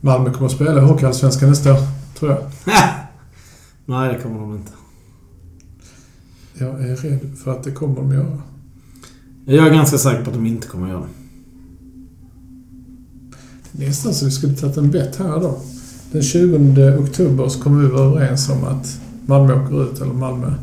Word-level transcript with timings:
Malmö 0.00 0.30
kommer 0.32 0.46
att 0.46 0.52
spela 0.52 0.82
i 0.82 0.84
Hockeyallsvenskan 0.84 1.48
nästa 1.48 1.72
år, 1.72 1.78
tror 2.18 2.30
jag. 2.30 2.40
Nej, 3.86 4.14
det 4.14 4.22
kommer 4.22 4.40
de 4.40 4.54
inte. 4.54 4.72
Jag 6.58 6.82
är 6.84 6.96
rädd 6.96 7.38
för 7.44 7.50
att 7.50 7.64
det 7.64 7.70
kommer 7.70 7.96
de 7.96 8.12
göra. 8.12 8.42
Jag 9.44 9.66
är 9.66 9.70
ganska 9.70 9.98
säker 9.98 10.24
på 10.24 10.30
att 10.30 10.36
de 10.36 10.46
inte 10.46 10.68
kommer 10.68 10.88
göra 10.88 11.00
det. 11.00 11.08
Nästan 13.86 14.14
så 14.14 14.24
vi 14.24 14.30
skulle 14.30 14.54
tagit 14.54 14.76
en 14.76 14.90
bett 14.90 15.16
här 15.16 15.40
då. 15.40 15.60
Den 16.12 16.22
20 16.22 16.98
oktober 16.98 17.48
så 17.48 17.62
kommer 17.62 17.82
vi 17.82 17.88
vara 17.88 18.04
överens 18.04 18.48
om 18.48 18.64
att 18.64 19.00
Malmö 19.26 19.64
åker 19.64 19.82
ut, 19.82 20.00
eller 20.00 20.12
Malmö. 20.12 20.54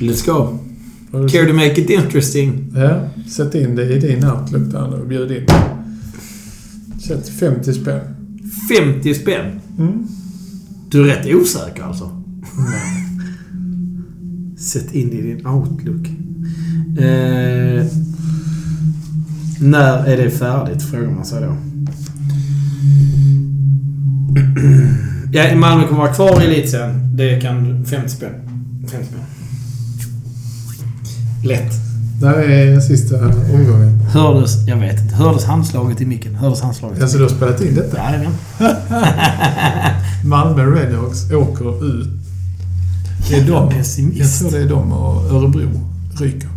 Let's 0.00 0.26
go. 0.26 0.58
Care 1.28 1.46
to 1.46 1.54
make 1.54 1.80
it 1.80 1.90
interesting? 1.90 2.72
Ja, 2.76 3.08
sätt 3.30 3.54
in 3.54 3.76
det 3.76 3.94
i 3.94 3.98
din 3.98 4.24
outlook 4.24 4.72
där 4.72 4.90
nu 4.90 4.96
och 4.96 5.06
bjud 5.06 5.30
in. 5.30 5.46
Sätt 7.06 7.28
50 7.28 7.72
spänn. 7.72 8.00
50 8.68 9.14
spänn? 9.14 9.60
Mm. 9.78 10.06
Du 10.90 11.10
är 11.10 11.16
rätt 11.16 11.34
osäker 11.34 11.82
alltså? 11.82 12.24
Nej. 12.58 13.04
Sätt 14.58 14.94
in 14.94 15.12
i 15.12 15.22
din 15.22 15.46
outlook. 15.46 16.06
Eh, 16.98 17.86
när 19.60 20.04
är 20.04 20.16
det 20.16 20.30
färdigt, 20.30 20.82
frågar 20.82 21.10
man 21.10 21.24
sig 21.24 21.42
då. 21.42 21.56
Ja, 25.32 25.56
Malmö 25.56 25.86
kommer 25.86 26.00
vara 26.00 26.14
kvar 26.14 26.42
i 26.42 26.44
elitserien. 26.44 27.16
Det 27.16 27.40
kan... 27.40 27.84
50 27.84 28.08
spänn. 28.08 28.34
50 28.90 29.06
spänn. 29.06 29.20
Lätt. 31.44 31.87
Där 32.20 32.34
är 32.34 32.80
sista 32.80 33.16
omgången. 33.26 34.00
Hördes... 34.12 34.66
Jag 34.66 34.76
vet 34.76 35.00
inte. 35.00 35.14
Hördes 35.14 35.44
handslaget 35.44 36.00
i 36.00 36.06
micken? 36.06 36.34
Hördes 36.34 36.60
handslaget? 36.60 37.02
Alltså 37.02 37.16
du 37.16 37.22
har 37.24 37.30
spelat 37.30 37.60
in 37.60 37.74
detta? 37.74 37.96
Jajamän. 37.96 38.32
Malmö 40.24 40.64
Redhawks 40.64 41.30
åker 41.30 41.84
ut. 42.00 42.08
Det 43.28 43.36
är 43.36 43.46
de. 43.46 43.72
Jag 44.18 44.32
tror 44.38 44.50
det 44.50 44.58
är 44.58 44.68
de 44.68 44.92
och 44.92 45.32
Örebro 45.32 45.68
ryker. 46.20 46.48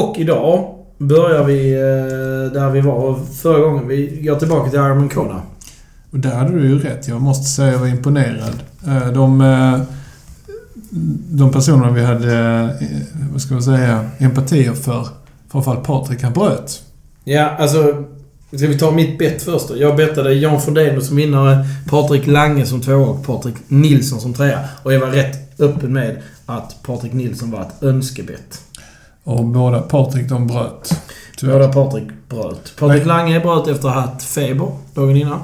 Och 0.00 0.18
idag 0.18 0.74
börjar 0.98 1.44
vi 1.44 1.72
eh, 1.72 2.52
där 2.52 2.70
vi 2.70 2.80
var 2.80 3.18
förra 3.42 3.60
gången. 3.60 3.88
Vi 3.88 4.20
går 4.22 4.36
tillbaka 4.36 4.70
till 4.70 4.78
Iron 4.78 5.08
Kona. 5.08 5.42
Och 6.10 6.18
där 6.18 6.34
hade 6.34 6.58
du 6.58 6.68
ju 6.68 6.78
rätt. 6.78 7.08
Jag 7.08 7.20
måste 7.20 7.44
säga 7.50 7.68
att 7.68 7.74
jag 7.74 7.80
var 7.80 7.86
imponerad. 7.86 8.54
Eh, 8.86 9.12
De, 9.12 9.40
eh, 9.40 9.80
de 11.30 11.52
personerna 11.52 11.90
vi 11.90 12.04
hade, 12.04 12.68
vad 13.32 13.40
ska 13.40 13.54
man 13.54 13.62
säga, 13.62 14.10
empatier 14.18 14.72
för, 14.72 15.08
framförallt 15.52 15.84
Patrik, 15.84 16.22
han 16.22 16.32
bröt. 16.32 16.82
Ja, 17.24 17.56
alltså... 17.58 18.04
Ska 18.56 18.66
vi 18.66 18.78
ta 18.78 18.90
mitt 18.90 19.18
bett 19.18 19.42
först 19.42 19.68
då? 19.68 19.76
Jag 19.76 19.96
bettade 19.96 20.34
Jan 20.34 20.60
Frodeno 20.60 21.00
som 21.00 21.16
vinnare, 21.16 21.66
Patrik 21.88 22.26
Lange 22.26 22.66
som 22.66 22.80
tvåa 22.80 23.08
och 23.08 23.26
Patrik 23.26 23.54
Nilsson 23.68 24.20
som 24.20 24.34
trea. 24.34 24.60
Och 24.82 24.92
jag 24.94 25.00
var 25.00 25.06
rätt 25.06 25.60
öppen 25.60 25.92
med 25.92 26.22
att 26.46 26.82
Patrik 26.82 27.12
Nilsson 27.12 27.50
var 27.50 27.60
ett 27.60 27.82
önskebett. 27.82 28.60
Och 29.24 29.44
båda 29.44 29.80
Patrik, 29.80 30.28
de 30.28 30.46
bröt. 30.46 31.02
Tyvärr. 31.38 31.58
Båda 31.58 31.72
Patrik 31.72 32.08
bröt. 32.28 32.76
Patrik 32.78 33.06
Lange 33.06 33.40
bröt 33.40 33.68
efter 33.68 33.88
att 33.88 33.94
ha 33.94 34.00
haft 34.00 34.22
feber 34.22 34.68
dagen 34.94 35.16
innan. 35.16 35.40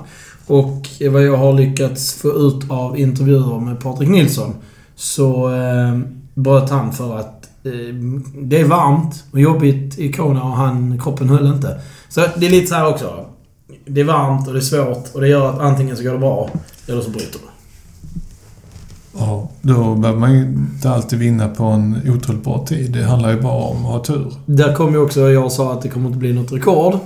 Och 0.47 0.89
vad 1.11 1.23
jag 1.23 1.37
har 1.37 1.53
lyckats 1.53 2.15
få 2.15 2.29
ut 2.29 2.71
av 2.71 2.99
intervjuer 2.99 3.61
med 3.61 3.81
Patrik 3.81 4.09
Nilsson 4.09 4.55
så 4.97 5.55
eh, 5.55 5.99
bröt 6.35 6.71
han 6.71 6.93
för 6.93 7.19
att 7.19 7.49
eh, 7.65 7.95
det 8.35 8.61
är 8.61 8.65
varmt 8.65 9.25
och 9.33 9.41
jobbigt 9.41 9.99
i 9.99 10.13
Kona 10.13 10.43
och 10.43 10.57
han, 10.57 11.01
kroppen 11.01 11.29
höll 11.29 11.47
inte. 11.47 11.81
Så 12.09 12.21
det 12.37 12.47
är 12.47 12.51
lite 12.51 12.67
så 12.67 12.75
här 12.75 12.89
också. 12.89 13.27
Det 13.87 14.01
är 14.01 14.05
varmt 14.05 14.47
och 14.47 14.53
det 14.53 14.59
är 14.59 14.61
svårt 14.61 15.15
och 15.15 15.21
det 15.21 15.29
gör 15.29 15.51
att 15.51 15.61
antingen 15.61 15.97
så 15.97 16.03
går 16.03 16.13
det 16.13 16.19
bra 16.19 16.51
eller 16.87 17.01
så 17.01 17.11
bryter 17.11 17.39
det. 17.39 17.58
Ja, 19.19 19.49
då 19.63 19.95
behöver 19.95 20.21
man 20.21 20.33
ju 20.33 20.41
inte 20.43 20.91
alltid 20.91 21.19
vinna 21.19 21.49
på 21.49 21.65
en 21.65 22.01
otroligt 22.07 22.45
bra 22.45 22.67
tid. 22.67 22.93
Det 22.93 23.05
handlar 23.05 23.31
ju 23.31 23.41
bara 23.41 23.63
om 23.63 23.87
att 23.87 23.93
ha 23.93 24.05
tur. 24.05 24.35
Där 24.47 24.75
kom 24.75 24.93
ju 24.93 24.99
också, 24.99 25.31
jag 25.31 25.53
sa 25.53 25.73
att 25.73 25.83
det 25.83 25.89
kommer 25.89 26.07
inte 26.07 26.19
bli 26.19 26.33
något 26.33 26.53
rekord. 26.53 26.99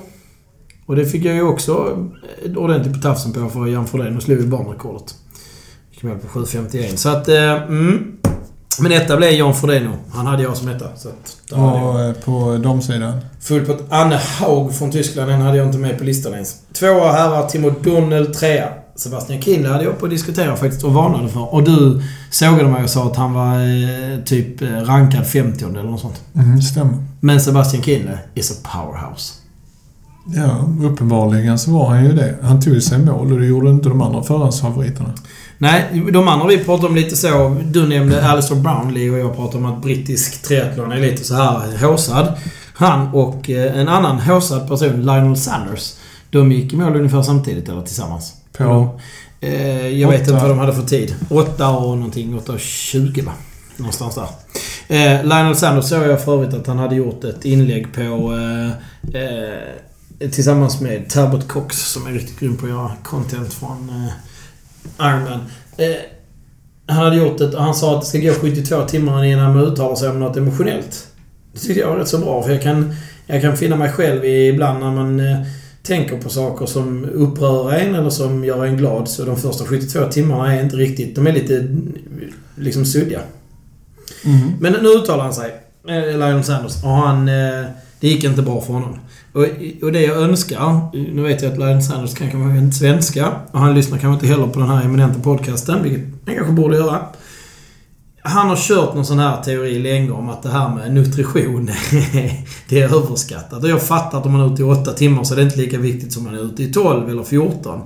Och 0.87 0.97
det 0.97 1.07
fick 1.07 1.25
jag 1.25 1.35
ju 1.35 1.43
också 1.43 2.07
ordentligt 2.57 2.95
på 2.95 3.01
tafsen 3.01 3.33
på 3.33 3.49
för 3.49 3.67
Jan 3.67 3.87
Frodeno 3.87 4.21
slog 4.21 4.39
ju 4.39 4.47
banrekordet. 4.47 5.15
Gick 5.91 6.03
med 6.03 6.23
på 6.23 6.29
7.51. 6.29 6.97
Så 6.97 7.09
att, 7.09 7.29
eh, 7.29 7.63
mm. 7.63 8.13
Men 8.81 8.93
etta 8.93 9.17
blev 9.17 9.31
Jan 9.31 9.55
Frodeno. 9.55 9.91
Han 10.13 10.27
hade 10.27 10.43
jag 10.43 10.57
som 10.57 10.69
etta. 10.69 10.97
Så 10.97 11.09
att. 11.09 11.53
Och 11.53 12.25
på 12.25 12.57
damsidan. 12.63 13.21
Full 13.41 13.67
på 13.67 13.73
ett 13.73 13.85
Anne 13.89 14.17
Haug 14.17 14.75
från 14.75 14.91
Tyskland. 14.91 15.31
Den 15.31 15.41
hade 15.41 15.57
jag 15.57 15.67
inte 15.67 15.79
med 15.79 15.99
på 15.99 16.05
listan 16.05 16.33
ens. 16.33 16.57
Tvåa 16.73 17.13
herrar, 17.13 17.49
Timo 17.49 17.71
Donnel. 17.71 18.35
Trea, 18.35 18.69
Sebastian 19.03 19.43
Kindle 19.43 19.69
hade 19.69 19.85
jag 19.85 19.99
på 19.99 20.07
att 20.07 20.11
diskutera 20.11 20.57
faktiskt 20.57 20.85
och 20.85 20.95
varnade 20.95 21.29
för. 21.29 21.55
Och 21.55 21.63
du 21.63 22.03
sågade 22.31 22.69
mig 22.69 22.85
och 22.85 22.91
sa 22.91 23.07
att 23.07 23.17
han 23.17 23.33
var 23.33 23.55
eh, 23.55 24.25
typ 24.25 24.63
eh, 24.63 24.69
rankad 24.69 25.27
50 25.27 25.65
eller 25.65 25.83
något 25.83 26.01
sånt. 26.01 26.21
Mm, 26.35 26.63
stämmer. 26.63 26.95
Men 27.21 27.41
Sebastian 27.41 27.83
Kindle 27.83 28.19
is 28.35 28.51
a 28.51 28.55
powerhouse. 28.73 29.35
Ja, 30.27 30.69
uppenbarligen 30.89 31.59
så 31.59 31.71
var 31.71 31.89
han 31.89 32.05
ju 32.05 32.13
det. 32.13 32.37
Han 32.43 32.61
tog 32.61 32.83
sig 32.83 32.99
mål 32.99 33.33
och 33.33 33.41
det 33.41 33.47
gjorde 33.47 33.71
inte 33.71 33.89
de 33.89 34.03
andra 34.03 34.23
förhandsfavoriterna. 34.23 35.15
Nej, 35.59 36.05
de 36.13 36.29
andra 36.29 36.47
vi 36.47 36.59
pratade 36.59 36.89
om 36.89 36.95
lite 36.95 37.17
så. 37.17 37.57
Du 37.65 37.89
nämnde 37.89 38.29
Alistair 38.29 38.61
Brownlee 38.61 39.11
och 39.11 39.19
jag 39.19 39.37
pratade 39.37 39.65
om 39.65 39.73
att 39.73 39.83
brittisk 39.83 40.43
triathlon 40.43 40.93
är 40.93 41.01
lite 41.01 41.25
så 41.25 41.35
här 41.35 41.87
håsad. 41.87 42.33
Han 42.75 43.09
och 43.09 43.51
eh, 43.51 43.81
en 43.81 43.89
annan 43.89 44.19
håsad 44.19 44.69
person, 44.69 45.03
Lionel 45.03 45.37
Sanders, 45.37 45.95
de 46.31 46.53
gick 46.53 46.73
i 46.73 46.77
mål 46.77 46.97
ungefär 46.97 47.23
samtidigt, 47.23 47.69
eller 47.69 47.83
tillsammans. 47.83 48.42
På? 48.65 49.01
Eh, 49.41 49.89
jag 49.89 50.09
vet 50.09 50.23
Åtta. 50.23 50.31
inte 50.31 50.43
vad 50.43 50.51
de 50.51 50.59
hade 50.59 50.75
för 50.75 50.83
tid. 50.83 51.15
8 51.29 51.71
och 51.71 51.97
någonting. 51.97 52.39
8 52.39 52.53
och 52.53 52.61
20 52.61 53.23
va? 53.23 53.33
Någonstans 53.77 54.15
där. 54.15 54.29
Eh, 54.89 55.25
Lionel 55.25 55.57
Sanders 55.57 55.85
såg 55.85 56.03
jag 56.03 56.25
för 56.25 56.35
övrigt 56.35 56.55
att 56.55 56.67
han 56.67 56.79
hade 56.79 56.95
gjort 56.95 57.25
ett 57.25 57.45
inlägg 57.45 57.95
på... 57.95 58.01
Eh, 58.03 59.23
eh, 59.23 60.31
tillsammans 60.31 60.81
med 60.81 61.11
Talbot 61.11 61.49
Cox 61.49 61.77
som 61.93 62.07
är 62.07 62.13
riktigt 62.13 62.41
grym 62.41 62.57
på 62.57 62.67
att 62.67 62.73
göra 62.73 62.91
content 63.03 63.53
från 63.55 63.89
eh, 63.89 65.07
Ironman. 65.07 65.41
Eh, 65.77 65.87
han 66.87 67.05
hade 67.05 67.17
gjort 67.17 67.41
och 67.41 67.63
han 67.63 67.75
sa 67.75 67.95
att 67.95 68.01
det 68.01 68.07
ska 68.07 68.19
gå 68.19 68.33
72 68.35 68.83
timmar 68.83 69.25
innan 69.25 69.57
man 69.57 69.65
uttalar 69.65 69.97
sig 69.97 70.09
om 70.09 70.21
något 70.21 70.37
emotionellt. 70.37 71.07
Det 71.53 71.59
tyckte 71.59 71.81
jag 71.81 71.89
var 71.89 71.97
rätt 71.97 72.09
så 72.09 72.19
bra 72.19 72.43
för 72.43 72.51
jag 72.51 72.63
kan, 72.63 72.95
jag 73.27 73.43
kan 73.43 73.57
finna 73.57 73.77
mig 73.77 73.93
själv 73.93 74.25
i 74.25 74.49
ibland 74.49 74.81
när 74.81 74.91
man 74.91 75.21
eh, 75.21 75.41
tänker 75.83 76.19
på 76.19 76.29
saker 76.29 76.67
som 76.67 77.05
upprör 77.05 77.73
en 77.73 77.95
eller 77.95 78.11
som 78.11 78.45
gör 78.45 78.67
en 78.67 78.77
glad. 78.77 79.09
Så 79.09 79.25
de 79.25 79.37
första 79.37 79.65
72 79.65 80.05
timmarna 80.11 80.55
är 80.55 80.63
inte 80.63 80.77
riktigt... 80.77 81.15
De 81.15 81.27
är 81.27 81.33
lite 81.33 81.69
liksom 82.57 82.85
suddiga. 82.85 83.21
Mm. 84.25 84.53
Men 84.61 84.73
nu 84.73 84.89
uttalar 84.89 85.25
han 85.25 85.35
sig, 85.35 85.51
eh, 85.89 86.19
Lionel 86.19 86.45
Sanders, 86.45 86.85
och 86.85 86.91
han... 86.91 87.29
Eh, 87.29 87.65
det 88.01 88.09
gick 88.09 88.25
inte 88.25 88.43
bra 88.43 88.61
för 88.61 88.73
honom. 88.73 88.99
Och, 89.33 89.47
och 89.83 89.93
det 89.93 90.01
jag 90.01 90.17
önskar... 90.17 90.97
Nu 91.15 91.23
vet 91.23 91.43
jag 91.43 91.53
att 91.53 91.59
Lionel 91.59 91.83
Sanders 91.83 92.15
kan 92.15 92.31
kanske 92.31 92.59
inte 92.59 92.77
svenska. 92.77 93.33
Och 93.51 93.61
han 93.61 93.75
lyssnar 93.75 93.99
kanske 93.99 94.15
inte 94.15 94.27
heller 94.27 94.53
på 94.53 94.61
den 94.61 94.69
här 94.69 94.85
eminenta 94.85 95.21
podcasten, 95.21 95.83
vilket 95.83 96.05
han 96.27 96.35
kanske 96.35 96.53
borde 96.53 96.77
göra. 96.77 97.07
Han 98.25 98.49
har 98.49 98.57
kört 98.57 98.95
någon 98.95 99.07
sån 99.07 99.19
här 99.19 99.43
teori 99.43 99.79
länge 99.79 100.11
om 100.11 100.29
att 100.29 100.43
det 100.43 100.49
här 100.49 100.75
med 100.75 100.95
nutrition, 100.95 101.67
det 102.69 102.81
är 102.81 102.97
överskattat. 102.97 103.63
Och 103.63 103.69
jag 103.69 103.83
fattar 103.83 104.19
att 104.19 104.27
om 104.27 104.33
man 104.33 104.41
är 104.41 104.53
ute 104.53 104.63
i 104.63 104.65
8 104.65 104.93
timmar 104.93 105.25
så 105.25 105.35
är 105.35 105.37
det 105.37 105.43
inte 105.43 105.57
lika 105.57 105.79
viktigt 105.79 106.13
som 106.13 106.25
man 106.25 106.35
är 106.35 106.45
ute 106.45 106.63
i 106.63 106.73
12 106.73 107.11
eller 107.11 107.23
14. 107.23 107.81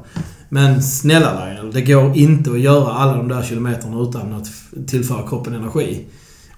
Men 0.49 0.83
snälla 0.83 1.45
Lionel, 1.45 1.73
det 1.73 1.83
går 1.83 2.17
inte 2.17 2.51
att 2.51 2.61
göra 2.61 2.93
alla 2.93 3.17
de 3.17 3.29
där 3.29 3.43
kilometerna 3.43 4.01
utan 4.01 4.33
att 4.33 4.47
tillföra 4.89 5.29
kroppen 5.29 5.55
energi. 5.55 6.05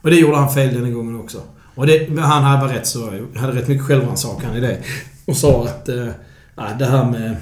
Och 0.02 0.10
det 0.10 0.16
gjorde 0.16 0.36
han 0.36 0.50
fel 0.50 0.82
den 0.82 0.94
gången 0.94 1.20
också. 1.20 1.38
Och 1.74 1.86
det, 1.86 2.20
han 2.20 2.42
hade 2.42 2.60
var 2.60 2.68
rätt 2.68 2.86
så, 2.86 3.10
hade 3.36 3.52
rätt 3.52 3.68
mycket 3.68 3.84
självrannsakan 3.84 4.56
i 4.56 4.60
det. 4.60 4.78
Och 5.24 5.36
sa 5.36 5.64
att 5.64 5.88
eh, 5.88 6.06
nej, 6.56 6.74
det 6.78 6.84
här 6.84 7.10
med 7.10 7.36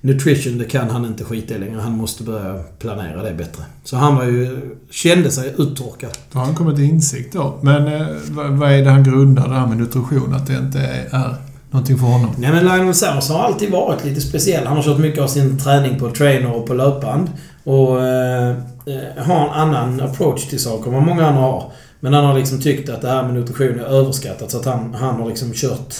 nutrition, 0.00 0.58
det 0.58 0.64
kan 0.64 0.90
han 0.90 1.04
inte 1.04 1.24
skita 1.24 1.54
i 1.54 1.58
längre. 1.58 1.80
Han 1.80 1.92
måste 1.92 2.22
börja 2.22 2.62
planera 2.78 3.22
det 3.22 3.34
bättre. 3.34 3.62
Så 3.84 3.96
han 3.96 4.16
var 4.16 4.24
ju, 4.24 4.60
kände 4.90 5.30
sig 5.30 5.54
uttorkad. 5.58 6.10
Då 6.32 6.38
har 6.38 6.46
han 6.46 6.54
kommit 6.54 6.76
till 6.76 6.84
insikt 6.84 7.32
då. 7.32 7.58
Men 7.62 7.86
eh, 7.86 8.06
vad, 8.30 8.72
är 8.72 8.84
det 8.84 8.90
han 8.90 9.04
grundar 9.04 9.48
det 9.48 9.54
här 9.54 9.66
med 9.66 9.76
nutrition? 9.76 10.34
Att 10.34 10.46
det 10.46 10.56
inte 10.56 10.78
är, 10.78 11.06
är 11.10 11.34
någonting 11.70 11.98
för 11.98 12.06
honom? 12.06 12.30
Nej 12.38 12.52
men 12.52 12.64
Lionel 12.64 12.94
Sanders 12.94 13.28
har 13.28 13.38
alltid 13.38 13.70
varit 13.70 14.04
lite 14.04 14.20
speciell. 14.20 14.66
Han 14.66 14.76
har 14.76 14.84
kört 14.84 14.98
mycket 14.98 15.22
av 15.22 15.28
sin 15.28 15.58
träning 15.58 15.98
på 15.98 16.10
trainer 16.10 16.54
och 16.54 16.66
på 16.66 16.74
löpband. 16.74 17.30
Och 17.64 18.06
eh, 18.06 18.50
eh, 18.86 19.24
har 19.24 19.46
en 19.46 19.52
annan 19.52 20.00
approach 20.00 20.46
till 20.46 20.60
saker 20.60 20.86
än 20.88 20.94
vad 20.94 21.06
många 21.06 21.26
andra 21.26 21.42
har. 21.42 21.72
Men 22.00 22.14
han 22.14 22.24
har 22.24 22.38
liksom 22.38 22.60
tyckt 22.60 22.88
att 22.88 23.02
det 23.02 23.08
här 23.08 23.22
med 23.22 23.34
nutrition 23.34 23.80
är 23.80 23.84
överskattat 23.84 24.50
så 24.50 24.58
att 24.58 24.64
han, 24.64 24.94
han 24.94 25.20
har 25.20 25.28
liksom 25.28 25.52
kört 25.54 25.94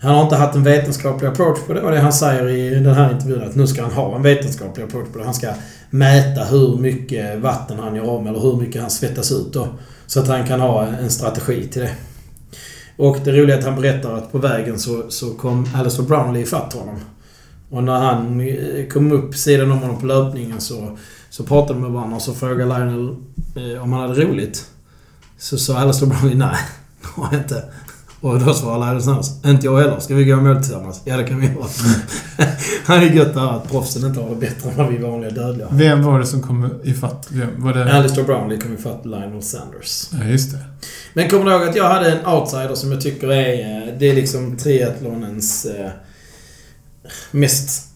han 0.00 0.14
har 0.14 0.22
inte 0.22 0.36
haft 0.36 0.54
en 0.54 0.62
vetenskaplig 0.62 1.28
approach 1.28 1.58
på 1.66 1.72
det 1.72 1.82
och 1.82 1.90
det 1.90 2.00
han 2.00 2.12
säger 2.12 2.48
i 2.48 2.70
den 2.70 2.94
här 2.94 3.12
intervjun 3.12 3.42
att 3.42 3.54
nu 3.54 3.66
ska 3.66 3.82
han 3.82 3.92
ha 3.92 4.16
en 4.16 4.22
vetenskaplig 4.22 4.84
approach 4.84 5.08
på 5.12 5.18
det. 5.18 5.24
Han 5.24 5.34
ska 5.34 5.52
mäta 5.90 6.44
hur 6.44 6.76
mycket 6.76 7.38
vatten 7.38 7.78
han 7.78 7.94
gör 7.94 8.04
av 8.04 8.22
med 8.22 8.30
eller 8.30 8.40
hur 8.40 8.56
mycket 8.56 8.80
han 8.80 8.90
svettas 8.90 9.32
ut 9.32 9.52
då. 9.52 9.68
Så 10.06 10.20
att 10.20 10.28
han 10.28 10.46
kan 10.46 10.60
ha 10.60 10.86
en 10.86 11.10
strategi 11.10 11.68
till 11.68 11.82
det. 11.82 11.94
Och 12.96 13.16
det 13.24 13.32
roliga 13.32 13.56
är 13.56 13.58
att 13.58 13.64
han 13.64 13.80
berättar 13.80 14.14
att 14.14 14.32
på 14.32 14.38
vägen 14.38 14.78
så, 14.78 15.02
så 15.08 15.30
kom 15.30 15.68
Alistair 15.74 16.06
Brownlee 16.06 16.42
ifatt 16.42 16.72
honom. 16.72 16.96
Och 17.70 17.84
när 17.84 17.98
han 17.98 18.40
eh, 18.40 18.86
kom 18.86 19.12
upp 19.12 19.34
sidan 19.34 19.70
om 19.70 19.78
honom 19.78 20.00
på 20.00 20.06
löpningen 20.06 20.60
så, 20.60 20.98
så 21.30 21.44
pratade 21.44 21.74
de 21.74 21.82
med 21.82 21.90
varandra 21.90 22.16
och 22.16 22.22
så 22.22 22.34
frågade 22.34 22.64
Lionel 22.64 23.16
eh, 23.56 23.82
om 23.82 23.92
han 23.92 24.08
hade 24.08 24.24
roligt. 24.24 24.66
Så 25.38 25.58
sa 25.58 25.78
Alistair 25.78 26.08
Brownlee 26.08 26.36
nej, 26.36 26.56
det 27.00 27.06
har 27.06 27.28
jag 27.32 27.40
inte. 27.40 27.64
Och 28.20 28.40
då 28.40 28.54
svarade 28.54 28.84
Lionel 28.86 29.02
Sanders, 29.02 29.26
inte 29.44 29.66
jag 29.66 29.78
heller. 29.80 30.00
Ska 30.00 30.14
vi 30.14 30.24
gå 30.24 30.32
i 30.32 30.36
mål 30.36 30.56
tillsammans? 30.56 31.00
Ja, 31.04 31.16
det 31.16 31.24
kan 31.24 31.40
vi 31.40 31.46
göra. 31.46 31.66
han 32.84 32.98
är 33.02 33.06
gött 33.10 33.34
där 33.34 33.56
att 33.56 33.70
proffsen 33.70 34.04
inte 34.06 34.20
har 34.20 34.28
det 34.30 34.34
bättre 34.36 34.70
än 34.70 34.76
vad 34.76 34.88
vi 34.88 34.98
vanliga 34.98 35.30
dödliga. 35.30 35.68
Vem 35.70 36.02
var 36.02 36.18
det 36.18 36.26
som 36.26 36.42
kom 36.42 36.70
ifatt? 36.84 37.26
Vem? 37.30 37.48
Var 37.62 37.72
det... 37.74 37.92
Alistair 37.94 38.24
Brownlee 38.24 38.58
kom 38.58 38.74
ifatt 38.74 39.06
Lionel 39.06 39.42
Sanders. 39.42 40.08
Ja, 40.12 40.24
just 40.24 40.52
det. 40.52 40.58
Men 41.14 41.28
kommer 41.30 41.44
du 41.44 41.50
ihåg 41.52 41.68
att 41.68 41.76
jag 41.76 41.88
hade 41.88 42.12
en 42.12 42.26
outsider 42.26 42.74
som 42.74 42.92
jag 42.92 43.00
tycker 43.00 43.32
är... 43.32 43.88
eh, 43.88 43.94
Det 43.98 44.10
är 44.10 44.14
liksom 44.14 44.56
triathlonens 44.56 45.64
eh, 45.64 45.90
mest... 47.30 47.86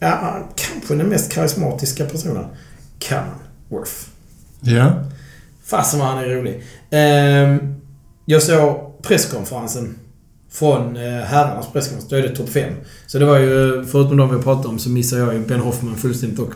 Ja, 0.00 0.48
kanske 0.56 0.94
den 0.94 1.06
mest 1.06 1.32
karismatiska 1.32 2.04
personen. 2.04 2.44
Cameron 2.98 3.34
Worth. 3.68 3.92
Ja. 4.60 4.92
Fasen 5.64 6.00
vad 6.00 6.08
han 6.08 6.18
är 6.18 6.28
rolig. 6.28 6.62
Ehm, 6.90 7.74
jag 8.24 8.42
såg 8.42 8.91
presskonferensen 9.02 9.94
från 10.50 10.96
eh, 10.96 11.02
herrarnas 11.02 11.72
presskonferens. 11.72 12.08
Då 12.08 12.16
är 12.16 12.22
det 12.22 12.36
topp 12.36 12.48
5. 12.48 12.72
Så 13.06 13.18
det 13.18 13.24
var 13.24 13.38
ju, 13.38 13.84
förutom 13.84 14.16
de 14.16 14.36
vi 14.36 14.42
pratade 14.42 14.68
om, 14.68 14.78
så 14.78 14.88
missade 14.88 15.22
jag 15.22 15.34
ju 15.34 15.40
Ben 15.40 15.60
Hoffman 15.60 15.96
fullständigt 15.96 16.38
och 16.38 16.52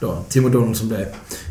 då 0.00 0.24
Tim 0.28 0.46
O'Donnell 0.46 0.74
som 0.74 0.88
blev 0.88 1.06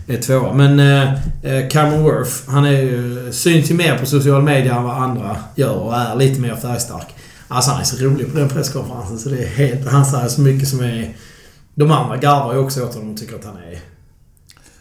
är 0.08 0.18
tvåa. 0.18 0.54
Men 0.54 0.80
eh, 0.80 1.14
eh, 1.44 1.70
Cameron 1.70 2.04
Worth, 2.04 2.32
han 2.48 2.66
är 2.66 2.82
ju, 2.82 3.28
syns 3.32 3.72
ju 3.72 3.74
mer 3.74 3.98
på 3.98 4.06
social 4.06 4.42
media 4.44 4.76
än 4.76 4.84
vad 4.84 5.04
andra 5.04 5.38
gör 5.56 5.76
och 5.76 5.96
är 5.96 6.16
lite 6.16 6.42
mer 6.42 6.56
färgstark. 6.56 7.08
Alltså 7.48 7.72
han 7.72 7.82
är 7.82 7.86
så 7.86 8.06
rolig 8.06 8.32
på 8.32 8.38
den 8.38 8.50
presskonferensen 8.50 9.20
så 9.20 9.30
det 9.30 9.44
är 9.44 9.48
helt... 9.48 9.88
Han 9.88 10.06
säger 10.06 10.28
så 10.28 10.42
mycket 10.42 10.68
som 10.68 10.80
är... 10.80 11.16
De 11.76 11.92
andra 11.92 12.18
garvar 12.18 12.54
ju 12.54 12.60
också 12.60 12.84
åt 12.84 12.94
honom 12.94 13.12
och 13.12 13.18
tycker 13.18 13.36
att 13.36 13.46
han 13.46 13.58
är 13.58 13.80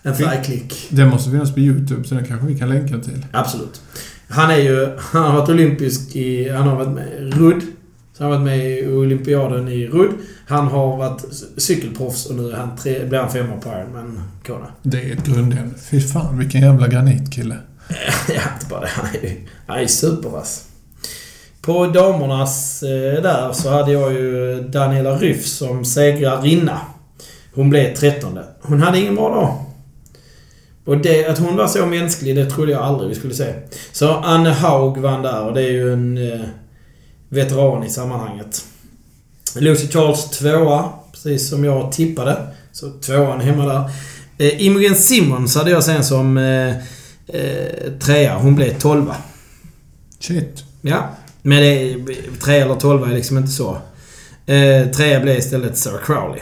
en 0.03 0.17
färgklick. 0.17 0.87
Det 0.91 1.07
måste 1.07 1.31
finnas 1.31 1.55
på 1.55 1.61
YouTube, 1.61 2.05
så 2.05 2.15
den 2.15 2.25
kanske 2.25 2.47
vi 2.47 2.59
kan 2.59 2.69
länka 2.69 2.99
till. 2.99 3.27
Absolut. 3.33 3.83
Han 4.29 4.51
är 4.51 4.59
ju... 4.59 4.89
Han 4.99 5.23
har 5.23 5.41
varit 5.41 5.49
olympisk 5.49 6.17
i... 6.17 6.49
Han 6.49 6.69
har 6.69 6.77
varit 6.77 6.95
med 6.95 7.07
i 7.07 7.31
Rudd. 7.31 7.63
Så 8.17 8.25
han 8.25 8.33
har 8.33 8.39
varit 8.39 8.47
med 8.47 8.79
i 8.79 8.89
olympiaden 8.89 9.69
i 9.69 9.87
Rudd. 9.87 10.11
Han 10.47 10.67
har 10.67 10.97
varit 10.97 11.25
cykelproffs 11.57 12.27
och 12.27 12.37
nu 12.37 12.51
är 12.51 12.57
han 12.57 12.77
tre, 12.77 13.05
blir 13.05 13.19
han 13.19 13.33
femma 13.33 13.57
på 13.57 13.69
Ironman 13.69 14.23
Kona. 14.47 14.67
Det 14.83 15.11
är 15.11 15.13
ett 15.13 15.27
grundämne. 15.27 15.75
Fy 15.91 16.01
fan, 16.01 16.39
vilken 16.39 16.61
jävla 16.61 16.89
granitkille. 16.89 17.57
ja, 18.29 18.43
inte 18.55 18.67
bara 18.71 18.81
det. 18.81 18.89
Han 18.89 19.07
är 19.07 19.29
ju... 19.29 19.47
Han 19.67 19.79
är 19.79 19.87
supervass. 19.87 20.65
På 21.63 21.87
damernas 21.87 22.83
eh, 22.83 23.23
där 23.23 23.53
så 23.53 23.71
hade 23.71 23.93
jag 23.93 24.13
ju 24.13 24.61
Daniela 24.69 25.17
Ryff 25.17 25.47
som 25.47 25.85
segrarinna. 25.85 26.81
Hon 27.55 27.71
blev 27.71 27.95
trettonde. 27.95 28.45
Hon 28.61 28.83
hade 28.83 28.99
ingen 28.99 29.15
bra 29.15 29.29
dag. 29.29 29.64
Och 30.85 30.99
det, 30.99 31.27
att 31.27 31.39
hon 31.39 31.57
var 31.57 31.67
så 31.67 31.87
mänsklig, 31.87 32.37
det 32.37 32.51
trodde 32.51 32.73
jag 32.73 32.83
aldrig 32.83 33.09
vi 33.09 33.15
skulle 33.15 33.35
se. 33.35 33.55
Så 33.93 34.13
Anne 34.13 34.51
Haug 34.51 34.99
vann 34.99 35.23
där 35.23 35.45
och 35.45 35.55
det 35.55 35.63
är 35.63 35.71
ju 35.71 35.93
en 35.93 36.33
eh, 36.33 36.41
veteran 37.29 37.85
i 37.85 37.91
sammanhanget. 37.91 38.65
Lucy 39.57 39.89
Charles 39.89 40.31
tvåa, 40.31 40.93
precis 41.13 41.49
som 41.49 41.65
jag 41.65 41.93
tippade. 41.93 42.47
Så 42.73 42.91
tvåan 42.91 43.41
hemma 43.41 43.67
där. 43.67 43.91
Eh, 44.39 44.67
Imogen 44.67 44.95
Simmons 44.95 45.57
hade 45.57 45.71
jag 45.71 45.85
sen 45.85 46.05
som 46.05 46.39
eh, 46.39 46.77
eh, 47.27 47.93
trea. 48.01 48.39
Hon 48.39 48.55
blev 48.55 48.79
tolva. 48.79 49.17
Shit. 50.21 50.65
Ja. 50.81 51.09
Men 51.43 51.63
det 51.63 51.67
är, 51.67 52.05
tre 52.41 52.59
eller 52.59 52.75
tolva 52.75 53.11
är 53.11 53.15
liksom 53.15 53.39
inte 53.39 53.51
så. 53.51 53.79
Eh, 54.47 54.91
trea 54.91 55.21
blev 55.21 55.39
istället 55.39 55.77
Sarah 55.77 56.05
Crowley. 56.05 56.41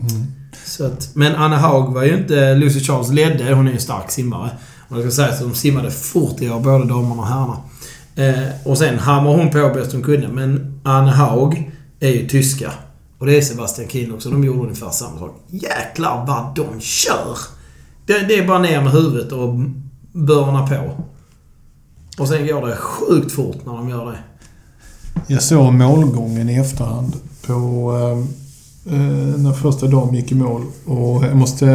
Mm. 0.00 0.35
Så 0.76 0.86
att, 0.86 1.10
men 1.14 1.34
Anna 1.34 1.56
Haug 1.56 1.94
var 1.94 2.02
ju 2.02 2.16
inte... 2.16 2.54
Lucy 2.54 2.80
Charles 2.80 3.10
ledde. 3.10 3.54
Hon 3.54 3.66
är 3.66 3.70
ju 3.70 3.76
en 3.76 3.82
stark 3.82 4.10
simmare. 4.10 4.50
Och 4.88 4.96
jag 4.96 5.02
ska 5.02 5.10
säga 5.10 5.28
att 5.28 5.40
de 5.40 5.54
simmade 5.54 5.90
fort 5.90 6.42
i 6.42 6.50
år, 6.50 6.60
både 6.60 6.84
damerna 6.84 7.22
och 7.22 7.26
herrarna. 7.26 7.56
Eh, 8.16 8.48
och 8.64 8.78
sen 8.78 8.98
hamrade 8.98 9.36
hon 9.36 9.50
på 9.50 9.70
bäst 9.74 9.92
hon 9.92 10.02
kunde. 10.02 10.28
Men 10.28 10.80
Anna 10.82 11.10
Haug 11.10 11.70
är 12.00 12.08
ju 12.08 12.28
tyska. 12.28 12.72
Och 13.18 13.26
det 13.26 13.36
är 13.38 13.42
Sebastian 13.42 13.88
Kiel 13.88 14.14
också. 14.14 14.30
De 14.30 14.44
gjorde 14.44 14.60
ungefär 14.60 14.90
samma 14.90 15.18
sak. 15.18 15.44
Jäklar 15.48 16.24
vad 16.26 16.54
de 16.56 16.80
kör! 16.80 17.38
Det, 18.06 18.18
det 18.18 18.38
är 18.38 18.46
bara 18.46 18.58
ner 18.58 18.80
med 18.82 18.92
huvudet 18.92 19.32
och 19.32 19.54
börna 20.12 20.66
på. 20.66 21.04
Och 22.18 22.28
sen 22.28 22.46
går 22.46 22.66
det 22.66 22.76
sjukt 22.76 23.32
fort 23.32 23.66
när 23.66 23.72
de 23.72 23.88
gör 23.88 24.06
det. 24.12 24.18
Jag 25.26 25.42
såg 25.42 25.72
målgången 25.72 26.48
i 26.48 26.54
efterhand 26.54 27.16
på 27.46 27.52
eh, 27.96 28.45
när 29.36 29.52
första 29.52 29.86
dagen 29.86 30.14
gick 30.14 30.32
i 30.32 30.34
mål. 30.34 30.62
Och 30.86 31.24
jag 31.24 31.36
måste, 31.36 31.66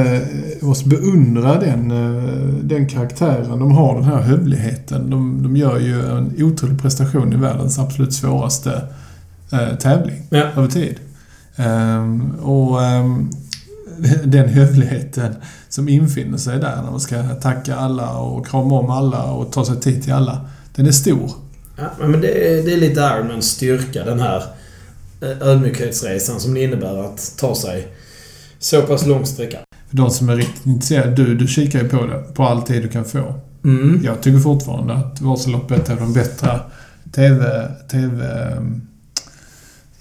jag 0.59 0.67
måste 0.67 0.89
beundra 0.89 1.59
den, 1.59 1.91
eh, 1.91 2.53
den 2.63 2.87
karaktären 2.87 3.59
de 3.59 3.71
har, 3.71 3.95
den 3.95 4.03
här 4.03 4.21
hövligheten. 4.21 5.09
De, 5.09 5.43
de 5.43 5.55
gör 5.57 5.79
ju 5.79 6.09
en 6.09 6.33
otrolig 6.43 6.81
prestation 6.81 7.33
i 7.33 7.35
världens 7.35 7.79
absolut 7.79 8.13
svåraste 8.13 8.81
eh, 9.51 9.75
tävling 9.79 10.21
Ja. 10.29 10.37
över 10.37 10.67
tid. 10.67 10.95
Ehm, 11.55 12.31
och 12.41 12.83
ehm, 12.83 13.29
den 14.23 14.49
hövligheten 14.49 15.35
som 15.69 15.89
infinner 15.89 16.37
sig 16.37 16.59
där 16.59 16.75
när 16.83 16.91
man 16.91 16.99
ska 16.99 17.23
tacka 17.23 17.75
alla 17.75 18.17
och 18.17 18.47
krama 18.47 18.79
om 18.79 18.89
alla 18.89 19.23
och 19.23 19.51
ta 19.51 19.65
sig 19.65 19.79
tid 19.79 20.03
till 20.03 20.13
alla. 20.13 20.41
Den 20.75 20.85
är 20.87 20.91
stor. 20.91 21.31
Ja, 21.77 22.07
men 22.07 22.21
det 22.21 22.27
är, 22.27 22.63
det 22.63 22.73
är 22.73 22.77
lite 22.77 22.99
Ironmans 23.01 23.45
styrka, 23.45 24.03
den 24.05 24.19
här 24.19 24.37
eh, 24.37 24.43
ödmjukhetsresan 25.21 26.39
som 26.39 26.53
det 26.53 26.63
innebär 26.63 27.05
att 27.05 27.33
ta 27.37 27.55
sig 27.55 27.87
så 28.59 28.81
pass 28.81 29.05
lång 29.05 29.25
sträcka. 29.25 29.57
För 29.89 29.97
de 29.97 30.09
som 30.09 30.29
är 30.29 30.35
riktigt 30.35 30.65
intresserade, 30.65 31.15
du, 31.15 31.35
du 31.35 31.47
kikar 31.47 31.83
ju 31.83 31.89
på 31.89 32.05
det, 32.05 32.23
på 32.33 32.43
all 32.43 32.61
tid 32.61 32.81
du 32.81 32.87
kan 32.87 33.05
få. 33.05 33.39
Mm. 33.63 34.01
Jag 34.03 34.21
tycker 34.21 34.39
fortfarande 34.39 34.93
att 34.93 35.21
Vasaloppet 35.21 35.89
är 35.89 35.95
de 35.95 36.13
bättre 36.13 36.59
TV... 37.11 37.67
TV... 37.91 38.25
ehm, 38.57 38.81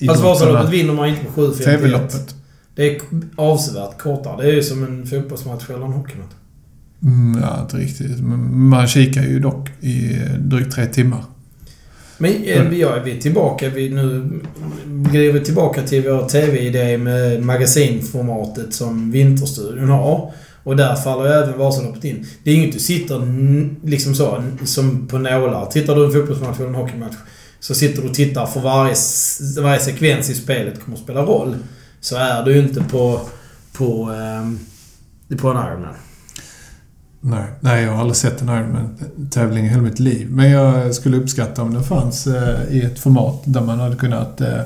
Fast. 0.06 0.22
Vasaloppet 0.22 0.70
vinner 0.70 0.94
man 0.94 1.08
inte 1.08 1.24
på 1.34 1.40
7.51. 1.40 1.64
TV-loppet. 1.64 2.34
Det 2.74 2.96
är 2.96 3.00
avsevärt 3.36 3.98
kortare. 3.98 4.42
Det 4.42 4.48
är 4.50 4.54
ju 4.54 4.62
som 4.62 4.84
en 4.84 5.06
fotbollsmatch 5.06 5.70
eller 5.70 5.84
en 5.84 5.92
hockeymatch. 5.92 6.32
Mm, 7.02 7.42
ja, 7.42 7.62
inte 7.62 7.76
riktigt. 7.76 8.20
Men 8.20 8.68
man 8.68 8.86
kikar 8.86 9.22
ju 9.22 9.40
dock 9.40 9.68
i 9.80 10.18
drygt 10.38 10.72
tre 10.72 10.86
timmar. 10.86 11.24
Men 12.20 12.44
eh, 12.44 12.78
ja, 12.78 12.98
vi 13.04 13.16
är 13.16 13.20
tillbaka. 13.20 13.68
Vi, 13.68 13.88
nu 13.88 14.40
glider 14.86 15.32
vi 15.32 15.40
tillbaka 15.40 15.82
till 15.82 16.08
vår 16.08 16.28
TV-idé 16.28 16.98
med 16.98 17.42
magasinformatet 17.42 18.74
som 18.74 19.10
Vinterstudion 19.10 19.88
har. 19.88 20.32
Och 20.62 20.76
där 20.76 20.96
faller 20.96 21.24
ju 21.24 21.30
även 21.30 21.58
Vasaloppet 21.58 22.04
in. 22.04 22.26
Det 22.44 22.50
är 22.50 22.54
inget 22.54 22.72
du 22.72 22.78
sitter 22.78 23.22
liksom 23.86 24.14
så, 24.14 24.42
som 24.64 25.08
på 25.08 25.18
nålar. 25.18 25.66
Tittar 25.66 25.96
du 25.96 26.04
en 26.04 26.12
fotbollsmatch 26.12 26.58
eller 26.58 26.68
en 26.68 26.74
hockeymatch 26.74 27.16
så 27.60 27.74
sitter 27.74 28.02
du 28.02 28.08
och 28.08 28.14
tittar 28.14 28.46
för 28.46 28.60
varje, 28.60 28.94
varje 29.62 29.80
sekvens 29.80 30.30
i 30.30 30.34
spelet 30.34 30.84
kommer 30.84 30.96
att 30.96 31.02
spela 31.04 31.22
roll. 31.22 31.56
Så 32.00 32.16
är 32.16 32.44
du 32.44 32.52
ju 32.52 32.58
inte 32.60 32.84
på, 32.90 33.20
på, 33.72 34.10
ehm, 34.10 34.58
på 35.38 35.48
en 35.48 35.56
Ironman. 35.56 35.94
Nej, 37.22 37.44
nej, 37.60 37.84
jag 37.84 37.92
har 37.92 38.00
aldrig 38.00 38.16
sett 38.16 38.42
en 38.42 38.48
Ironman-tävling 38.48 39.64
i 39.64 39.68
hela 39.68 39.82
mitt 39.82 39.98
liv. 40.00 40.30
Men 40.30 40.50
jag 40.50 40.94
skulle 40.94 41.16
uppskatta 41.16 41.62
om 41.62 41.74
den 41.74 41.82
fanns 41.84 42.26
eh, 42.26 42.60
i 42.70 42.82
ett 42.82 42.98
format 42.98 43.42
där 43.44 43.60
man 43.60 43.80
hade 43.80 43.96
kunnat 43.96 44.40
eh, 44.40 44.60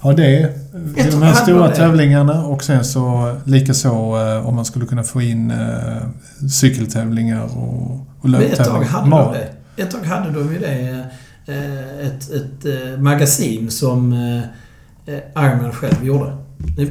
ha 0.00 0.12
det. 0.12 0.38
eh, 0.42 0.50
Jag 0.96 1.10
De 1.12 1.22
här 1.22 1.34
stora 1.34 1.68
tävlingarna 1.70 2.44
och 2.44 2.64
sen 2.64 2.84
så 2.84 3.36
likaså 3.44 3.88
eh, 3.88 4.46
om 4.48 4.54
man 4.56 4.64
skulle 4.64 4.86
kunna 4.86 5.02
få 5.02 5.22
in 5.22 5.50
eh, 5.50 6.48
cykeltävlingar 6.50 7.44
och, 7.44 7.90
och 8.20 8.30
Men 8.30 8.34
ett 8.42 8.56
tag 8.56 8.66
löptävlingar. 8.82 8.84
hade 8.88 9.10
de 9.10 9.32
det. 9.32 9.82
Ett 9.82 9.90
tag 9.90 10.04
hade 10.04 10.30
de 10.30 10.52
ju 10.52 10.58
det. 10.58 11.06
eh, 11.46 12.06
Ett, 12.06 12.30
ett 12.30 12.64
eh, 12.64 12.98
magasin 13.00 13.70
som 13.70 14.12
Ironman 15.36 15.72
själv 15.72 16.04
gjorde. 16.04 16.36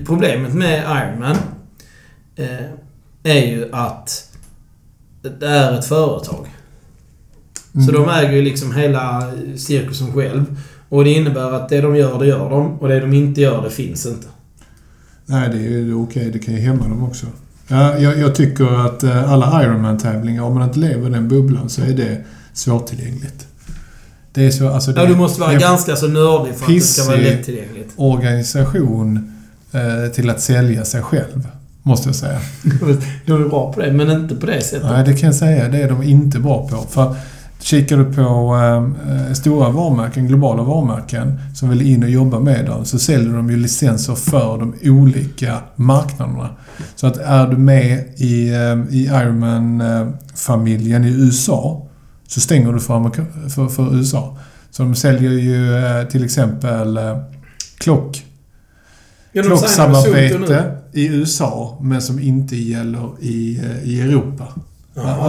Problemet 0.06 0.54
med 0.54 0.80
Ironman 0.84 1.38
är 3.24 3.46
ju 3.46 3.70
att 3.72 4.30
det 5.40 5.48
är 5.48 5.80
ett 5.80 5.86
företag. 5.86 6.46
Så 7.74 7.80
Mm. 7.92 7.94
de 7.94 8.10
äger 8.10 8.32
ju 8.34 8.42
liksom 8.42 8.76
hela 8.76 9.32
cirkusen 9.58 10.14
själv. 10.14 10.46
Och 10.90 11.04
det 11.04 11.10
innebär 11.10 11.52
att 11.52 11.70
det 11.70 11.82
de 11.82 11.96
gör, 11.96 12.20
det 12.20 12.28
gör 12.28 12.50
de. 12.50 12.80
Och 12.80 12.88
det 12.88 13.00
de 13.00 13.14
inte 13.14 13.42
gör, 13.42 13.64
det 13.64 13.70
finns 13.70 14.06
inte. 14.06 14.28
Nej, 15.26 15.50
det 15.50 15.58
är 15.58 15.62
ju 15.70 15.94
okej. 15.94 16.30
Det 16.34 16.40
kan 16.40 16.54
ju 16.54 16.60
hämma 16.60 16.88
dem 16.88 17.04
också. 17.04 17.26
Ja, 17.68 17.98
jag, 17.98 18.20
jag 18.20 18.36
tycker 18.36 18.86
att 18.86 19.04
eh, 19.04 19.32
alla 19.32 19.64
Ironman-tävlingar, 19.64 20.44
om 20.44 20.54
man 20.54 20.64
inte 20.68 20.80
lever 20.80 21.08
i 21.10 21.12
den 21.12 21.28
bubblan 21.28 21.70
så 21.70 21.82
är 21.82 21.94
det 21.94 22.24
svårtillgängligt. 22.54 23.48
Det 24.34 24.46
är 24.46 24.52
så, 24.52 24.70
alltså 24.70 24.92
det, 24.92 25.02
Ja, 25.02 25.08
du 25.08 25.16
måste 25.16 25.42
vara 25.42 25.54
ganska 25.54 25.96
så 25.96 26.08
nördig 26.08 26.56
för 26.56 26.66
att 26.66 26.72
det 26.72 26.82
ska 26.82 27.04
vara 27.08 27.18
lättillgängligt. 27.18 27.94
organisation 27.96 29.32
eh, 29.72 30.12
till 30.12 30.30
att 30.30 30.42
sälja 30.42 30.86
sig 30.86 31.02
själv. 31.02 31.48
Måste 31.84 32.10
jag 32.10 32.16
säga. 32.16 32.40
De 33.26 33.44
är 33.44 33.50
bra 33.50 33.74
på 33.74 33.80
det, 33.80 33.92
men 33.92 34.12
inte 34.12 34.36
på 34.36 34.46
det 34.46 34.62
sättet. 34.62 34.84
Nej, 34.84 35.06
det 35.06 35.14
kan 35.14 35.28
jag 35.28 35.36
säga. 35.36 35.70
Det 35.70 35.82
är 35.82 35.90
de 35.90 36.04
inte 36.04 36.40
bra 36.40 36.68
på. 36.68 36.78
För 36.78 37.16
kikar 37.60 37.98
du 37.98 38.14
på 38.14 38.56
eh, 39.12 39.34
stora 39.34 39.70
varumärken, 39.70 40.28
globala 40.28 40.64
varumärken, 40.64 41.40
som 41.56 41.70
vill 41.70 41.82
in 41.82 42.04
och 42.04 42.10
jobba 42.10 42.40
med 42.40 42.66
dem, 42.66 42.86
så 42.86 43.00
säljer 43.00 43.34
de 43.34 43.50
ju 43.50 43.58
licenser 43.58 44.16
för 44.16 44.58
de 44.58 44.74
olika 44.84 45.60
marknaderna. 45.76 46.50
Så 46.96 47.08
att 47.08 47.18
är 47.18 47.48
du 47.48 47.58
med 47.58 48.04
i, 48.16 48.50
eh, 48.50 48.84
i 48.90 49.06
Ironman-familjen 49.06 51.06
i 51.06 51.10
USA, 51.10 51.88
så 52.28 52.40
stänger 52.40 52.74
du 52.74 52.80
för, 52.80 53.12
för, 53.50 53.68
för 53.68 53.96
USA. 53.96 54.38
Så 54.72 54.84
de 54.84 54.96
säljer 54.96 55.32
ju 55.32 55.86
eh, 55.86 56.04
till 56.08 56.26
exempel 56.26 56.98
eh, 56.98 57.18
klock 57.78 57.78
Ja, 57.78 57.80
de 57.82 57.82
signar 57.82 57.82
med 57.82 57.82
Soto 57.82 58.22
klocksamarbete 59.34 60.72
i 60.94 61.08
USA, 61.08 61.78
men 61.82 62.02
som 62.02 62.20
inte 62.20 62.56
gäller 62.56 63.10
i, 63.22 63.60
eh, 63.60 63.90
i 63.90 64.02
Europa. 64.02 64.48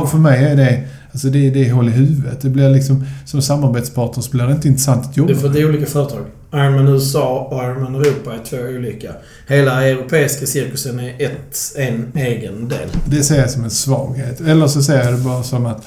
Och 0.00 0.10
för 0.10 0.18
mig 0.18 0.44
är 0.44 0.56
det, 0.56 0.82
alltså 1.12 1.28
det, 1.28 1.50
det 1.50 1.68
är 1.68 1.72
hål 1.72 1.88
i 1.88 1.92
huvudet. 1.92 2.40
Det 2.40 2.48
blir 2.48 2.70
liksom, 2.70 3.04
som 3.24 3.42
samarbetspartner 3.42 4.22
så 4.22 4.30
blir 4.30 4.44
det 4.46 4.52
inte 4.52 4.68
intressant 4.68 5.06
att 5.06 5.16
jobba 5.16 5.32
Det 5.32 5.38
är 5.38 5.40
för 5.40 5.46
att 5.48 5.54
det 5.54 5.60
är 5.60 5.68
olika 5.68 5.86
företag. 5.86 6.20
Ironman 6.54 6.88
USA 6.88 7.48
och 7.50 7.62
Ironman 7.64 7.94
Europa 7.94 8.34
är 8.34 8.38
två 8.44 8.56
olika. 8.76 9.12
Hela 9.48 9.84
europeiska 9.88 10.46
cirkusen 10.46 11.00
är 11.00 11.14
ett, 11.26 11.58
en 11.76 12.12
egen 12.14 12.68
del. 12.68 12.88
Det 13.10 13.22
ser 13.22 13.40
jag 13.40 13.50
som 13.50 13.64
en 13.64 13.70
svaghet. 13.70 14.40
Eller 14.40 14.66
så 14.66 14.82
ser 14.82 15.04
jag 15.04 15.12
det 15.14 15.18
bara 15.24 15.42
som 15.42 15.66
att 15.66 15.86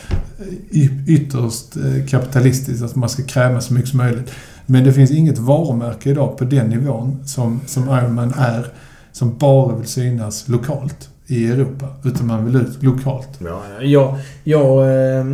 y- 0.72 1.04
ytterst 1.08 1.76
eh, 1.78 2.06
kapitalistiskt, 2.10 2.84
att 2.84 2.96
man 2.96 3.10
ska 3.10 3.24
kräva 3.24 3.62
så 3.62 3.74
mycket 3.74 3.90
som 3.90 3.98
möjligt. 3.98 4.32
Men 4.70 4.84
det 4.84 4.94
finns 4.94 5.12
inget 5.12 5.38
varumärke 5.38 6.10
idag 6.10 6.38
på 6.38 6.44
den 6.44 6.70
nivån 6.70 7.20
som, 7.26 7.62
som 7.66 7.84
Ironman 7.84 8.34
är, 8.38 8.66
som 9.12 9.38
bara 9.38 9.76
vill 9.76 9.88
synas 9.88 10.48
lokalt 10.48 11.10
i 11.28 11.48
Europa. 11.48 11.86
Utan 12.04 12.28
man 12.28 12.46
vill 12.46 12.56
ut 12.56 12.84
lokalt. 12.84 13.30
Ja, 13.40 13.62
jag... 13.82 14.16
Jag... 14.44 14.84
Eh, 14.84 15.28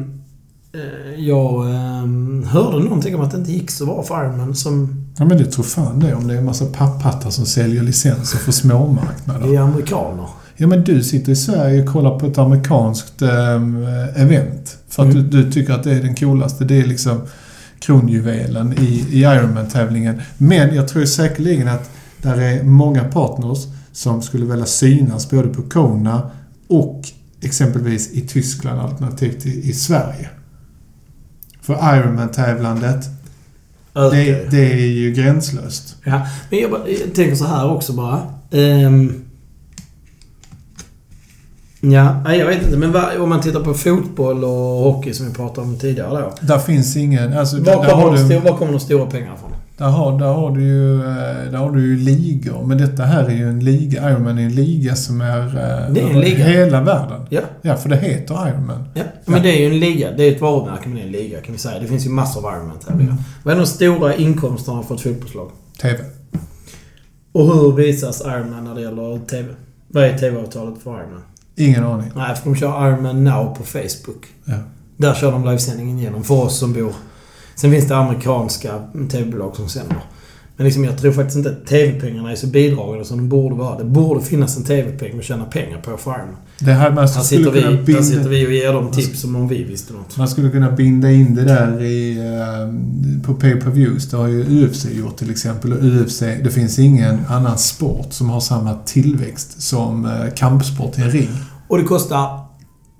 eh, 0.73 1.19
jag 1.19 1.69
eh, 1.69 2.05
hörde 2.49 2.83
någonting 2.83 3.15
om 3.15 3.21
att 3.21 3.31
det 3.31 3.37
inte 3.37 3.51
gick 3.51 3.71
så 3.71 3.85
bra 3.85 4.03
för 4.03 4.23
Ironman 4.25 4.55
som... 4.55 5.05
Ja 5.17 5.25
men 5.25 5.37
det 5.37 5.45
tror 5.45 5.63
fan 5.63 5.99
det 5.99 6.13
om 6.13 6.27
det 6.27 6.33
är 6.33 6.37
en 6.37 6.45
massa 6.45 6.65
papphattar 6.65 7.29
som 7.29 7.45
säljer 7.45 7.83
licenser 7.83 8.37
för 8.37 8.51
småmarknader. 8.51 9.47
Det 9.47 9.55
är 9.55 9.59
amerikaner. 9.59 10.25
Ja 10.57 10.67
men 10.67 10.83
du 10.83 11.03
sitter 11.03 11.31
i 11.31 11.35
Sverige 11.35 11.83
och 11.83 11.89
kollar 11.93 12.19
på 12.19 12.25
ett 12.25 12.37
amerikanskt 12.37 13.21
ehm, 13.21 13.83
event. 14.15 14.77
För 14.89 15.03
att 15.03 15.13
Mm. 15.13 15.29
du, 15.29 15.43
du 15.43 15.51
tycker 15.51 15.73
att 15.73 15.83
det 15.83 15.91
är 15.91 16.01
den 16.01 16.15
coolaste. 16.15 16.65
Det 16.65 16.81
är 16.81 16.85
liksom 16.85 17.21
kronjuvelen 17.83 18.73
i, 18.73 19.05
i 19.09 19.19
Ironman-tävlingen. 19.19 20.21
Men 20.37 20.75
jag 20.75 20.87
tror 20.87 21.05
säkerligen 21.05 21.67
att 21.67 21.89
där 22.21 22.37
är 22.37 22.63
många 22.63 23.03
partners 23.03 23.59
som 23.91 24.21
skulle 24.21 24.45
vilja 24.45 24.65
synas 24.65 25.29
både 25.29 25.47
på 25.47 25.61
Kona 25.61 26.31
och 26.67 27.01
exempelvis 27.41 28.11
i 28.11 28.21
Tyskland 28.21 28.79
alternativt 28.79 29.45
i, 29.45 29.69
i 29.69 29.73
Sverige. 29.73 30.29
För 31.61 31.95
Ironman-tävlandet, 31.97 33.05
ju. 33.93 34.09
det, 34.11 34.51
det 34.51 34.73
är 34.73 34.87
ju 34.87 35.11
gränslöst. 35.11 35.95
Ja, 36.03 36.27
men 36.49 36.59
jag, 36.59 36.71
bara, 36.71 36.89
jag 36.89 37.15
tänker 37.15 37.35
så 37.35 37.45
här 37.45 37.71
också 37.71 37.93
bara. 37.93 38.21
Ehm, 38.51 39.25
ja, 41.91 42.35
jag 42.35 42.45
vet 42.47 42.63
inte. 42.65 42.77
Men 42.77 42.91
vad, 42.91 43.17
om 43.17 43.29
man 43.29 43.41
tittar 43.41 43.59
på 43.59 43.73
fotboll 43.73 44.43
och 44.43 44.51
hockey 44.83 45.13
som 45.13 45.27
vi 45.27 45.33
pratade 45.33 45.67
om 45.67 45.77
tidigare 45.79 46.21
då. 46.21 46.33
Där 46.41 46.59
finns 46.59 46.95
ingen... 46.97 47.33
Alltså, 47.37 47.57
Var 47.57 47.63
där, 47.85 47.91
kommer, 47.91 48.11
du, 48.11 48.17
stora, 48.25 48.39
var 48.39 48.57
kommer 48.57 48.71
de 48.71 48.79
stora 48.79 49.05
pengarna 49.05 49.33
ifrån? 49.35 49.49
där, 49.77 49.85
har, 49.85 50.19
där, 50.19 50.25
har 50.33 50.51
du 50.51 50.63
ju, 50.63 50.99
eh, 50.99 51.51
där 51.51 51.57
har 51.57 51.71
du 51.71 51.81
ju 51.81 51.97
ligor. 51.97 52.65
Men 52.65 52.77
detta 52.77 53.03
här 53.03 53.23
är 53.23 53.29
ju 53.33 53.49
en 53.49 53.59
liga. 53.59 54.09
Ironman 54.11 54.37
är 54.37 54.43
en 54.43 54.55
liga 54.55 54.95
som 54.95 55.21
är... 55.21 55.39
eh, 55.39 55.93
Det 55.93 56.01
är 56.01 56.09
en 56.09 56.19
liga. 56.19 56.45
hela 56.45 56.81
världen. 56.81 57.21
Ja. 57.29 57.41
Ja, 57.61 57.75
för 57.75 57.89
det 57.89 57.95
heter 57.95 58.47
Ironman. 58.47 58.83
Ja, 58.93 59.03
men 59.25 59.41
det 59.43 59.49
är 59.49 59.59
ju 59.59 59.65
en 59.73 59.79
liga. 59.79 60.11
Det 60.17 60.23
är 60.23 60.31
ett 60.31 60.41
varumärke, 60.41 60.81
men 60.89 60.95
det 60.95 61.01
är 61.01 61.05
en 61.05 61.11
liga 61.11 61.41
kan 61.41 61.53
vi 61.53 61.59
säga. 61.59 61.79
Det 61.79 61.87
finns 61.87 62.05
ju 62.05 62.09
massor 62.09 62.47
av 62.47 62.53
Ironman-tävlingar. 62.55 63.15
Vad 63.43 63.53
är 63.53 63.57
de 63.59 63.65
stora 63.65 64.15
inkomsterna 64.15 64.83
för 64.83 64.95
ett 64.95 65.01
fotbollslag? 65.01 65.49
TV. 65.81 65.99
Och 67.31 67.45
hur 67.53 67.71
visas 67.71 68.21
Ironman 68.21 68.63
när 68.63 68.75
det 68.75 68.81
gäller 68.81 69.19
TV? 69.25 69.47
Vad 69.87 70.03
är 70.03 70.17
TV-avtalet 70.17 70.83
för 70.83 70.89
Ironman? 70.91 71.21
Ingen 71.55 71.83
aning. 71.83 72.11
Nej, 72.15 72.35
för 72.35 72.45
de 72.45 72.55
kör 72.55 72.87
Ironman 72.87 73.23
Now 73.23 73.55
på 73.55 73.63
Facebook. 73.63 74.27
Ja. 74.45 74.53
Där 74.97 75.13
kör 75.13 75.31
de 75.31 75.45
livesändningen 75.45 75.99
igenom 75.99 76.23
för 76.23 76.35
oss 76.35 76.59
som 76.59 76.73
bor... 76.73 76.93
Sen 77.55 77.71
finns 77.71 77.87
det 77.87 77.97
amerikanska 77.97 78.81
TV-bolag 79.11 79.55
som 79.55 79.69
sänder. 79.69 80.03
Men 80.57 80.65
liksom, 80.65 80.83
jag 80.83 80.97
tror 80.97 81.11
faktiskt 81.11 81.37
inte 81.37 81.49
att 81.49 81.65
TV-pengarna 81.67 82.31
är 82.31 82.35
så 82.35 82.47
bidragande 82.47 83.05
som 83.05 83.17
de 83.17 83.29
borde 83.29 83.55
vara. 83.55 83.77
Det 83.77 83.83
borde 83.83 84.21
finnas 84.21 84.57
en 84.57 84.63
TV-peng 84.63 85.19
att 85.19 85.25
tjäna 85.25 85.45
pengar 85.45 85.81
på 85.81 85.97
för 85.97 86.11
Ironman. 86.11 86.35
Det 86.59 86.71
här, 86.71 86.91
man 86.91 87.09
skulle 87.09 87.25
sitter, 87.25 87.43
kunna 87.43 87.69
vi, 87.69 87.77
där 87.77 87.83
binda... 87.83 88.03
sitter 88.03 88.29
vi 88.29 88.47
och 88.47 88.51
ger 88.51 88.73
dem 88.73 88.91
tips 88.91 89.21
som 89.21 89.35
om 89.35 89.47
vi 89.47 89.63
visste 89.63 89.93
något. 89.93 90.17
Man 90.17 90.27
skulle 90.27 90.49
kunna 90.49 90.71
binda 90.71 91.11
in 91.11 91.35
det 91.35 91.43
där 91.43 91.81
i, 91.81 92.17
eh, 92.17 93.23
på 93.25 93.33
pay-per-views. 93.33 94.09
Det 94.09 94.17
har 94.17 94.27
ju 94.27 94.65
UFC 94.65 94.85
gjort 94.85 95.17
till 95.17 95.31
exempel. 95.31 95.73
Och 95.73 95.83
UFC, 95.83 96.19
det 96.19 96.51
finns 96.51 96.79
ingen 96.79 97.19
annan 97.29 97.57
sport 97.57 98.13
som 98.13 98.29
har 98.29 98.39
samma 98.39 98.75
tillväxt 98.85 99.61
som 99.61 100.05
eh, 100.05 100.33
kampsport 100.35 100.97
i 100.97 101.01
en 101.01 101.11
ring. 101.11 101.29
Och 101.67 101.77
det 101.77 101.83
kostar 101.83 102.39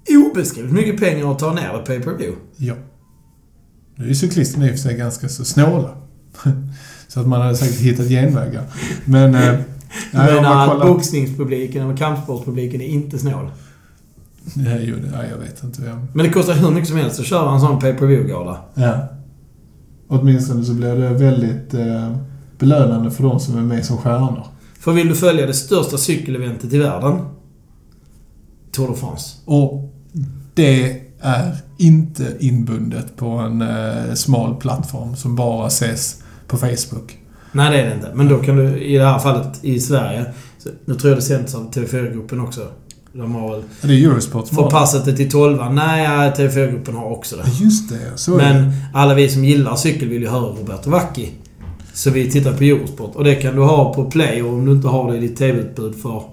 obeskrivligt 0.09 0.73
mycket 0.73 0.99
pengar 0.99 1.31
att 1.31 1.39
ta 1.39 1.53
ner 1.53 1.73
det 1.73 1.85
pay-per-view. 1.85 2.37
Ja. 2.57 2.73
Nu 3.95 4.05
är 4.05 4.09
ju 4.09 4.15
cyklisterna 4.15 4.65
i 4.65 4.69
och 4.69 4.71
för 4.71 4.79
sig 4.79 4.97
ganska 4.97 5.29
så 5.29 5.45
snåla. 5.45 5.89
så 7.13 7.19
att 7.19 7.27
man 7.27 7.41
hade 7.41 7.55
säkert 7.55 7.79
hittat 7.79 8.07
genvägar. 8.07 8.63
Men... 9.05 9.35
Eh, 9.35 9.41
Jag 10.11 10.25
man 10.25 10.35
menar, 10.35 10.67
kollar... 10.67 10.87
boxningspubliken 10.87 11.91
och 11.91 11.97
kampsportspubliken 11.97 12.81
är 12.81 12.85
inte 12.85 13.19
snål. 13.19 13.51
Nej, 14.53 14.79
jo, 14.83 14.95
nej, 15.11 15.29
jag 15.31 15.37
vet 15.37 15.63
inte. 15.63 15.81
vem. 15.81 16.07
Men 16.13 16.25
det 16.25 16.31
kostar 16.31 16.53
hur 16.53 16.71
mycket 16.71 16.89
som 16.89 16.97
helst 16.97 17.19
att 17.19 17.25
köra 17.25 17.51
en 17.51 17.59
sån 17.59 17.79
pay-per-view-gala. 17.79 18.57
Ja. 18.73 19.07
Åtminstone 20.07 20.63
så 20.63 20.73
blir 20.73 20.95
det 20.95 21.09
väldigt 21.09 21.73
eh, 21.73 22.15
belönande 22.59 23.11
för 23.11 23.23
de 23.23 23.39
som 23.39 23.57
är 23.57 23.61
med 23.61 23.85
som 23.85 23.97
stjärnor. 23.97 24.47
För 24.79 24.91
vill 24.91 25.07
du 25.07 25.15
följa 25.15 25.47
det 25.47 25.53
största 25.53 25.97
cykeleventet 25.97 26.73
i 26.73 26.77
världen? 26.77 27.19
Tour 28.71 28.87
de 28.87 28.95
France. 28.95 29.37
Och 29.45 29.93
det 30.53 31.01
är 31.19 31.55
inte 31.77 32.35
inbundet 32.39 33.15
på 33.15 33.27
en 33.27 33.61
eh, 33.61 34.13
smal 34.13 34.55
plattform 34.55 35.15
som 35.15 35.35
bara 35.35 35.67
ses 35.67 36.22
på 36.53 36.57
Facebook. 36.57 37.17
Nej, 37.51 37.71
det 37.71 37.81
är 37.81 37.85
det 37.89 37.95
inte. 37.95 38.11
Men 38.13 38.27
då 38.29 38.37
kan 38.39 38.55
du, 38.55 38.77
i 38.83 38.97
det 38.97 39.05
här 39.05 39.19
fallet 39.19 39.59
i 39.61 39.79
Sverige, 39.79 40.25
så, 40.59 40.69
nu 40.85 40.95
tror 40.95 41.09
jag 41.11 41.17
det 41.17 41.21
sänds 41.21 41.55
av 41.55 41.71
TV4-gruppen 41.73 42.39
också. 42.41 42.61
De 43.13 43.35
har 43.35 43.51
väl... 43.51 43.63
Ja, 43.81 43.87
Det 43.87 43.93
är 43.93 44.07
Eurosport 44.09 44.47
som 44.47 44.57
har 44.57 45.05
det. 45.05 45.15
till 45.17 45.31
12 45.31 45.73
Nej, 45.73 46.07
TV4-gruppen 46.31 46.95
har 46.95 47.05
också 47.11 47.35
det. 47.35 47.63
Just 47.63 47.89
det, 47.89 47.99
så 48.15 48.37
är 48.37 48.37
det. 48.37 48.53
Men 48.53 48.71
alla 48.93 49.13
vi 49.13 49.29
som 49.29 49.45
gillar 49.45 49.75
cykel 49.75 50.09
vill 50.09 50.21
ju 50.21 50.27
höra 50.27 50.41
Roberto 50.41 50.89
Vacchi. 50.89 51.31
Så 51.93 52.09
vi 52.09 52.31
tittar 52.31 52.53
på 52.53 52.63
Eurosport. 52.63 53.15
Och 53.15 53.23
det 53.23 53.35
kan 53.35 53.55
du 53.55 53.61
ha 53.61 53.93
på 53.93 54.11
Play 54.11 54.41
och 54.43 54.53
om 54.53 54.65
du 54.65 54.71
inte 54.71 54.87
har 54.87 55.11
det 55.11 55.17
i 55.17 55.19
ditt 55.19 55.37
TV-utbud 55.37 55.95
för... 55.95 56.23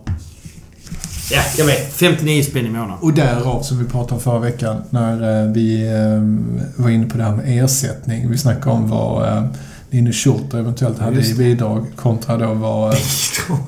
Ja, 1.32 1.40
jag 1.58 1.64
vet. 1.66 1.92
59 1.92 2.42
spänn 2.42 2.66
i 2.66 2.70
månaden. 2.70 2.96
Och 3.00 3.12
därav, 3.12 3.62
som 3.62 3.78
vi 3.78 3.84
pratade 3.84 4.14
om 4.14 4.20
förra 4.20 4.38
veckan, 4.38 4.82
när 4.90 5.44
eh, 5.46 5.52
vi 5.52 5.86
eh, 5.86 6.82
var 6.82 6.90
inne 6.90 7.06
på 7.06 7.18
det 7.18 7.24
här 7.24 7.36
med 7.36 7.64
ersättning. 7.64 8.30
Vi 8.30 8.38
snackade 8.38 8.76
om 8.76 8.90
vad 8.90 9.48
Linus 9.90 10.16
Schurter 10.16 10.58
eventuellt 10.58 10.98
hade 10.98 11.16
Just 11.16 11.30
i 11.30 11.34
bidrag 11.34 11.86
kontra 11.96 12.36
då 12.36 12.54
vad 12.54 12.92
eh, 12.94 12.98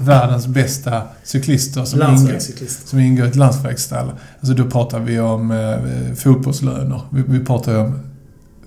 världens 0.01 0.47
bästa 0.47 1.03
cyklister 1.25 1.85
som 1.85 2.03
ingår, 2.03 2.39
som 2.87 2.99
ingår 2.99 3.27
i 3.27 3.29
ett 3.29 3.37
landsvägsstall. 3.37 4.13
Alltså 4.41 4.55
då 4.55 4.71
pratar 4.71 5.01
vi 5.01 5.21
om 5.21 5.51
eh, 5.51 6.15
fotbollslöner. 6.15 7.01
Vi, 7.11 7.23
vi 7.27 7.45
pratar 7.45 7.79
om 7.79 7.99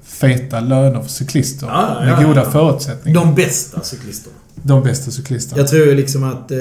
feta 0.03 0.59
löner 0.59 1.01
för 1.01 1.09
cyklister 1.09 1.67
Ja, 1.67 1.97
med 1.99 2.09
ja, 2.09 2.27
goda 2.27 2.43
ja. 2.43 2.51
förutsättningar. 2.51 3.21
De 3.21 3.35
bästa 3.35 3.81
cyklisterna. 3.81 4.35
De 4.55 4.83
bästa 4.83 5.11
cyklisterna. 5.11 5.61
Jag 5.61 5.67
tror 5.67 5.95
liksom 5.95 6.23
att... 6.23 6.51
Eh, 6.51 6.57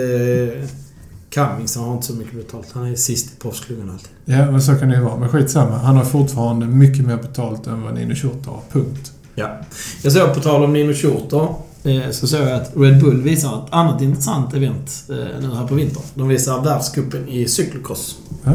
Cummings 1.31 1.77
han 1.77 1.85
har 1.85 1.95
inte 1.95 2.07
så 2.07 2.15
mycket 2.15 2.35
betalt. 2.35 2.67
Han 2.73 2.87
är 2.87 2.95
sist 2.95 3.33
i 3.33 3.41
proffsklubben 3.41 3.91
alltid. 3.91 4.09
Ja, 4.25 4.51
men 4.51 4.63
så 4.63 4.75
kan 4.75 4.89
det 4.89 4.97
ju 4.97 5.03
vara. 5.03 5.17
Men 5.17 5.29
skitsamma. 5.29 5.79
Han 5.79 5.97
har 5.97 6.05
fortfarande 6.05 6.67
mycket 6.67 7.07
mer 7.07 7.17
betalt 7.17 7.67
än 7.67 7.83
vad 7.83 7.95
Nino 7.95 8.15
Schurter 8.15 8.51
har. 8.51 8.61
Punkt. 8.73 9.13
Ja. 9.35 9.59
Jag 10.03 10.12
såg 10.12 10.35
på 10.35 10.41
tal 10.41 10.64
om 10.64 10.95
Schurter. 10.95 11.49
Eh, 11.85 12.11
så 12.11 12.26
såg 12.26 12.41
jag 12.41 12.53
att 12.53 12.73
Red 12.76 13.00
Bull 13.00 13.23
visar 13.23 13.64
ett 13.67 13.73
annat 13.73 14.03
intressant 14.03 14.55
event 14.55 15.05
eh, 15.09 15.41
nu 15.41 15.55
här 15.55 15.67
på 15.67 15.75
vintern. 15.75 16.03
De 16.14 16.29
visar 16.29 16.62
världscupen 16.62 17.29
i 17.29 17.49
cykelcross. 17.49 18.19
Ah, 18.45 18.50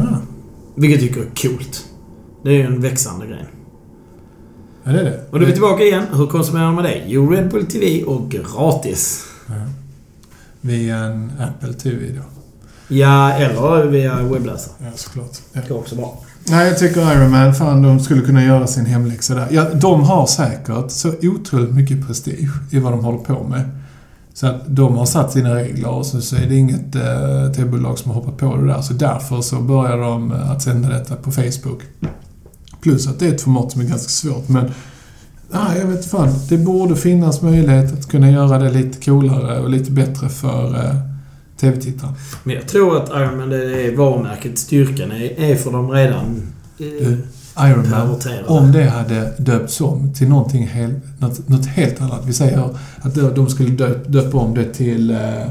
Vilket 0.74 1.02
jag 1.02 1.08
tycker 1.14 1.20
är 1.26 1.48
coolt. 1.48 1.84
Det 2.44 2.50
är 2.50 2.54
ju 2.54 2.62
en 2.62 2.80
växande 2.80 3.26
grej. 3.26 3.46
ja, 4.84 4.92
det 4.92 5.00
är 5.00 5.04
det. 5.04 5.24
Och 5.30 5.38
då 5.38 5.44
är 5.44 5.46
vi 5.46 5.52
tillbaka 5.52 5.84
igen. 5.84 6.04
Hur 6.12 6.26
konsumerar 6.26 6.72
man 6.72 6.84
det? 6.84 7.02
Jo, 7.06 7.30
Red 7.30 7.50
Bull 7.50 7.66
TV 7.66 8.02
och 8.04 8.30
gratis. 8.30 9.24
Ja. 9.46 9.54
Via 10.60 10.96
en 10.96 11.32
Apple 11.40 11.72
TV 11.72 12.06
då. 12.16 12.22
Ja, 12.94 13.32
eller 13.32 13.86
via 13.86 14.22
webbläsare. 14.22 14.74
Ja, 14.78 14.86
såklart. 14.94 15.30
Ja. 15.52 15.60
Det 15.60 15.68
går 15.68 15.78
också 15.78 15.94
bra. 15.96 16.24
Nej, 16.50 16.68
jag 16.68 16.78
tycker 16.78 17.12
Iron 17.12 17.30
Man, 17.30 17.54
fan 17.54 17.82
de 17.82 18.00
skulle 18.00 18.22
kunna 18.22 18.44
göra 18.44 18.66
sin 18.66 18.86
hemläxa 18.86 19.34
där. 19.34 19.48
Ja, 19.50 19.66
de 19.74 20.02
har 20.02 20.26
säkert 20.26 20.90
så 20.90 21.12
otroligt 21.22 21.74
mycket 21.74 22.06
prestige 22.06 22.50
i 22.70 22.78
vad 22.78 22.92
de 22.92 23.04
håller 23.04 23.18
på 23.18 23.44
med. 23.44 23.70
Så 24.34 24.46
att 24.46 24.62
de 24.66 24.98
har 24.98 25.06
satt 25.06 25.32
sina 25.32 25.54
regler 25.54 25.88
och 25.88 26.06
så, 26.06 26.20
så 26.20 26.36
är 26.36 26.46
det 26.46 26.56
inget 26.56 26.94
eh, 26.96 27.52
tv-bolag 27.56 27.98
som 27.98 28.10
har 28.10 28.20
hoppat 28.20 28.36
på 28.36 28.56
det 28.56 28.66
där. 28.66 28.80
Så 28.80 28.92
därför 28.92 29.40
så 29.40 29.60
börjar 29.60 29.96
de 29.96 30.32
eh, 30.32 30.50
att 30.50 30.62
sända 30.62 30.88
detta 30.88 31.16
på 31.16 31.30
Facebook. 31.30 31.82
Plus 32.80 33.08
att 33.08 33.18
det 33.18 33.26
är 33.26 33.34
ett 33.34 33.40
format 33.40 33.72
som 33.72 33.80
är 33.80 33.84
ganska 33.84 34.08
svårt, 34.08 34.48
men... 34.48 34.70
Nej, 35.52 35.78
jag 35.78 35.86
vet 35.86 36.06
fan. 36.06 36.28
Det 36.48 36.58
borde 36.58 36.96
finnas 36.96 37.42
möjlighet 37.42 37.92
att 37.92 38.08
kunna 38.08 38.30
göra 38.30 38.58
det 38.58 38.70
lite 38.70 39.04
coolare 39.04 39.60
och 39.60 39.70
lite 39.70 39.90
bättre 39.90 40.28
för 40.28 40.74
eh, 40.74 41.09
tv-tittaren. 41.60 42.14
Men 42.44 42.54
jag 42.56 42.68
tror 42.68 42.96
att 43.02 43.08
Iron 43.08 43.36
Man, 43.36 43.48
det 43.50 43.82
är 43.86 43.96
varumärket, 43.96 44.58
styrkan 44.58 45.10
är, 45.12 45.40
är 45.40 45.56
för 45.56 45.70
dem 45.72 45.90
redan 45.90 46.52
eh, 46.78 46.86
Du, 46.86 47.18
Iron 47.58 47.90
Man, 47.90 48.08
perverterade. 48.08 48.44
om 48.48 48.72
det 48.72 48.84
hade 48.84 49.32
döpts 49.38 49.80
om 49.80 50.14
till 50.14 50.28
någonting 50.28 50.66
helt, 50.66 51.20
något, 51.20 51.48
något 51.48 51.66
helt 51.66 52.00
annat. 52.00 52.22
Vi 52.26 52.32
säger 52.32 52.70
att 53.02 53.14
de- 53.34 53.50
skulle 53.50 53.70
döp, 53.70 54.08
döpa 54.12 54.38
om 54.38 54.54
det 54.54 54.74
till... 54.74 55.10
Eh, 55.10 55.42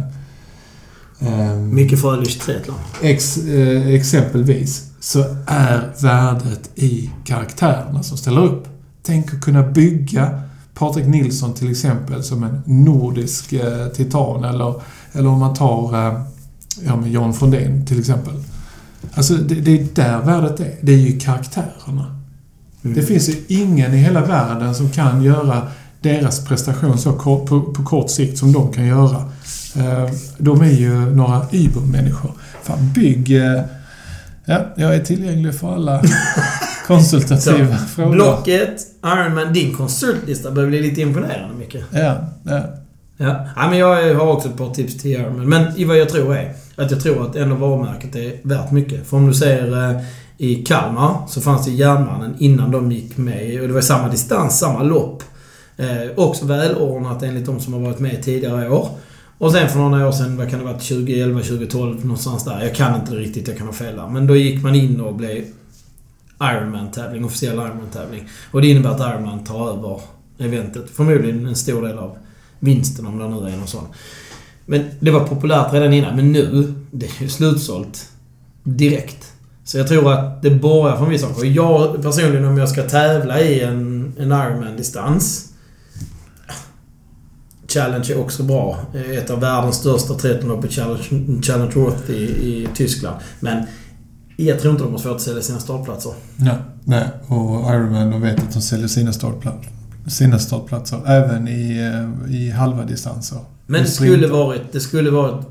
ehm, 1.20 1.76
Mycket 1.76 2.02
Frölich 2.02 2.40
triathlon. 2.40 2.76
Ex, 3.02 3.38
eh, 3.38 3.88
exempelvis 3.88 4.86
så 5.00 5.20
är 5.48 5.82
värdet 6.02 6.70
i 6.76 7.10
karaktärerna 7.26 8.04
som 8.04 8.18
ställer 8.18 8.44
upp. 8.46 8.68
Tänk 9.04 9.34
att 9.34 9.42
kunna 9.42 9.64
bygga 9.64 10.42
Patrik 10.80 11.08
Nilsson 11.08 11.54
till 11.54 11.72
exempel 11.72 12.24
som 12.24 12.44
en 12.44 12.62
nordisk 12.66 13.54
eh, 13.54 13.88
titan 13.88 14.44
eller, 14.44 14.74
eller 15.14 15.30
om 15.30 15.40
man 15.40 15.54
tar 15.56 16.08
eh, 16.08 16.22
ja, 16.86 16.96
men 16.96 17.12
Jan 17.12 17.34
Fondén 17.34 17.86
till 17.86 18.00
exempel. 18.00 18.34
Alltså 19.14 19.34
det, 19.34 19.56
det 19.56 19.80
är 19.80 19.88
där 19.96 20.20
värdet 20.20 20.60
är. 20.60 20.76
Det 20.82 20.92
är 20.94 20.98
ju 20.98 21.20
karaktärerna. 21.20 22.16
Mm. 22.84 22.96
Det 22.96 23.02
finns 23.04 23.30
ju 23.30 23.36
ingen 23.48 23.94
i 23.94 23.98
hela 23.98 24.26
världen 24.26 24.76
som 24.76 24.90
kan 24.90 25.24
göra 25.24 25.68
deras 26.02 26.46
prestation 26.46 26.98
så 26.98 27.14
kort, 27.14 27.50
på, 27.50 27.62
på 27.62 27.84
kort 27.84 28.10
sikt 28.10 28.38
som 28.38 28.52
de 28.52 28.72
kan 28.74 28.86
göra. 28.86 29.18
Eh, 29.76 30.10
De 30.38 30.62
är 30.62 30.72
ju 30.72 31.16
några 31.16 31.42
übermänniskor. 31.52 32.32
Fan, 32.64 32.94
bygg... 32.96 33.32
eh, 33.38 33.62
Ja, 34.46 34.60
jag 34.76 34.96
är 34.96 35.00
tillgänglig 35.00 35.56
för 35.56 35.74
alla 35.76 36.02
konsultativa 36.90 37.78
frågor. 37.78 38.14
Blocket, 38.14 38.82
Iron 39.06 39.36
Man. 39.36 39.54
Din 39.54 39.76
konsultlista 39.76 40.52
börjar 40.52 40.70
bli 40.70 40.82
lite 40.82 41.02
imponerande 41.02 41.56
mycket. 41.60 41.84
Ja, 41.92 42.16
ja. 42.44 42.62
Ja. 43.18 43.46
ja, 43.56 43.70
men 43.70 43.78
jag 43.78 44.16
har 44.16 44.28
också 44.28 44.48
ett 44.48 44.58
par 44.58 44.74
tips 44.74 44.98
till 44.98 45.12
Iron 45.12 45.38
Man. 45.38 45.50
Men 45.50 45.78
i 45.78 45.84
vad 45.84 45.98
jag 45.98 46.10
tror 46.10 46.36
är 46.36 46.54
att 46.76 46.92
jag 46.92 47.02
tror 47.02 47.26
att 47.26 47.36
ändå 47.36 47.56
varumärket 47.56 48.16
är 48.16 48.34
värt 48.44 48.72
mycket. 48.72 49.08
För 49.08 49.18
om 49.18 49.28
du 49.28 49.34
ser 49.34 49.90
eh, 49.90 50.02
i 50.38 50.56
Kalmar 50.56 51.28
så 51.28 51.42
fanns 51.42 51.66
det 51.66 51.72
Järnmannen 51.72 52.36
innan 52.40 52.72
de 52.72 52.92
gick 52.92 53.18
med. 53.18 53.62
Och 53.62 53.68
det 53.68 53.74
var 53.74 53.82
samma 53.82 54.10
distans, 54.10 54.60
samma 54.60 54.84
lopp. 54.84 55.24
Eh, 55.78 56.10
också 56.16 56.46
välordnat 56.46 57.24
enligt 57.24 57.46
de 57.46 57.60
som 57.60 57.74
har 57.74 57.80
varit 57.80 58.00
med 58.00 58.24
tidigare 58.24 58.70
år. 58.70 58.90
Och 59.38 59.52
sen 59.52 59.70
för 59.70 59.80
några 59.80 60.08
år 60.08 60.12
sedan, 60.12 60.38
vad 60.38 60.50
kan 60.50 60.60
det 60.60 60.66
ha 60.66 60.74
varit, 60.74 60.88
2011, 60.88 61.42
2012 61.42 62.06
någonstans 62.06 62.46
där. 62.46 62.64
Jag 62.64 62.76
kan 62.76 62.96
inte 62.96 63.12
riktigt, 63.12 63.48
jag 63.48 63.58
kan 63.58 63.68
ha 63.68 63.74
fel 63.74 63.96
där. 63.96 64.08
Men 64.08 64.28
då 64.28 64.36
gick 64.36 64.64
man 64.64 64.76
in 64.76 65.02
och 65.02 65.16
blev 65.16 65.44
Ironman-tävling, 66.42 67.26
officiell 67.26 67.56
Ironman-tävling. 67.56 68.28
Och 68.52 68.62
det 68.62 68.68
innebär 68.68 68.90
att 68.90 69.00
Ironman 69.00 69.44
tar 69.44 69.70
över 69.70 70.02
eventet. 70.38 70.90
Förmodligen 70.90 71.46
en 71.46 71.56
stor 71.56 71.88
del 71.88 71.98
av 71.98 72.18
vinsten 72.60 73.08
om 73.08 73.20
det 73.20 73.28
nu 73.28 73.54
är 73.54 73.58
någon 73.58 73.68
sån. 73.68 73.88
Men 74.66 74.90
det 75.00 75.12
var 75.12 75.28
populärt 75.28 75.74
redan 75.74 75.94
innan, 75.94 76.16
men 76.16 76.32
nu, 76.32 76.74
det 76.92 77.06
är 77.06 77.22
ju 77.22 77.30
slutsålt 77.30 78.10
direkt. 78.64 79.34
Så 79.64 79.78
jag 79.78 79.88
tror 79.88 80.14
att 80.14 80.42
det 80.42 80.52
borgar 80.52 80.98
för 80.98 81.04
en 81.04 81.10
viss 81.10 81.22
sak. 81.22 81.46
Jag 81.46 82.02
personligen, 82.02 82.46
om 82.46 82.58
jag 82.58 82.70
ska 82.70 82.84
tävla 82.84 83.42
i 83.42 83.62
en, 83.62 84.14
en 84.20 84.32
Ironman-distans 84.32 85.50
Challenge 87.68 88.12
är 88.12 88.20
också 88.20 88.44
bra. 88.44 88.80
Ett 88.94 89.30
av 89.30 89.40
världens 89.40 89.76
största 89.76 90.14
triathlonlopp 90.14 90.66
i 90.66 90.68
Challenge, 90.68 91.42
Challenge 91.42 91.72
Roth 91.76 92.12
i, 92.12 92.24
i 92.24 92.68
Tyskland. 92.76 93.18
Men 93.40 93.66
jag 94.48 94.60
tror 94.60 94.72
inte 94.72 94.84
de 94.84 94.92
har 94.92 95.00
svårt 95.00 95.16
att 95.16 95.22
sälja 95.22 95.42
sina 95.42 95.60
startplatser. 95.60 96.14
ja. 96.38 96.58
Nej, 96.84 97.08
och 97.28 97.74
Ironman, 97.74 98.12
de 98.12 98.22
vet 98.22 98.40
att 98.40 98.54
de 98.54 98.62
säljer 98.62 98.88
sina 98.88 99.14
startplatser, 99.14 99.72
sina 100.08 100.40
startplatser 100.40 101.02
även 101.08 101.48
i, 101.48 101.78
eh, 101.78 102.36
i 102.36 102.52
halva 102.52 102.86
distanser. 102.86 103.38
Men 103.68 103.82
det 103.84 103.90
skulle 103.90 104.28
varit... 104.28 104.62
Det 104.72 104.80
skulle 104.80 105.12
varit... 105.12 105.46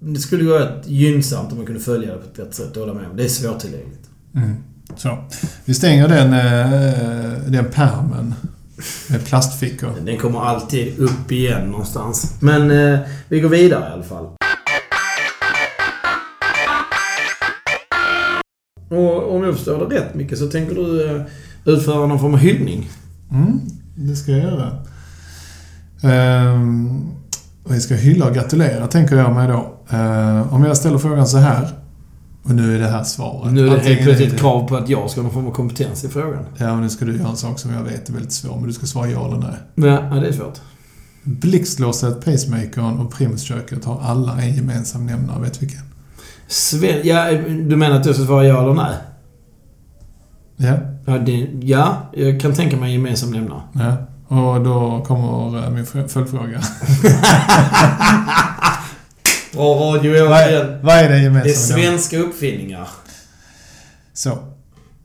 Det 0.00 0.20
skulle 0.20 0.50
varit 0.50 0.86
gynnsamt 0.86 1.52
om 1.52 1.56
man 1.56 1.66
kunde 1.66 1.80
följa 1.80 2.12
det 2.12 2.18
på 2.18 2.24
ett 2.24 2.36
bättre 2.36 2.52
sätt. 2.52 2.74
Det 2.74 2.80
håller 2.80 2.94
med 2.94 3.10
om. 3.10 3.16
Det 3.16 3.24
är 3.24 3.28
svårtillgängligt. 3.28 4.10
Mm. 4.34 4.56
Så. 4.96 5.18
Vi 5.64 5.74
stänger 5.74 6.08
den, 6.08 6.32
eh, 6.32 7.38
den 7.46 7.64
pärmen 7.64 8.34
med 9.08 9.24
plastfickor. 9.24 9.92
Den 10.04 10.18
kommer 10.18 10.40
alltid 10.40 10.98
upp 10.98 11.32
igen 11.32 11.70
någonstans. 11.70 12.34
Men 12.40 12.70
eh, 12.70 12.98
vi 13.28 13.40
går 13.40 13.48
vidare 13.48 13.88
i 13.90 13.92
alla 13.92 14.02
fall. 14.02 14.26
Och 18.88 19.34
om 19.34 19.44
jag 19.44 19.54
förstår 19.54 19.88
det 19.88 19.96
rätt 19.96 20.14
Micke, 20.14 20.36
så 20.38 20.46
tänker 20.46 20.74
du 20.74 21.10
eh, 21.10 21.22
utföra 21.64 22.06
någon 22.06 22.18
form 22.18 22.34
av 22.34 22.40
hyllning? 22.40 22.90
Mm, 23.32 23.60
det 23.94 24.16
ska 24.16 24.32
jag 24.32 24.40
göra. 24.40 24.78
Ehm, 26.02 27.00
och 27.64 27.74
vi 27.74 27.80
ska 27.80 27.94
hylla 27.94 28.26
och 28.26 28.34
gratulera, 28.34 28.86
tänker 28.86 29.16
jag 29.16 29.34
mig 29.34 29.48
då. 29.48 29.74
Ehm, 29.96 30.48
om 30.50 30.64
jag 30.64 30.76
ställer 30.76 30.98
frågan 30.98 31.26
så 31.26 31.38
här. 31.38 31.68
Och 32.42 32.54
nu 32.54 32.74
är 32.74 32.78
det 32.78 32.88
här 32.88 33.04
svaret. 33.04 33.52
Nu 33.52 33.68
är 33.68 33.70
det 33.70 33.80
helt 33.80 34.02
plötsligt 34.02 34.32
ett 34.32 34.40
krav 34.40 34.68
på 34.68 34.76
att 34.76 34.88
jag 34.88 35.10
ska 35.10 35.20
ha 35.20 35.22
någon 35.22 35.34
form 35.34 35.46
av 35.46 35.52
kompetens 35.52 36.04
i 36.04 36.08
frågan. 36.08 36.44
Ja, 36.56 36.72
och 36.72 36.78
nu 36.78 36.88
ska 36.88 37.04
du 37.04 37.16
göra 37.16 37.28
en 37.28 37.36
sak 37.36 37.58
som 37.58 37.72
jag 37.72 37.82
vet 37.82 38.08
är 38.08 38.12
väldigt 38.12 38.32
svår, 38.32 38.56
men 38.56 38.66
du 38.66 38.72
ska 38.72 38.86
svara 38.86 39.10
ja 39.10 39.26
eller 39.26 39.38
nej. 39.38 39.90
Ja, 39.90 40.08
ja 40.10 40.20
det 40.20 40.28
är 40.28 40.32
svårt. 40.32 40.60
Blixtlåset, 41.22 42.24
pacemakern 42.24 42.98
och 42.98 43.12
primusköket 43.12 43.84
har 43.84 44.00
alla 44.02 44.40
en 44.42 44.54
gemensam 44.54 45.06
nämnare. 45.06 45.42
Vet 45.42 45.60
du 45.60 45.66
vilken? 45.66 45.82
Sven, 46.48 47.00
ja, 47.04 47.30
du 47.68 47.76
menar 47.76 47.96
att 48.00 48.06
jag 48.06 48.14
ska 48.14 48.24
svara 48.24 48.44
ja 48.44 48.62
eller 48.62 48.74
nej? 48.74 48.94
Ja. 50.56 50.74
Ja, 51.06 51.18
det, 51.18 51.48
ja 51.62 52.10
jag 52.12 52.40
kan 52.40 52.54
tänka 52.54 52.76
mig 52.76 52.92
gemensam 52.92 53.30
nämnare. 53.30 53.60
ja. 53.72 53.96
Och 54.28 54.60
då 54.64 55.04
kommer 55.06 55.64
eh, 55.64 55.70
min 55.70 55.84
fö- 55.86 56.08
följdfråga. 56.08 56.60
Bra 59.52 59.74
radio 59.74 60.28
Vad 60.28 60.40
är, 60.40 60.80
vad 60.82 60.94
är 60.94 61.02
det 61.02 61.08
Det 61.08 61.14
är 61.14 61.22
gemensamma 61.22 61.82
svenska 61.82 62.18
uppfinningar. 62.18 62.88
Så. 64.12 64.38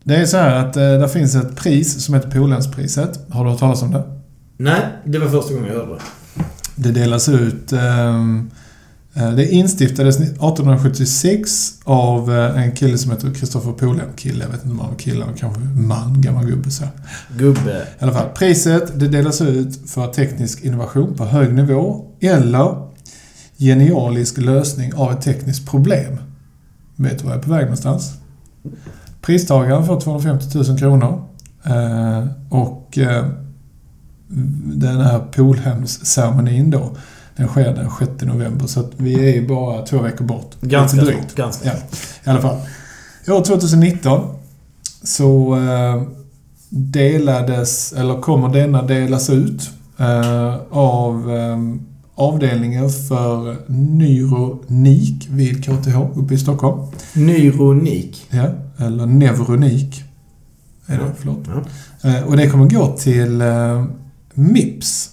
Det 0.04 0.16
är 0.16 0.26
så 0.26 0.38
här 0.38 0.56
att 0.56 0.78
eh, 0.78 0.84
det 0.94 1.10
finns 1.10 1.36
ett 1.36 1.56
pris 1.56 2.06
som 2.06 2.14
heter 2.16 2.32
Polenspriset. 2.32 3.20
Har 3.30 3.44
du 3.46 3.50
hört 3.52 3.60
talas 3.60 3.82
om 3.82 3.92
det? 3.92 4.04
Nej, 4.58 4.82
det 5.06 5.20
var 5.20 5.28
första 5.28 5.54
gången 5.54 5.70
jag 5.70 5.76
hörde 5.80 5.94
det. 5.94 6.02
Det 6.76 6.92
delas 6.92 7.30
ut... 7.30 7.72
eh, 7.74 7.80
det 9.14 9.52
instiftades 9.52 10.20
1876 10.20 11.74
av 11.84 12.32
eh, 12.32 12.64
en 12.64 12.72
kille 12.72 12.98
som 12.98 13.12
heter 13.12 13.34
Kristoffer 13.34 13.72
Polen. 13.72 14.08
Kille, 14.16 14.44
jag 14.44 14.52
vet 14.52 14.64
inte 14.64 14.72
om 14.72 14.80
han 14.80 14.90
var 14.90 14.98
kille, 14.98 15.26
kanske 15.38 15.62
man, 15.62 16.22
gammal 16.22 16.46
gubbe 16.46 16.72
så. 16.72 16.84
Gubbe. 17.38 17.88
I 18.00 18.04
alla 18.04 18.14
fall, 18.14 18.30
priset 18.36 19.00
det 19.00 19.08
delas 19.08 19.42
ut 19.42 19.90
för 19.90 20.08
teknisk 20.08 20.64
innovation 20.64 21.16
på 21.16 21.26
hög 21.26 21.54
nivå 21.54 22.06
eller 22.20 22.92
genialisk 23.58 24.38
lösning 24.38 24.94
av 24.94 25.12
ett 25.12 25.22
tekniskt 25.22 25.70
problem. 25.70 26.18
Vet 26.96 27.20
du 27.20 27.24
var 27.26 27.32
jag 27.32 27.40
är 27.40 27.44
på 27.44 27.52
väg 27.52 27.62
någonstans? 27.62 28.14
Pristagaren 29.22 29.86
får 29.86 30.02
250 30.02 30.58
000 30.58 30.80
kronor. 30.80 31.24
Eh, 31.64 32.28
och 32.50 32.98
eh, 32.98 33.26
den 34.64 35.02
här 35.02 35.20
Polhemsceremonin 35.20 36.72
då, 36.72 36.96
den 37.36 37.48
sker 37.48 37.74
den 37.76 37.90
6 38.00 38.12
november. 38.24 38.68
Så 38.68 38.84
vi 38.98 39.38
är 39.38 39.48
bara 39.48 39.86
två 39.86 40.02
veckor 40.02 40.26
bort. 40.26 40.56
Ganska 40.62 40.98
Lite 41.02 41.12
drygt. 41.12 41.22
snart. 41.32 41.36
Ganska 41.36 41.68
Ja, 41.70 41.74
i 42.24 42.30
alla 42.30 42.42
fall. 42.42 42.58
År 43.28 43.44
2019 43.44 44.22
så 45.04 45.56
eh, 45.56 46.04
delades, 46.70 47.94
eller 47.94 48.22
kommer 48.22 48.50
denna 48.50 48.82
delas 48.82 49.30
ut 49.30 49.70
eh, 49.98 50.56
av 50.72 51.32
eh, 51.32 51.58
avdelningen 52.16 52.90
för 52.90 53.58
neuronik 53.72 55.28
vid 55.30 55.64
KTH 55.66 55.98
uppe 56.16 56.34
i 56.34 56.38
Stockholm. 56.38 56.82
Neuronik. 57.14 58.26
Ja, 58.30 58.46
eller 58.78 59.06
neuronik. 59.06 60.04
Är 60.88 60.98
det, 60.98 61.04
Ja. 61.04 61.12
förlåt. 61.18 61.40
Ja. 62.04 62.24
Och 62.26 62.38
det 62.38 62.50
kommer 62.50 62.70
gå 62.70 62.88
till 62.98 63.44
Mips. 64.34 65.10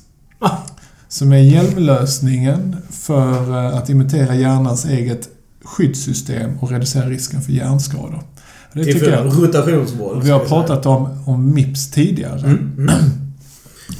Som 1.08 1.32
är 1.32 1.38
hjälmlösningen 1.38 2.76
för 2.90 3.50
eh, 3.50 3.76
att 3.76 3.90
imitera 3.90 4.34
hjärnans 4.34 4.84
eget 4.84 5.28
skyddssystem 5.64 6.58
och 6.60 6.70
reducera 6.70 7.08
risken 7.08 7.42
för 7.42 7.52
hjärnskador. 7.52 8.22
Det 8.72 8.84
Till 8.84 8.92
tycker 8.92 9.10
jag. 9.10 9.42
rotationsvåld. 9.42 10.24
Vi 10.24 10.30
har 10.30 10.40
pratat 10.40 10.86
om, 10.86 11.22
om 11.26 11.54
Mips 11.54 11.90
tidigare. 11.90 12.40
Mm, 12.40 12.74
mm. 12.78 12.94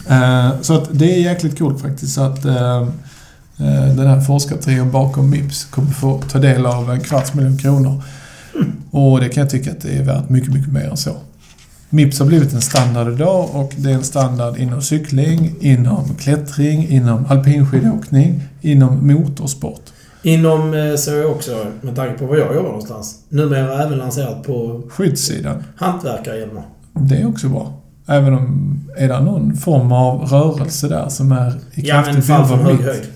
Eh, 0.09 0.61
så 0.61 0.75
att 0.75 0.89
det 0.93 1.15
är 1.15 1.21
jäkligt 1.21 1.59
coolt 1.59 1.81
faktiskt 1.81 2.19
att 2.19 2.45
eh, 2.45 2.89
den 3.97 4.07
här 4.07 4.21
forskartrion 4.21 4.91
bakom 4.91 5.31
Mips 5.31 5.65
kommer 5.65 5.91
få 5.91 6.23
ta 6.29 6.39
del 6.39 6.67
av 6.67 6.91
en 6.91 7.01
kvarts 7.01 7.35
miljon 7.35 7.59
kronor. 7.59 8.03
Och 8.91 9.21
det 9.21 9.29
kan 9.29 9.41
jag 9.41 9.51
tycka 9.51 9.71
att 9.71 9.81
det 9.81 9.91
är 9.91 10.03
värt 10.03 10.29
mycket, 10.29 10.55
mycket 10.55 10.73
mer 10.73 10.91
än 10.91 10.97
så. 10.97 11.17
Mips 11.91 12.19
har 12.19 12.27
blivit 12.27 12.53
en 12.53 12.61
standard 12.61 13.13
idag 13.13 13.49
och 13.53 13.73
det 13.77 13.91
är 13.91 13.95
en 13.95 14.05
standard 14.05 14.57
inom 14.57 14.83
cykling, 14.83 15.55
inom 15.61 16.15
klättring, 16.15 16.89
inom 16.89 17.27
alpinskidåkning, 17.29 18.43
inom 18.61 19.07
motorsport. 19.07 19.83
Inom, 20.23 20.75
eh, 20.75 20.95
så 20.95 21.11
är 21.11 21.31
också, 21.31 21.67
med 21.81 21.97
tanke 21.97 22.19
på 22.19 22.27
var 22.27 22.37
jag 22.37 22.55
jobbar 22.55 22.69
någonstans, 22.69 23.19
numera 23.29 23.83
även 23.83 23.99
lanserat 23.99 24.43
på 24.43 24.83
Skyddssidan, 24.89 25.65
hantverkarhjälmar. 25.77 26.63
det 26.93 27.17
är 27.17 27.29
också 27.29 27.49
bra. 27.49 27.73
Även 28.07 28.35
om, 28.35 28.79
är 28.97 29.09
det 29.09 29.21
någon 29.21 29.57
form 29.57 29.93
av 29.93 30.25
rörelse 30.25 30.89
där 30.89 31.09
som 31.09 31.33
är 31.33 31.51
i 31.75 31.89
Ja, 31.89 31.95
men 31.95 32.05
kraftigt 32.05 32.27
fall 32.27 32.43
behov 32.43 32.57
från 32.57 32.67
av 32.67 32.73
hög 32.73 32.87
höjd. 32.87 33.07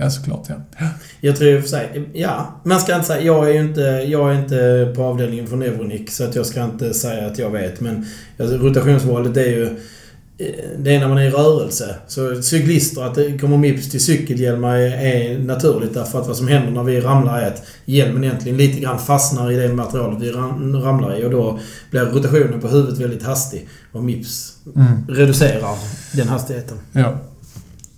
Ja, 0.00 0.10
såklart 0.10 0.46
ja. 0.48 0.86
Jag 1.20 1.36
tror 1.36 1.50
i 1.50 1.58
och 1.58 1.62
för 1.62 1.68
sig, 1.68 2.08
ja. 2.12 2.60
Man 2.64 2.80
ska 2.80 2.94
inte 2.94 3.06
säga, 3.06 3.22
jag 3.22 3.48
är 3.48 3.52
ju 3.54 3.60
inte, 3.60 3.80
jag 3.80 4.30
är 4.34 4.38
inte 4.42 4.92
på 4.96 5.02
avdelningen 5.02 5.46
för 5.46 5.56
neuronik 5.56 6.10
så 6.10 6.24
att 6.24 6.34
jag 6.34 6.46
ska 6.46 6.64
inte 6.64 6.94
säga 6.94 7.26
att 7.26 7.38
jag 7.38 7.50
vet. 7.50 7.80
Men 7.80 8.06
alltså, 8.40 8.56
rotationsvalet 8.56 9.36
är 9.36 9.46
ju... 9.46 9.64
eh, 9.64 10.46
Det 10.78 10.94
är 10.94 11.00
när 11.00 11.08
man 11.08 11.18
är 11.18 11.26
i 11.26 11.30
rörelse. 11.30 11.94
Så 12.06 12.42
cyklister, 12.42 13.02
att 13.02 13.14
det 13.14 13.38
kommer 13.38 13.56
mips 13.56 13.90
till 13.90 14.04
cykelhjälmar 14.04 14.76
är, 14.76 14.90
är 15.06 15.38
naturligt 15.38 15.94
därför 15.94 16.20
att 16.20 16.26
vad 16.26 16.36
som 16.36 16.48
händer 16.48 16.72
när 16.72 16.82
vi 16.84 17.00
ramlar 17.00 17.40
är 17.40 17.46
att 17.46 17.62
hjälmen 17.84 18.24
egentligen 18.24 18.58
lite 18.58 18.80
grann 18.80 18.98
fastnar 18.98 19.50
i 19.52 19.56
det 19.56 19.68
materialet 19.74 20.22
vi 20.22 20.30
ram, 20.32 20.76
ramlar 20.82 21.20
i 21.20 21.24
och 21.24 21.30
då 21.30 21.58
blir 21.90 22.00
rotationen 22.00 22.60
på 22.60 22.68
huvudet 22.68 22.98
väldigt 22.98 23.22
hastig. 23.22 23.68
Och 23.92 24.04
mips 24.04 24.54
Mm. 24.76 25.06
reducerar 25.08 25.74
den 26.12 26.28
hastigheten. 26.28 26.76
Ja. 26.92 27.18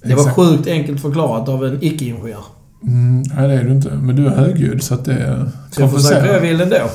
Det 0.03 0.15
var 0.15 0.23
Exakt. 0.23 0.37
sjukt 0.37 0.67
enkelt 0.69 1.01
förklarat 1.03 1.49
av 1.49 1.67
en 1.67 1.79
icke-ingenjör. 1.81 2.45
Mm, 2.83 3.23
nej, 3.23 3.49
det 3.49 3.55
är 3.55 3.65
du 3.65 3.71
inte. 3.73 3.91
Men 3.91 4.17
du 4.17 4.27
är 4.27 4.31
högljudd 4.31 4.83
så 4.83 4.95
att 4.95 5.05
det 5.05 5.47
Så 5.71 5.81
jag 5.81 5.89
vad 5.89 6.13
jag 6.13 6.41
vill 6.41 6.61
ändå. 6.61 6.91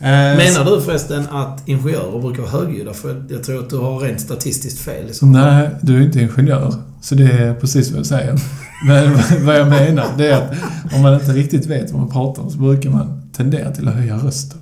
Menar 0.00 0.64
du 0.64 0.80
förresten 0.80 1.26
att 1.30 1.68
ingenjörer 1.68 2.20
brukar 2.20 2.42
vara 2.42 2.50
högljudda? 2.50 2.94
För 2.94 3.24
jag 3.30 3.44
tror 3.44 3.58
att 3.64 3.70
du 3.70 3.76
har 3.76 3.98
rent 3.98 4.20
statistiskt 4.20 4.78
fel 4.78 5.14
fall. 5.14 5.28
Nej, 5.28 5.70
du 5.82 5.96
är 5.96 6.00
inte 6.00 6.20
ingenjör. 6.20 6.74
Så 7.00 7.14
det 7.14 7.24
är 7.32 7.54
precis 7.54 7.90
vad 7.90 7.98
jag 7.98 8.06
säger. 8.06 8.40
Men 8.86 9.18
vad 9.46 9.58
jag 9.58 9.68
menar, 9.68 10.06
det 10.18 10.26
är 10.26 10.36
att 10.36 10.52
om 10.94 11.02
man 11.02 11.14
inte 11.14 11.32
riktigt 11.32 11.66
vet 11.66 11.90
vad 11.90 12.00
man 12.00 12.10
pratar 12.10 12.42
om 12.42 12.50
så 12.50 12.58
brukar 12.58 12.90
man 12.90 13.30
tendera 13.36 13.70
till 13.70 13.88
att 13.88 13.94
höja 13.94 14.16
rösten. 14.16 14.58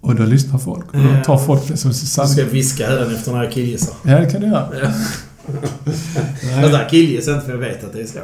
Och 0.00 0.14
då 0.14 0.22
lyssnar 0.22 0.58
folk. 0.58 0.84
Och 0.94 0.98
då 1.00 1.24
tar 1.24 1.38
folk 1.38 1.68
det 1.68 1.76
som 1.76 1.92
sin 1.92 2.04
Du 2.04 2.06
ska 2.06 2.26
sanning. 2.26 2.52
viska 2.52 2.90
den 2.90 3.14
efter 3.14 3.32
när 3.32 3.42
jag 3.44 3.52
killgissar. 3.52 3.94
Ja, 4.04 4.18
det 4.18 4.26
kan 4.30 4.40
du 4.40 4.46
göra. 4.46 4.68
Ja. 4.82 4.88
Nej, 6.44 6.62
Vänta, 6.62 6.84
killgissar 6.84 7.34
inte 7.34 7.46
för 7.46 7.52
jag 7.52 7.58
vet 7.58 7.84
att 7.84 7.92
det 7.92 8.00
är 8.00 8.06
så. 8.06 8.18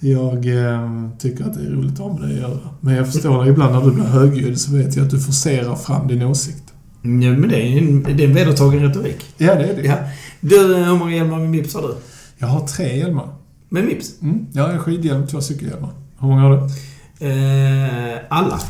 jag 0.00 0.46
eh, 0.46 1.08
tycker 1.18 1.44
att 1.44 1.54
det 1.54 1.60
är 1.60 1.70
roligt 1.70 1.92
att 1.92 1.98
ha 1.98 2.12
med 2.18 2.28
dig 2.28 2.32
att 2.44 2.50
göra. 2.50 2.58
Men 2.80 2.94
jag 2.94 3.12
förstår 3.12 3.42
att 3.42 3.48
ibland 3.48 3.74
när 3.74 3.82
du 3.82 3.90
blir 3.90 4.04
högljudd 4.04 4.60
så 4.60 4.72
vet 4.72 4.96
jag 4.96 5.04
att 5.04 5.10
du 5.10 5.20
forcerar 5.20 5.76
fram 5.76 6.08
din 6.08 6.22
åsikt. 6.22 6.62
Ja, 7.02 7.08
men 7.10 7.48
det 7.48 7.56
är 7.56 7.78
en, 7.78 8.02
det 8.02 8.24
är 8.24 8.28
en 8.28 8.34
vedertagen 8.34 8.82
retorik. 8.82 9.24
Ja, 9.36 9.54
det 9.54 9.64
är 9.64 9.76
det. 9.76 9.82
Ja. 9.82 9.96
Du, 10.40 10.74
hur 10.74 10.96
många 10.96 11.16
hjälmar 11.16 11.38
med 11.38 11.50
Mips 11.50 11.74
har 11.74 11.82
du? 11.82 11.94
Jag 12.38 12.46
har 12.46 12.66
tre 12.66 12.98
hjälmar. 12.98 13.28
Med 13.68 13.84
Mips? 13.84 14.22
Mm. 14.22 14.46
Jag 14.52 14.62
har 14.62 14.70
en 14.72 14.78
skidhjälm 14.78 15.22
och 15.22 15.30
två 15.30 15.40
cykelhjälmar. 15.40 15.90
Hur 16.18 16.28
många 16.28 16.42
har 16.42 16.50
du? 16.50 16.66
Eh, 17.26 18.18
alla. 18.28 18.60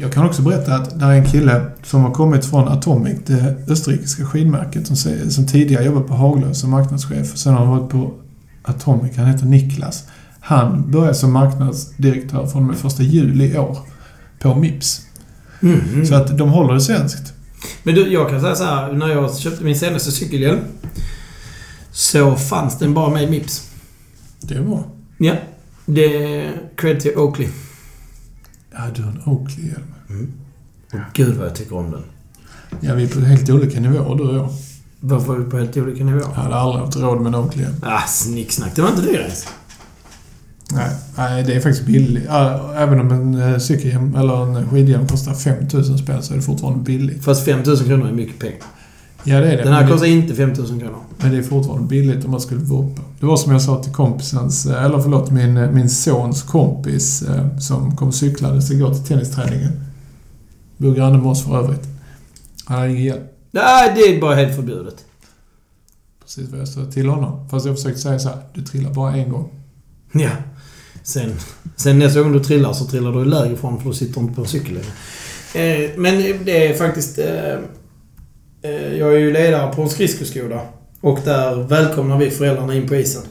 Jag 0.00 0.12
kan 0.12 0.26
också 0.26 0.42
berätta 0.42 0.74
att 0.74 0.98
det 0.98 1.04
är 1.04 1.12
en 1.12 1.24
kille 1.24 1.66
som 1.82 2.00
har 2.00 2.10
kommit 2.10 2.44
från 2.44 2.68
Atomic, 2.68 3.18
det 3.26 3.56
österrikiska 3.68 4.24
skidmärket, 4.24 4.86
som, 4.86 4.96
som 5.30 5.46
tidigare 5.46 5.84
jobbat 5.84 6.06
på 6.06 6.14
Haglöf 6.14 6.56
som 6.56 6.70
marknadschef. 6.70 7.36
Sen 7.36 7.54
har 7.54 7.66
han 7.66 7.78
varit 7.78 7.90
på 7.90 8.14
Atomic. 8.62 9.16
Han 9.16 9.26
heter 9.26 9.46
Niklas. 9.46 10.04
Han 10.40 10.90
började 10.90 11.14
som 11.14 11.32
marknadsdirektör 11.32 12.46
från 12.46 12.62
och 12.62 12.68
med 12.68 12.76
första 12.76 13.02
juli 13.02 13.54
i 13.54 13.58
år 13.58 13.78
på 14.40 14.54
Mips. 14.54 15.06
Mm. 15.62 16.06
Så 16.06 16.14
att 16.14 16.38
de 16.38 16.48
håller 16.48 16.74
det 16.74 16.80
svenskt. 16.80 17.32
Men 17.82 17.94
du, 17.94 18.12
jag 18.12 18.30
kan 18.30 18.40
säga 18.40 18.54
så 18.54 18.64
här. 18.64 18.92
När 18.92 19.08
jag 19.08 19.36
köpte 19.36 19.64
min 19.64 19.78
senaste 19.78 20.12
cykelhjälm 20.12 20.58
så 21.92 22.36
fanns 22.36 22.78
den 22.78 22.94
bara 22.94 23.10
med 23.10 23.22
i 23.22 23.30
Mips. 23.30 23.70
Det 24.40 24.54
är 24.54 24.62
bra. 24.62 24.84
Ja. 25.18 25.34
Det 25.86 26.34
är 26.36 26.52
cred 26.76 27.00
till 27.00 27.16
Oakley. 27.16 27.48
Ja, 28.76 28.80
du 28.96 29.02
har 29.02 29.10
en 29.10 29.20
Oakley-hjälm. 29.24 29.94
Gud 31.12 31.34
vad 31.36 31.46
jag 31.46 31.54
tycker 31.54 31.76
om 31.76 31.90
den. 31.90 32.02
Ja, 32.80 32.94
vi 32.94 33.04
är 33.04 33.08
på 33.08 33.20
helt 33.20 33.50
olika 33.50 33.80
nivåer, 33.80 34.16
du 34.16 34.22
och 34.22 34.34
jag. 34.36 34.48
Varför 35.00 35.34
är 35.34 35.38
vi 35.38 35.50
på 35.50 35.58
helt 35.58 35.76
olika 35.76 36.04
nivåer? 36.04 36.22
Jag 36.22 36.42
hade 36.42 36.54
aldrig 36.56 36.84
haft 36.84 36.96
råd 36.96 37.20
med 37.20 37.34
en 37.34 37.40
Oakley-hjälm. 37.40 37.76
Ah, 37.82 38.06
snicksnack. 38.06 38.76
Det 38.76 38.82
var 38.82 38.88
inte 38.88 39.02
det 39.02 39.12
ens. 39.12 39.46
Nej, 40.72 40.90
nej, 41.16 41.42
det 41.44 41.54
är 41.54 41.60
faktiskt 41.60 41.86
billigt. 41.86 42.26
Även 42.76 43.00
om 43.00 43.10
en 43.10 43.34
eh, 43.52 43.58
cykelhjälm 43.58 44.14
eller 44.16 44.42
en 44.58 44.68
skidhjälm 44.68 45.08
kostar 45.08 45.34
5000 45.34 45.98
spänn 45.98 46.22
så 46.22 46.32
är 46.32 46.36
det 46.36 46.42
fortfarande 46.42 46.84
billigt. 46.84 47.24
Fast 47.24 47.44
5000 47.44 47.86
kronor 47.86 48.08
är 48.08 48.12
mycket 48.12 48.38
pengar. 48.38 48.58
Ja, 49.24 49.40
det 49.40 49.52
är 49.52 49.56
det. 49.56 49.62
Den 49.62 49.72
här 49.72 49.88
kostar 49.88 50.06
inte 50.06 50.34
5000 50.34 50.80
kronor. 50.80 50.98
Men 51.16 51.32
det 51.32 51.38
är 51.38 51.42
fortfarande 51.42 51.88
billigt 51.88 52.24
om 52.24 52.30
man 52.30 52.40
skulle 52.40 52.60
vurpa. 52.60 53.02
Det 53.20 53.26
var 53.26 53.36
som 53.36 53.52
jag 53.52 53.62
sa 53.62 53.82
till 53.82 53.92
kompisens, 53.92 54.66
eh, 54.66 54.84
eller 54.84 54.98
förlåt, 54.98 55.30
min, 55.30 55.56
eh, 55.56 55.70
min 55.70 55.90
sons 55.90 56.42
kompis 56.42 57.22
eh, 57.22 57.58
som 57.58 57.96
kom 57.96 58.12
cyklandes 58.12 58.70
igår 58.70 58.94
till 58.94 59.04
tennisträningen. 59.04 59.72
Bor 60.76 60.94
granne 60.94 61.18
med 61.18 61.26
oss 61.26 61.44
för 61.44 61.58
övrigt. 61.58 61.88
Han 62.64 62.78
hade 62.78 62.90
ingen 62.90 63.04
hjälm. 63.04 63.22
Nej, 63.50 63.92
det 63.96 64.00
är 64.00 64.20
bara 64.20 64.34
helt 64.34 64.56
förbjudet. 64.56 65.04
Precis 66.22 66.50
vad 66.50 66.60
jag 66.60 66.68
sa 66.68 66.84
till 66.84 67.08
honom. 67.08 67.48
Fast 67.48 67.66
jag 67.66 67.76
försökte 67.76 68.00
säga 68.00 68.18
så 68.18 68.28
här, 68.28 68.38
du 68.54 68.62
trillar 68.62 68.90
bara 68.90 69.16
en 69.16 69.30
gång. 69.30 69.48
Ja. 70.12 70.30
Sen, 71.02 71.32
sen 71.76 71.98
nästa 71.98 72.22
gång 72.22 72.32
du 72.32 72.40
trillar 72.40 72.72
så 72.72 72.84
trillar 72.84 73.12
du 73.12 73.24
lägre 73.24 73.52
ifrån 73.52 73.80
för 73.80 73.88
du 73.88 73.94
sitter 73.94 74.20
inte 74.20 74.34
på 74.34 74.40
en 74.40 74.48
cykel 74.48 74.74
längre. 74.74 74.86
Eh, 75.54 75.90
men 75.96 76.44
det 76.44 76.66
är 76.66 76.74
faktiskt... 76.74 77.18
Eh, 77.18 77.58
Eh, 78.64 78.96
jag 78.98 79.14
är 79.14 79.18
ju 79.18 79.32
ledare 79.32 79.72
på 79.72 79.82
en 79.82 79.88
skridskoskola. 79.88 80.60
Och 81.00 81.18
där 81.24 81.54
välkomnar 81.54 82.18
vi 82.18 82.30
föräldrarna 82.30 82.74
in 82.74 82.88
på 82.88 82.94
isen. 82.94 83.22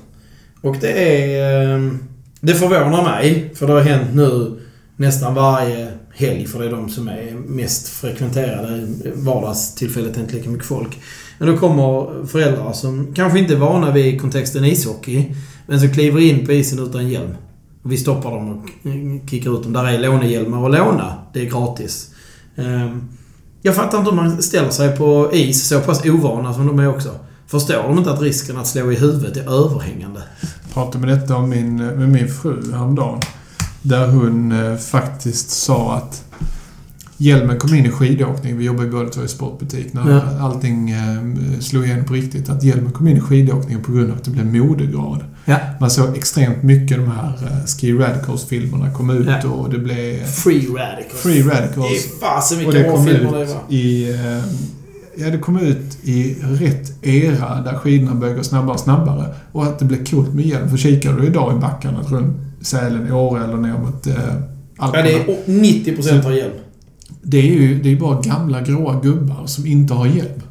Och 0.62 0.76
det 0.82 0.92
är... 0.92 1.74
Ehm, 1.76 2.00
det 2.40 2.54
förvånar 2.54 3.04
mig, 3.04 3.52
för 3.56 3.68
det 3.68 3.74
har 3.74 3.82
hänt 3.82 4.10
nu 4.14 4.60
nästan 4.96 5.36
varje 5.36 5.92
helg, 6.16 6.48
för 6.48 6.60
det 6.60 6.66
är 6.66 6.72
de 6.72 6.90
som 6.90 7.08
är 7.08 7.32
mest 7.32 7.88
frekventerade. 7.88 8.88
Vardagstillfället 9.16 10.18
är 10.18 10.22
inte 10.22 10.36
lika 10.36 10.50
mycket 10.50 10.68
folk. 10.68 11.00
Men 11.38 11.48
då 11.48 11.58
kommer 11.58 12.26
föräldrar 12.26 12.74
som 12.74 13.14
kanske 13.14 13.40
inte 13.40 13.54
är 13.54 13.58
vana 13.58 13.92
vid 13.92 14.22
kontexten 14.22 14.66
ishockey, 14.66 15.36
men 15.68 15.80
som 15.80 15.90
kliver 15.90 16.22
in 16.22 16.46
på 16.46 16.52
isen 16.52 16.80
utan 16.80 17.10
hjälm. 17.10 17.36
Och 17.84 17.92
vi 17.92 17.98
stoppar 17.98 18.32
dem 18.32 18.50
och 18.50 18.70
kickar 19.30 19.58
ut 19.58 19.64
dem. 19.64 19.74
Där 19.74 19.88
är 19.88 20.00
lånehjälmar 20.00 20.66
att 20.66 20.72
låna. 20.72 21.14
Det 21.34 21.42
är 21.42 21.46
gratis. 21.46 22.10
Ehm, 22.56 23.10
jag 23.66 23.76
fattar 23.76 23.98
inte 23.98 24.10
hur 24.10 24.16
man 24.16 24.44
ställer 24.44 24.70
sig 24.70 24.98
på 24.98 25.30
is 25.34 25.68
så 25.68 25.80
pass 25.80 26.06
ovana 26.06 26.54
som 26.54 26.68
de 26.68 26.80
är 26.80 26.88
också. 26.88 27.10
Förstår 27.48 27.84
de 27.84 27.98
inte 27.98 28.12
att 28.12 28.22
risken 28.22 28.58
att 28.58 28.68
slå 28.68 28.92
i 28.92 28.96
huvudet 28.96 29.38
är 29.38 29.66
överhängande? 29.66 30.24
Jag 30.42 30.74
pratade 30.74 31.06
med 31.06 31.20
detta 31.20 31.36
om 31.36 31.50
min, 31.50 31.78
med 31.78 32.10
min 32.10 32.28
fru 32.28 32.72
häromdagen. 32.72 33.20
Där 33.82 34.08
hon 34.08 34.52
eh, 34.52 34.78
faktiskt 34.78 35.50
sa 35.50 35.96
att 35.96 36.24
hjälmen 37.18 37.60
kom 37.60 37.74
in 37.76 37.86
i 37.86 37.90
skidåkning. 37.90 38.58
Vi 38.58 38.66
jobbar 38.66 38.84
ju 38.84 38.90
båda 38.92 39.10
två 39.10 39.24
i 39.24 39.28
sportbutik. 39.28 39.94
När 39.94 40.12
Ja. 40.12 40.22
allting 40.42 40.90
eh, 40.92 41.60
slog 41.60 41.86
igen 41.86 42.06
på 42.06 42.14
riktigt. 42.14 42.50
Att 42.50 42.64
hjälmen 42.64 42.92
kom 42.92 43.08
in 43.08 43.18
i 43.18 43.22
skidåkningen 43.22 43.82
på 43.84 43.92
grund 43.92 44.12
av 44.12 44.18
att 44.18 44.24
det 44.24 44.32
blev 44.32 44.46
modegrad. 44.46 45.24
Ja. 45.46 45.58
Man 45.80 45.90
såg 45.92 46.18
extremt 46.18 46.64
mycket 46.64 46.98
de 46.98 47.08
här 47.12 47.34
eh, 47.44 47.66
Ski 47.66 47.94
Radicals-filmerna 47.94 48.92
kom 48.94 49.10
ut 49.10 49.28
Ja. 49.44 49.50
och 49.50 49.70
det 49.70 49.78
blev 49.80 50.26
Free 50.26 50.68
radicals. 50.68 51.22
Free 51.22 51.42
Det 51.42 51.50
Radicals. 51.50 52.06
är 52.06 52.20
fasen 52.20 52.58
vilka 52.58 52.72
det 52.78 52.84
bra 52.84 53.04
filmer 53.04 53.40
det 53.40 53.46
var. 53.46 53.62
i... 53.70 54.12
eh, 54.14 54.44
Ja, 55.16 55.30
det 55.30 55.38
kom 55.38 55.60
ut 55.60 55.98
i 56.04 56.36
rätt 56.44 57.06
era 57.06 57.62
där 57.62 57.74
skidorna 57.78 58.16
började 58.16 58.38
gå 58.38 58.44
snabbare 58.44 58.74
och 58.74 58.80
snabbare. 58.80 59.36
Och 59.52 59.64
att 59.64 59.80
det 59.80 59.86
blev 59.86 60.06
coolt 60.06 60.34
med 60.34 60.46
hjälm. 60.46 60.70
För 60.70 60.78
kikar 60.78 61.14
du 61.14 61.26
idag 61.28 61.58
i 61.58 61.60
backarna 61.60 62.02
runt 62.02 62.38
Sälen, 62.62 63.12
Åre 63.12 63.44
eller 63.44 63.58
ner 63.58 63.78
mot 63.78 64.08
eh, 64.08 64.14
Ja, 64.78 64.84
Alperna. 64.86 65.04
det 65.04 65.14
är 65.14 65.26
90% 65.48 66.24
har 66.24 66.32
hjälm. 66.32 66.54
Det 67.24 67.38
är 67.38 67.54
ju 67.54 67.82
det 67.82 67.92
är 67.92 67.96
bara 67.96 68.22
gamla 68.22 68.62
gråa 68.62 69.00
gubbar 69.00 69.46
som 69.46 69.66
inte 69.66 69.94
har 69.94 70.08
hjälm. 70.08 70.42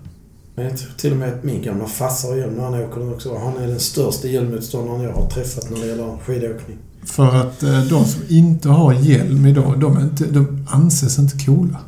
Men 0.54 0.64
jag 0.64 0.78
tror 0.78 0.90
till 0.96 1.12
och 1.12 1.18
med 1.18 1.28
att 1.28 1.44
min 1.44 1.62
gamla 1.62 1.86
farsa 1.86 2.28
har 2.28 2.36
hjälm 2.36 2.54
när 2.54 2.64
han 2.64 2.74
åker 2.74 3.12
också. 3.12 3.38
Han 3.38 3.56
är 3.56 3.66
den 3.66 3.80
största 3.80 4.28
hjälmmotståndaren 4.28 5.02
jag 5.02 5.12
har 5.12 5.30
träffat 5.30 5.70
när 5.70 5.80
det 5.80 5.86
gäller 5.86 6.16
skidåkning. 6.24 6.76
För 7.04 7.36
att 7.36 7.62
eh, 7.62 7.84
de 7.84 8.04
som 8.04 8.22
inte 8.28 8.68
har 8.68 8.92
hjälm 8.92 9.46
idag, 9.46 9.80
de, 9.80 9.96
är 9.96 10.00
inte, 10.02 10.24
de 10.24 10.66
anses 10.70 11.18
inte 11.18 11.44
coola. 11.46 11.78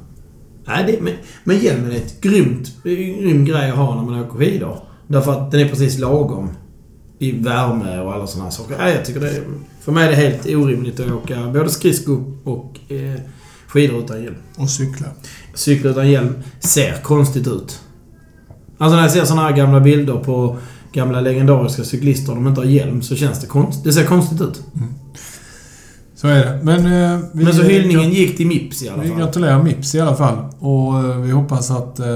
Nej, 0.66 0.84
det, 0.86 1.00
men, 1.00 1.12
men 1.44 1.58
hjälmen 1.58 1.90
är 1.90 1.96
ett 1.96 2.20
grymt, 2.20 2.72
grym 2.82 3.44
grej 3.44 3.70
att 3.70 3.76
ha 3.76 3.94
när 3.94 4.10
man 4.10 4.20
åker 4.20 4.38
skidor. 4.38 4.78
Därför 5.06 5.32
att 5.32 5.50
den 5.50 5.60
är 5.60 5.68
precis 5.68 5.98
lagom. 5.98 6.48
I 7.18 7.32
värme 7.32 8.00
och 8.00 8.14
alla 8.14 8.26
sådana 8.26 8.44
här 8.44 8.56
saker. 8.56 8.76
Nej, 8.78 8.94
jag 8.94 9.04
tycker 9.04 9.20
det 9.20 9.30
är, 9.30 9.42
För 9.80 9.92
mig 9.92 10.04
är 10.06 10.10
det 10.10 10.16
helt 10.16 10.46
orimligt 10.46 11.00
att 11.00 11.12
åka 11.12 11.50
både 11.52 11.70
skridsko 11.70 12.22
och 12.44 12.92
eh, 12.92 13.20
skidor 13.74 13.98
utan 14.04 14.22
hjälm. 14.22 14.36
Och 14.56 14.70
cykla. 14.70 15.06
Cykla 15.54 15.90
utan 15.90 16.10
hjälm 16.10 16.34
ser 16.60 17.02
konstigt 17.02 17.46
ut. 17.46 17.80
Alltså 18.78 18.96
när 18.96 19.02
jag 19.02 19.12
ser 19.12 19.24
sådana 19.24 19.42
här 19.42 19.56
gamla 19.56 19.80
bilder 19.80 20.14
på 20.16 20.56
gamla 20.92 21.20
legendariska 21.20 21.84
cyklister 21.84 22.34
de 22.34 22.46
inte 22.48 22.60
har 22.60 22.66
hjälm 22.66 23.02
så 23.02 23.16
känns 23.16 23.40
det 23.40 23.46
konstigt. 23.46 23.84
Det 23.84 23.92
ser 23.92 24.04
konstigt 24.04 24.40
ut. 24.40 24.62
Så 26.14 26.28
är 26.28 26.44
det. 26.44 26.60
Men, 26.62 26.78
eh, 26.78 27.20
vi, 27.32 27.44
Men 27.44 27.54
så 27.54 27.62
hyllningen 27.62 28.10
gick 28.10 28.36
till 28.36 28.46
Mips 28.46 28.82
i 28.82 28.88
alla 28.88 29.02
Vi 29.02 29.08
fall. 29.08 29.18
gratulerar 29.18 29.62
Mips 29.62 29.94
i 29.94 30.00
alla 30.00 30.16
fall. 30.16 30.36
Och 30.58 30.98
eh, 30.98 31.16
vi 31.20 31.30
hoppas 31.30 31.70
att 31.70 31.98
eh, 31.98 32.06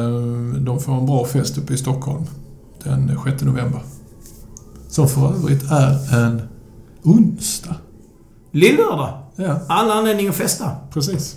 de 0.58 0.80
får 0.80 0.92
en 0.92 1.06
bra 1.06 1.24
fest 1.24 1.58
uppe 1.58 1.74
i 1.74 1.76
Stockholm 1.76 2.24
den 2.84 3.18
6 3.24 3.42
november. 3.42 3.80
Som 4.88 5.08
för 5.08 5.34
övrigt 5.34 5.70
är 5.70 6.14
en 6.26 6.42
onsdag. 7.02 7.74
Lill-lördag. 8.52 9.22
Ja, 9.40 9.60
Alla 9.68 9.94
anledningar 9.94 10.30
att 10.30 10.36
festa. 10.36 10.70
precis. 10.92 11.36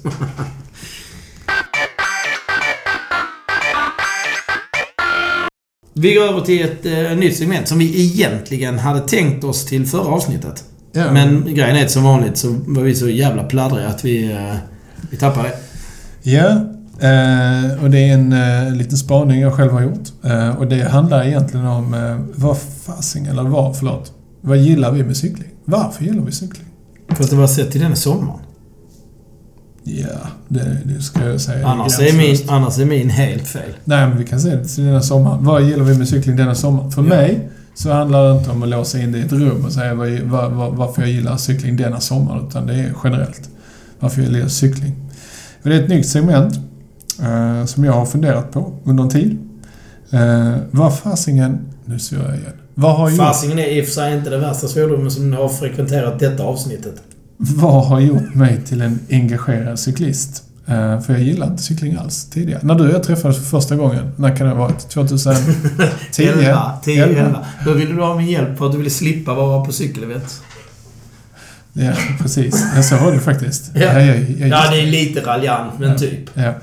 Vi 5.93 6.13
går 6.13 6.21
över 6.23 6.41
till 6.41 6.61
ett 6.65 6.85
eh, 6.85 7.17
nytt 7.17 7.37
segment 7.37 7.67
som 7.67 7.77
vi 7.79 8.01
egentligen 8.05 8.79
hade 8.79 8.99
tänkt 8.99 9.43
oss 9.43 9.65
till 9.65 9.85
förra 9.87 10.07
avsnittet. 10.11 10.63
Ja. 10.91 11.11
Men 11.11 11.45
grejen 11.55 11.75
är 11.75 11.85
att 11.85 11.91
som 11.91 12.03
vanligt 12.03 12.37
så 12.37 12.55
var 12.67 12.83
vi 12.83 12.95
så 12.95 13.09
jävla 13.09 13.43
pladdriga 13.43 13.87
att 13.87 14.05
vi, 14.05 14.31
eh, 14.31 14.55
vi 15.11 15.17
tappade 15.17 15.49
det. 15.49 15.55
Ja, 16.31 16.47
eh, 17.07 17.83
och 17.83 17.89
det 17.89 17.99
är 18.09 18.13
en 18.13 18.33
eh, 18.33 18.75
liten 18.75 18.97
spaning 18.97 19.41
jag 19.41 19.53
själv 19.53 19.71
har 19.71 19.81
gjort. 19.81 20.09
Eh, 20.23 20.57
och 20.57 20.67
det 20.67 20.89
handlar 20.89 21.23
egentligen 21.27 21.65
om 21.65 21.93
eh, 21.93 22.17
vad 22.35 22.57
fasen, 22.85 23.25
eller 23.25 23.43
vad, 23.43 23.77
förlåt. 23.77 24.11
Vad 24.41 24.57
gillar 24.57 24.91
vi 24.91 25.03
med 25.03 25.17
cykling? 25.17 25.49
Varför 25.65 26.03
gillar 26.03 26.23
vi 26.23 26.31
cykling? 26.31 26.67
Fast 27.17 27.29
det 27.29 27.35
var 27.35 27.47
sett 27.47 27.71
till 27.71 27.81
den 27.81 27.95
sommaren. 27.95 28.39
Ja, 29.83 30.07
det, 30.47 30.77
det 30.85 31.01
ska 31.01 31.25
jag 31.25 31.41
säga. 31.41 31.67
Annars 31.67 31.99
är, 31.99 32.17
min, 32.17 32.49
annars 32.49 32.79
är 32.79 32.85
min 32.85 33.09
helt 33.09 33.47
fel. 33.47 33.71
Nej, 33.83 34.07
men 34.07 34.17
vi 34.17 34.23
kan 34.25 34.39
säga 34.39 34.55
det 34.55 34.65
till 34.67 34.83
denna 34.85 35.01
sommar. 35.01 35.37
Vad 35.41 35.63
gillar 35.63 35.83
vi 35.83 35.97
med 35.97 36.07
cykling 36.07 36.35
denna 36.35 36.55
sommar? 36.55 36.89
För 36.89 37.01
Ja. 37.03 37.07
mig 37.09 37.49
så 37.75 37.91
handlar 37.93 38.29
det 38.33 38.37
inte 38.39 38.51
om 38.51 38.63
att 38.63 38.69
låsa 38.69 38.99
in 38.99 39.11
det 39.11 39.17
i 39.17 39.21
ett 39.21 39.31
rum 39.31 39.65
och 39.65 39.73
säga 39.73 39.93
vad, 39.93 40.09
vad, 40.19 40.51
vad, 40.51 40.73
varför 40.75 41.01
jag 41.01 41.11
gillar 41.11 41.37
cykling 41.37 41.75
denna 41.77 41.99
sommar, 41.99 42.47
utan 42.49 42.67
det 42.67 42.73
är 42.73 42.93
generellt. 43.03 43.49
Varför 43.99 44.21
jag 44.21 44.31
gillar 44.31 44.47
cykling. 44.47 44.95
Och 45.63 45.69
det 45.69 45.75
är 45.75 45.83
ett 45.83 45.89
nytt 45.89 46.07
segment 46.07 46.55
eh, 47.21 47.65
som 47.65 47.83
jag 47.83 47.93
har 47.93 48.05
funderat 48.05 48.51
på 48.51 48.73
under 48.83 49.03
en 49.03 49.09
tid. 49.09 49.37
Eh, 50.11 50.55
vad 50.71 50.97
fasingen... 50.99 51.59
Nu 51.85 51.99
ser 51.99 52.15
jag 52.17 52.25
igen. 52.35 52.53
Vad 52.75 52.95
har, 52.97 53.09
gjort, 53.09 53.17
Fasingen 53.17 53.59
är 53.59 53.67
i 53.67 53.81
och 53.81 53.85
för 53.85 53.91
sig 53.93 54.13
inte 54.17 54.29
den 54.29 54.41
värsta 54.41 54.67
svordomen 54.67 55.11
som 55.11 55.33
har 55.33 55.49
frekventerat 55.49 56.19
detta 56.19 56.43
avsnittet. 56.43 56.95
vad 57.37 57.85
har 57.87 57.99
gjort 57.99 58.33
mig 58.35 58.61
till 58.65 58.81
en 58.81 58.99
engagerad 59.09 59.79
cyklist? 59.79 60.43
Eh, 60.67 61.01
för 61.01 61.13
jag 61.13 61.21
gillar 61.21 61.47
inte 61.47 61.63
cykling 61.63 61.95
alls 61.95 62.25
tidigare. 62.29 62.59
När 62.63 62.75
du 62.75 62.87
och 62.87 62.93
jag 62.93 63.03
träffades 63.03 63.37
för 63.37 63.43
första 63.45 63.75
gången, 63.75 64.11
när 64.15 64.35
kan 64.37 64.47
det 64.47 64.53
ha 64.53 64.59
varit? 64.59 64.89
2010? 64.89 65.41
11, 66.17 66.71
10, 66.83 67.03
Elva. 67.05 67.19
11. 67.25 67.45
Då 67.65 67.73
ville 67.73 67.93
du 67.93 68.01
ha 68.01 68.15
min 68.17 68.27
hjälp 68.27 68.57
för 68.57 68.65
att 68.65 68.71
du 68.71 68.77
ville 68.77 68.89
slippa 68.89 69.33
vara 69.33 69.65
på 69.65 69.71
cykelevent. 69.71 70.41
Ja, 71.73 71.91
precis. 72.21 72.65
Jag 72.75 72.85
såg 72.85 73.13
det 73.13 73.19
faktiskt. 73.19 73.71
Ja. 73.73 73.81
jag, 73.81 74.05
jag, 74.39 74.49
Ja, 74.49 74.63
det 74.71 74.81
är 74.81 74.85
lite 74.87 75.21
raljant, 75.21 75.79
men 75.79 75.89
Ja. 75.91 75.97
typ. 75.97 76.19
ja. 76.33 76.53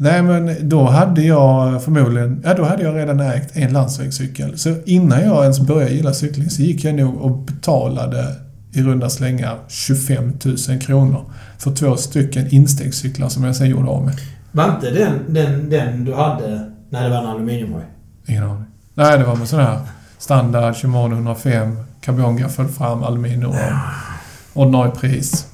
Nej, 0.00 0.22
men 0.22 0.68
då 0.68 0.84
hade 0.84 1.22
jag 1.22 1.82
förmodligen... 1.82 2.42
Ja, 2.44 2.54
då 2.54 2.64
hade 2.64 2.82
jag 2.82 2.96
redan 2.96 3.20
ägt 3.20 3.56
en 3.56 3.72
landsvägscykel. 3.72 4.58
Så 4.58 4.74
innan 4.84 5.20
jag 5.20 5.42
ens 5.42 5.60
började 5.60 5.94
gilla 5.94 6.14
cykling 6.14 6.50
så 6.50 6.62
gick 6.62 6.84
jag 6.84 6.94
nog 6.94 7.20
och 7.20 7.38
betalade 7.38 8.34
i 8.72 8.82
runda 8.82 9.10
slängar 9.10 9.58
25 9.68 10.32
000 10.68 10.80
kronor 10.80 11.24
för 11.58 11.74
två 11.74 11.96
stycken 11.96 12.48
instegscyklar 12.50 13.28
som 13.28 13.44
jag 13.44 13.56
sen 13.56 13.70
gjorde 13.70 13.88
av 13.88 14.04
med. 14.04 14.14
Var 14.52 14.74
inte 14.74 14.90
den, 14.90 15.12
den, 15.28 15.70
den 15.70 16.04
du 16.04 16.14
hade 16.14 16.70
när 16.90 17.04
det 17.04 17.10
var 17.10 17.18
en 17.18 17.26
aluminiumhoj? 17.26 17.84
Ingen 18.26 18.44
aning. 18.44 18.64
Nej, 18.94 19.18
det 19.18 19.24
var 19.24 19.36
med 19.36 19.48
sån 19.48 19.60
här 19.60 19.78
standard 20.18 20.76
Shimano 20.76 21.14
105, 21.14 21.76
carbongaffel 22.00 22.68
fram, 22.68 23.02
aluminium 23.02 23.50
och 23.50 24.62
ordinarie 24.62 24.92
pris 24.92 25.47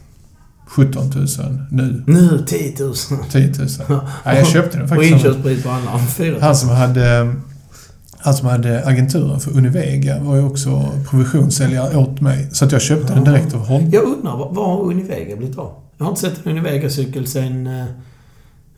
17 0.77 1.11
000 1.15 1.27
nu. 1.71 2.03
Nu 2.07 2.45
10 2.47 2.75
000. 2.81 2.95
10 3.33 3.47
000. 3.59 3.69
Nej, 4.25 4.37
jag 4.39 4.47
köpte 4.47 4.77
den 4.77 4.83
Och 4.83 4.89
faktiskt. 4.89 5.11
som- 5.11 5.19
inköpspris 5.19 5.63
på 5.63 5.71
annan 5.71 6.07
4 6.07 6.31
000. 6.33 6.41
Han 6.43 6.57
som 6.57 6.69
hade 6.69 7.35
han 8.19 8.35
som 8.35 8.49
hade 8.49 8.87
agenturen 8.87 9.41
för 9.41 9.51
Univega 9.57 10.19
var 10.23 10.37
ju 10.37 10.43
också 10.45 10.89
provisionssäljare 11.11 11.97
åt 11.97 12.21
mig. 12.21 12.49
Så 12.53 12.65
att 12.65 12.73
jag 12.73 12.83
köpte 12.83 13.15
den 13.15 13.25
direkt 13.25 13.55
av 13.55 13.67
honom. 13.67 13.91
Jag 13.93 14.03
undrar, 14.05 14.37
vad, 14.37 14.67
har 14.67 14.83
Univega 14.85 15.37
blivit 15.37 15.59
av? 15.59 15.73
Jag 15.99 16.05
har 16.05 16.11
inte 16.11 16.21
sett 16.21 16.47
en 16.47 16.53
Univega-cykel 16.53 17.27
sen... 17.27 17.67
eh, 17.67 17.85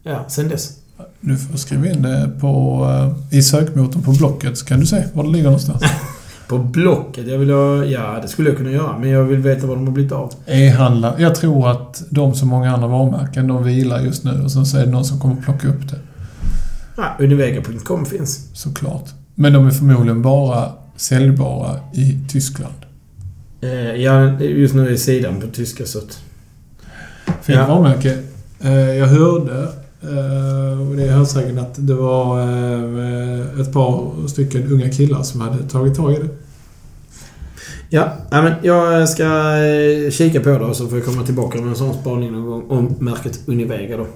Ja, 0.03 0.25
sen 0.29 0.49
dess. 0.49 0.71
Du 1.21 1.37
får 1.39 1.59
skriva 1.59 1.87
in 1.91 2.03
det 2.03 2.31
på, 2.41 2.85
eh, 3.31 3.39
i 3.39 3.43
sökmotorn 3.43 4.03
på 4.03 4.13
Blocket 4.13 4.59
så 4.59 4.65
kan 4.67 4.81
du 4.81 4.87
se 4.87 5.05
var 5.15 5.25
det 5.25 5.31
ligger 5.31 5.45
någonstans. 5.45 5.83
På 6.49 6.59
Blocket. 6.59 7.27
Jag 7.29 7.39
vill 7.39 7.51
ha... 7.51 7.85
Ja, 7.85 8.19
det 8.23 8.29
skulle 8.29 8.49
jag 8.49 8.57
kunna 8.59 8.71
göra. 8.71 8.99
Men 8.99 9.11
jag 9.11 9.25
vill 9.25 9.39
veta 9.39 9.67
vad 9.67 9.77
de 9.77 9.87
har 9.87 9.93
blivit 9.93 10.13
av. 10.13 10.33
E-handlar. 10.47 11.15
Jag 11.19 11.35
tror 11.35 11.71
att 11.71 12.03
de 12.11 12.35
som 12.35 12.49
många 12.49 12.73
andra 12.75 12.89
varumärken, 12.89 13.47
de 13.47 13.65
vilar 13.65 14.01
just 14.01 14.25
nu 14.25 14.43
och 14.45 14.53
sen 14.53 14.67
så 14.67 14.79
är 14.79 14.85
det 14.87 14.91
någon 14.93 15.05
som 15.05 15.21
kommer 15.21 15.37
plocka 15.43 15.69
upp 15.69 15.89
det. 15.91 15.99
Ja, 16.97 17.17
Univega.com 17.19 18.07
finns. 18.07 18.49
Såklart. 18.53 19.05
Men 19.35 19.53
de 19.53 19.67
är 19.67 19.71
förmodligen 19.71 20.23
bara 20.23 20.73
säljbara 20.97 21.77
i 21.95 22.19
Tyskland. 22.29 22.75
Eh, 23.61 23.71
ja, 24.03 24.41
just 24.41 24.75
nu 24.75 24.93
är 24.93 24.97
sidan 24.97 25.41
på 25.41 25.47
tyska 25.47 25.85
så 25.87 25.99
att... 25.99 26.19
Fint 27.43 27.59
varumärke. 27.69 28.19
Eh, 28.61 28.73
Jag 28.73 29.07
hörde, 29.07 29.69
och 30.91 30.97
det 30.97 31.05
är 31.05 31.13
hörsägen, 31.13 31.59
att 31.59 31.75
det 31.77 31.95
var 31.95 32.41
eh, 32.41 33.61
ett 33.61 33.73
par 33.73 34.29
stycken 34.29 34.73
unga 34.73 34.91
killar 34.91 35.23
som 35.23 35.41
hade 35.41 35.63
tagit 35.63 35.95
tag 35.95 36.13
i 36.13 36.17
det. 36.17 36.29
Ja, 37.91 38.13
men 38.31 38.53
jag 38.63 39.09
ska 39.09 39.25
eh, 39.57 40.11
kika 40.11 40.41
på 40.41 40.49
det 40.49 40.65
och 40.65 40.77
så 40.77 40.89
får 40.89 40.99
jag 40.99 41.07
komma 41.07 41.23
tillbaka 41.23 41.61
med 41.61 41.69
en 41.69 41.77
sån 41.77 41.95
spaning 41.95 42.33
någon 42.33 42.47
gång 42.47 42.65
om 42.69 42.95
märket 42.99 43.41
Univega 43.47 43.97
då. 43.97 44.07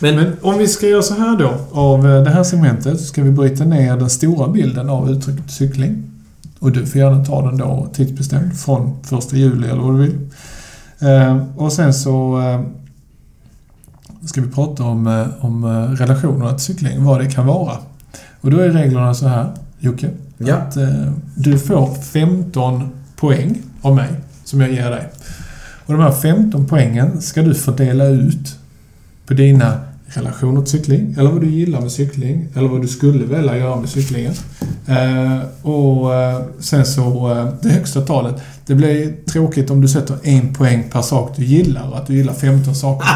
Men, 0.00 0.16
Men 0.16 0.32
om 0.42 0.58
vi 0.58 0.68
ska 0.68 0.86
göra 0.86 1.02
så 1.02 1.14
här 1.14 1.36
då, 1.38 1.54
av 1.72 2.06
eh, 2.06 2.22
det 2.22 2.30
här 2.30 2.44
segmentet, 2.44 3.00
så 3.00 3.06
ska 3.06 3.22
vi 3.22 3.30
bryta 3.30 3.64
ner 3.64 3.96
den 3.96 4.10
stora 4.10 4.48
bilden 4.48 4.88
av 4.90 5.10
uttrycket 5.10 5.50
cykling. 5.50 6.02
Och 6.58 6.72
du 6.72 6.86
får 6.86 7.00
gärna 7.00 7.24
ta 7.24 7.42
den 7.42 7.56
då 7.58 7.88
tidsbestämt 7.94 8.60
från 8.60 9.04
första 9.04 9.36
juli 9.36 9.68
eller 9.68 9.82
vad 9.82 9.94
du 9.94 9.98
vill. 10.02 10.18
Eh, 11.00 11.36
Och 11.56 11.72
sen 11.72 11.94
så 11.94 12.38
eh, 12.40 12.60
ska 14.26 14.40
vi 14.40 14.50
prata 14.50 14.84
om, 14.84 15.06
eh, 15.06 15.44
om 15.44 15.64
eh, 15.64 15.90
relationerna 15.90 16.50
till 16.50 16.64
cykling, 16.64 17.04
vad 17.04 17.20
det 17.20 17.30
kan 17.30 17.46
vara. 17.46 17.76
Och 18.40 18.50
då 18.50 18.58
är 18.58 18.70
reglerna 18.70 19.14
så 19.14 19.28
här, 19.28 19.50
Jocke. 19.78 20.10
Ja. 20.38 20.54
Att 20.54 20.76
eh, 20.76 21.12
du 21.34 21.58
får 21.58 21.94
15 21.94 22.88
poäng 23.16 23.62
av 23.82 23.94
mig, 23.94 24.08
som 24.44 24.60
jag 24.60 24.72
ger 24.72 24.90
dig. 24.90 25.08
Och 25.86 25.94
de 25.94 26.02
här 26.02 26.12
15 26.12 26.66
poängen 26.66 27.22
ska 27.22 27.42
du 27.42 27.54
fördela 27.54 28.04
ut 28.06 28.58
på 29.26 29.34
dina 29.34 29.80
relationer 30.16 30.62
till 30.62 30.70
cykling, 30.70 31.14
eller 31.18 31.30
vad 31.30 31.40
du 31.40 31.50
gillar 31.50 31.80
med 31.80 31.92
cykling, 31.92 32.48
eller 32.54 32.68
vad 32.68 32.82
du 32.82 32.88
skulle 32.88 33.24
vilja 33.24 33.56
göra 33.56 33.76
med 33.76 33.88
cyklingen. 33.88 34.32
Eh, 34.86 35.38
och 35.62 36.14
eh, 36.14 36.42
sen 36.60 36.86
så, 36.86 37.30
eh, 37.30 37.48
det 37.62 37.68
högsta 37.68 38.00
talet. 38.00 38.42
Det 38.66 38.74
blir 38.74 39.12
tråkigt 39.32 39.70
om 39.70 39.80
du 39.80 39.88
sätter 39.88 40.16
en 40.22 40.54
poäng 40.54 40.84
per 40.92 41.02
sak 41.02 41.36
du 41.36 41.44
gillar 41.44 41.90
och 41.90 41.98
att 41.98 42.06
du 42.06 42.14
gillar 42.14 42.34
15 42.34 42.74
saker 42.74 43.08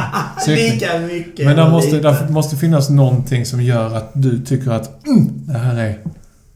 lika 0.46 0.98
mycket 0.98 1.46
Men 1.46 1.56
där 1.56 1.70
måste, 1.70 2.00
där 2.00 2.28
måste 2.28 2.56
finnas 2.56 2.90
någonting 2.90 3.46
som 3.46 3.62
gör 3.62 3.96
att 3.96 4.10
du 4.12 4.44
tycker 4.44 4.70
att 4.70 5.06
mm, 5.06 5.30
det, 5.46 5.58
här 5.58 5.76
är, 5.76 5.98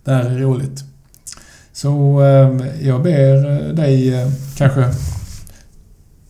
det 0.04 0.10
här 0.10 0.24
är 0.24 0.38
roligt. 0.38 0.84
Så 1.72 2.22
eh, 2.22 2.86
jag 2.86 3.02
ber 3.02 3.50
eh, 3.50 3.74
dig 3.74 4.14
eh, 4.14 4.28
kanske 4.56 4.80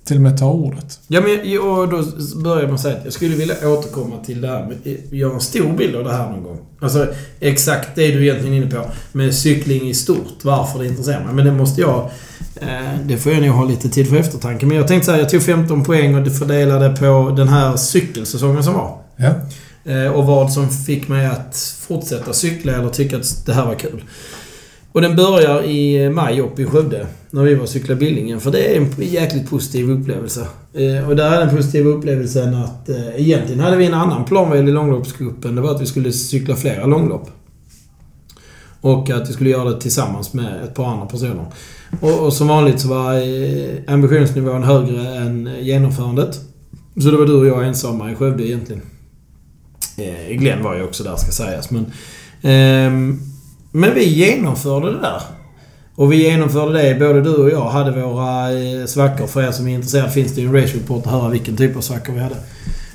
till 0.04 0.16
och 0.16 0.22
med 0.22 0.38
ta 0.38 0.50
ordet. 0.50 1.00
Ja, 1.08 1.20
men 1.20 1.58
och 1.58 1.88
då 1.88 2.04
börjar 2.42 2.72
att 2.72 2.80
säga 2.80 2.96
att 2.96 3.04
jag 3.04 3.12
skulle 3.12 3.36
vilja 3.36 3.54
återkomma 3.68 4.16
till 4.24 4.40
det 4.40 4.48
här 4.48 4.66
med... 4.66 4.98
Göra 5.10 5.34
en 5.34 5.40
stor 5.40 5.72
bild 5.72 5.96
av 5.96 6.04
det 6.04 6.12
här 6.12 6.30
någon 6.30 6.42
gång. 6.42 6.58
Alltså 6.80 7.06
exakt 7.40 7.88
det 7.94 8.10
du 8.10 8.22
egentligen 8.22 8.54
är 8.54 8.58
inne 8.58 8.70
på. 8.70 8.90
Med 9.12 9.34
cykling 9.34 9.88
i 9.88 9.94
stort. 9.94 10.38
Varför 10.42 10.78
det 10.78 10.86
intresserar 10.86 11.24
mig. 11.24 11.34
Men 11.34 11.44
det 11.44 11.52
måste 11.52 11.80
jag... 11.80 12.10
Eh, 12.56 12.98
det 13.04 13.16
får 13.16 13.32
jag 13.32 13.42
nog 13.42 13.50
ha 13.50 13.64
lite 13.64 13.88
tid 13.88 14.08
för 14.08 14.16
eftertanke. 14.16 14.66
Men 14.66 14.76
jag 14.76 14.88
tänkte 14.88 15.06
säga 15.06 15.18
jag 15.18 15.28
tog 15.28 15.42
15 15.42 15.84
poäng 15.84 16.14
och 16.14 16.32
fördelade 16.32 16.96
på 16.96 17.34
den 17.36 17.48
här 17.48 17.76
cykelsäsongen 17.76 18.64
som 18.64 18.74
var. 18.74 18.98
Ja. 19.16 19.34
Eh, 19.92 20.12
och 20.12 20.26
vad 20.26 20.52
som 20.52 20.70
fick 20.70 21.08
mig 21.08 21.26
att 21.26 21.76
fortsätta 21.80 22.32
cykla 22.32 22.72
eller 22.72 22.88
tycka 22.88 23.16
att 23.16 23.46
det 23.46 23.52
här 23.52 23.66
var 23.66 23.74
kul. 23.74 24.04
Och 24.94 25.00
den 25.00 25.16
börjar 25.16 25.62
i 25.64 26.10
maj 26.10 26.40
uppe 26.40 26.62
i 26.62 26.64
Skövde. 26.64 27.06
När 27.30 27.42
vi 27.42 27.54
var 27.54 27.62
och 27.62 27.68
cyklade 27.68 28.00
Billingen. 28.00 28.40
För 28.40 28.50
det 28.50 28.76
är 28.76 28.80
en 28.80 28.92
jäkligt 28.98 29.50
positiv 29.50 29.90
upplevelse. 29.90 30.46
Eh, 30.74 31.08
och 31.08 31.16
där 31.16 31.32
är 31.32 31.46
den 31.46 31.56
positiva 31.56 31.90
upplevelsen 31.90 32.54
att 32.54 32.88
eh, 32.88 33.20
egentligen 33.20 33.60
hade 33.60 33.76
vi 33.76 33.86
en 33.86 33.94
annan 33.94 34.24
plan 34.24 34.48
vad 34.48 34.58
gäller 34.58 34.72
långloppsgruppen. 34.72 35.54
Det 35.54 35.60
var 35.60 35.74
att 35.74 35.80
vi 35.80 35.86
skulle 35.86 36.12
cykla 36.12 36.56
flera 36.56 36.86
långlopp. 36.86 37.30
Och 38.80 39.10
att 39.10 39.28
vi 39.28 39.32
skulle 39.32 39.50
göra 39.50 39.70
det 39.70 39.80
tillsammans 39.80 40.32
med 40.32 40.64
ett 40.64 40.74
par 40.74 40.86
andra 40.86 41.06
personer. 41.06 41.46
Och, 42.00 42.26
och 42.26 42.32
som 42.32 42.48
vanligt 42.48 42.80
så 42.80 42.88
var 42.88 43.14
eh, 43.14 43.94
ambitionsnivån 43.94 44.62
högre 44.62 45.16
än 45.16 45.50
genomförandet. 45.60 46.40
Så 46.94 47.10
det 47.10 47.16
var 47.16 47.26
du 47.26 47.34
och 47.34 47.46
jag 47.46 47.66
ensamma 47.66 48.12
i 48.12 48.14
Skövde 48.14 48.46
egentligen. 48.46 48.82
Eh, 49.96 50.36
Glenn 50.36 50.62
var 50.62 50.76
ju 50.76 50.82
också 50.82 51.04
där 51.04 51.16
ska 51.16 51.32
sägas 51.32 51.70
men... 51.70 51.84
Eh, 52.42 53.16
men 53.76 53.94
vi 53.94 54.04
genomförde 54.04 54.92
det 54.92 55.00
där. 55.00 55.22
Och 55.94 56.12
vi 56.12 56.16
genomförde 56.16 56.82
det. 56.82 56.94
Både 56.94 57.20
du 57.20 57.34
och 57.34 57.50
jag 57.50 57.68
hade 57.68 57.90
våra 57.90 58.52
eh, 58.52 58.86
svackor. 58.86 59.26
För 59.26 59.42
er 59.42 59.52
som 59.52 59.68
är 59.68 59.74
intresserade 59.74 60.10
finns 60.10 60.34
det 60.34 60.40
ju 60.40 60.46
en 60.46 60.62
race 60.62 60.76
report 60.76 61.06
att 61.06 61.12
höra 61.12 61.28
vilken 61.28 61.56
typ 61.56 61.76
av 61.76 61.80
svackor 61.80 62.12
vi 62.12 62.20
hade. 62.20 62.34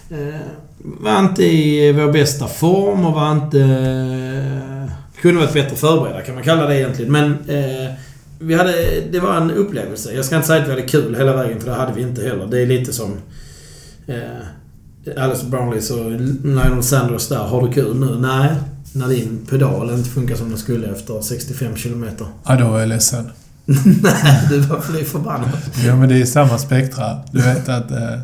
Eh, 0.10 0.40
var 0.78 1.20
inte 1.20 1.44
i 1.44 1.92
vår 1.92 2.12
bästa 2.12 2.48
form 2.48 3.06
och 3.06 3.14
var 3.14 3.32
inte... 3.32 3.60
Eh, 3.60 4.92
kunde 5.22 5.40
varit 5.40 5.54
bättre 5.54 5.76
förberedda 5.76 6.22
kan 6.22 6.36
man 6.36 6.44
kalla 6.44 6.68
det 6.68 6.80
egentligen. 6.80 7.12
Men 7.12 7.32
eh, 7.32 7.92
vi 8.40 8.56
hade... 8.56 8.74
Det 9.12 9.20
var 9.20 9.36
en 9.36 9.52
upplevelse. 9.52 10.14
Jag 10.14 10.26
ska 10.26 10.36
inte 10.36 10.48
säga 10.48 10.62
att 10.62 10.68
vi 10.68 10.72
hade 10.72 10.88
kul 10.88 11.16
hela 11.16 11.36
vägen, 11.36 11.60
för 11.60 11.70
det 11.70 11.76
hade 11.76 11.94
vi 11.94 12.02
inte 12.02 12.24
heller. 12.24 12.48
Det 12.48 12.62
är 12.62 12.66
lite 12.66 12.94
som... 12.94 13.18
Eh, 14.08 15.24
Alice 15.24 15.46
Brownlees 15.46 15.92
och 15.92 16.12
Lionel 16.44 16.84
Sanders 16.84 17.28
där. 17.28 17.38
Har 17.38 17.68
du 17.68 17.74
kul 17.74 17.96
nu? 17.96 18.16
Nej. 18.20 18.50
När 18.94 19.08
din 19.08 19.46
pedal 19.50 19.90
inte 19.90 20.10
funkar 20.10 20.36
som 20.36 20.50
den 20.50 20.58
skulle 20.58 20.88
efter 20.88 21.22
65 21.22 21.76
kilometer. 21.76 22.28
Ja, 22.46 22.56
då 22.56 22.76
är 22.76 22.80
jag 22.80 22.90
ledsen. 22.90 23.30
Nej, 24.04 24.48
du 24.50 24.60
var 24.60 24.82
fly 24.82 25.04
förbannad. 25.04 25.50
Ja, 25.86 25.96
men 25.96 26.10
det 26.10 26.22
är 26.22 26.26
samma 26.26 26.58
spektra. 26.58 27.20
Du 27.32 27.42
vet 27.42 27.70
att 27.70 27.92
eh, 27.92 28.20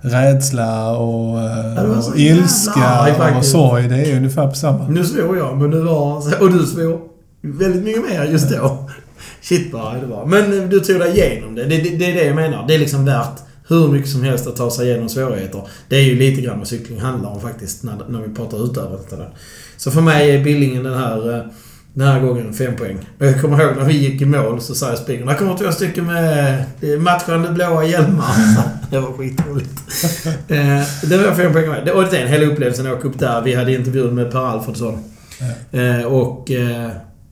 rädsla 0.00 0.96
och, 0.96 1.40
eh, 1.40 1.74
det 1.74 1.86
var 1.86 2.02
så 2.02 2.10
och 2.10 2.18
ilska 2.18 2.84
arg 2.84 3.36
och 3.36 3.44
sorg, 3.44 3.88
det 3.88 3.96
är 3.96 4.16
ungefär 4.16 4.48
på 4.48 4.54
samma. 4.54 4.88
Nu 4.88 5.04
svor 5.04 5.38
jag, 5.38 5.58
men 5.58 5.70
du 5.70 5.80
var... 5.80 6.42
Och 6.42 6.52
du 6.52 6.66
svor 6.66 7.00
väldigt 7.42 7.84
mycket 7.84 8.02
mer 8.02 8.24
just 8.24 8.50
då. 8.50 8.88
Shit 9.42 9.72
vad 9.72 10.00
du 10.00 10.06
var. 10.06 10.26
Men 10.26 10.68
du 10.68 10.80
tog 10.80 11.00
dig 11.00 11.10
igenom 11.10 11.54
det. 11.54 11.64
Det, 11.64 11.76
det. 11.76 11.96
det 11.96 12.10
är 12.10 12.14
det 12.14 12.24
jag 12.24 12.36
menar. 12.36 12.64
Det 12.68 12.74
är 12.74 12.78
liksom 12.78 13.04
värt 13.04 13.42
hur 13.68 13.88
mycket 13.88 14.10
som 14.10 14.22
helst 14.22 14.46
att 14.46 14.56
ta 14.56 14.70
sig 14.70 14.88
igenom 14.88 15.08
svårigheter. 15.08 15.62
Det 15.88 15.96
är 15.96 16.02
ju 16.02 16.18
lite 16.18 16.40
grann 16.40 16.58
vad 16.58 16.68
cykling 16.68 17.00
handlar 17.00 17.30
om 17.30 17.40
faktiskt, 17.40 17.82
när, 17.82 17.94
när 18.08 18.20
vi 18.20 18.34
pratar 18.34 18.64
utöver 18.64 18.96
detta. 18.96 19.16
Så 19.82 19.90
för 19.90 20.00
mig 20.00 20.30
är 20.30 20.44
Billingen 20.44 20.82
den 20.82 20.94
här, 20.94 21.34
eh, 21.34 21.44
den 21.94 22.08
här 22.08 22.20
gången 22.20 22.54
fem 22.54 22.76
poäng. 22.76 22.98
Jag 23.18 23.40
kommer 23.40 23.62
ihåg 23.62 23.76
när 23.76 23.84
vi 23.84 23.98
gick 23.98 24.22
i 24.22 24.24
mål 24.24 24.60
så 24.60 24.74
sa 24.74 24.88
jag 24.88 24.98
Spigen, 24.98 25.26
där 25.26 25.34
kommer 25.34 25.56
två 25.56 25.72
stycken 25.72 26.06
med 26.06 26.64
matchande 26.98 27.48
blåa 27.48 27.84
hjälmar. 27.84 28.34
det 28.90 29.00
var 29.00 29.12
skitroligt. 29.12 29.70
eh, 30.26 31.08
det 31.08 31.16
var 31.16 31.34
fem 31.34 31.52
poäng 31.52 31.68
med. 31.68 31.88
Och 31.88 32.04
det 32.10 32.18
är 32.18 32.22
en 32.22 32.28
hel 32.28 32.42
upplevelse 32.42 32.82
att 32.82 32.98
åka 32.98 33.08
upp 33.08 33.18
där. 33.18 33.42
Vi 33.42 33.54
hade 33.54 33.74
intervjuer 33.74 34.10
med 34.10 34.32
Per 34.32 34.38
Alfredsson. 34.38 35.04
Eh, 35.72 36.06
och... 36.06 36.50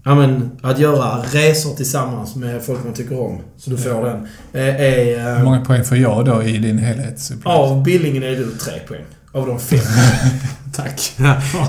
Ja, 0.05 0.15
men, 0.15 0.51
att 0.63 0.79
göra 0.79 1.23
resor 1.33 1.75
tillsammans 1.75 2.37
med 2.37 2.63
folk 2.63 2.85
man 2.85 2.95
tycker 2.95 3.21
om, 3.21 3.39
så 3.57 3.71
du 3.71 3.77
får 3.77 4.05
den, 4.05 4.29
eh, 4.53 4.81
är... 4.81 5.37
Hur 5.37 5.45
många 5.45 5.65
poäng 5.65 5.85
får 5.85 5.97
jag 5.97 6.25
då 6.25 6.43
i 6.43 6.59
din 6.59 6.79
helhetsupplevelse? 6.79 7.49
av 7.49 7.83
Billingen 7.83 8.23
är 8.23 8.31
du 8.31 8.51
tre 8.51 8.81
poäng. 8.89 9.05
Av 9.33 9.47
de 9.47 9.61
fem. 9.61 9.79
Tack. 10.83 11.13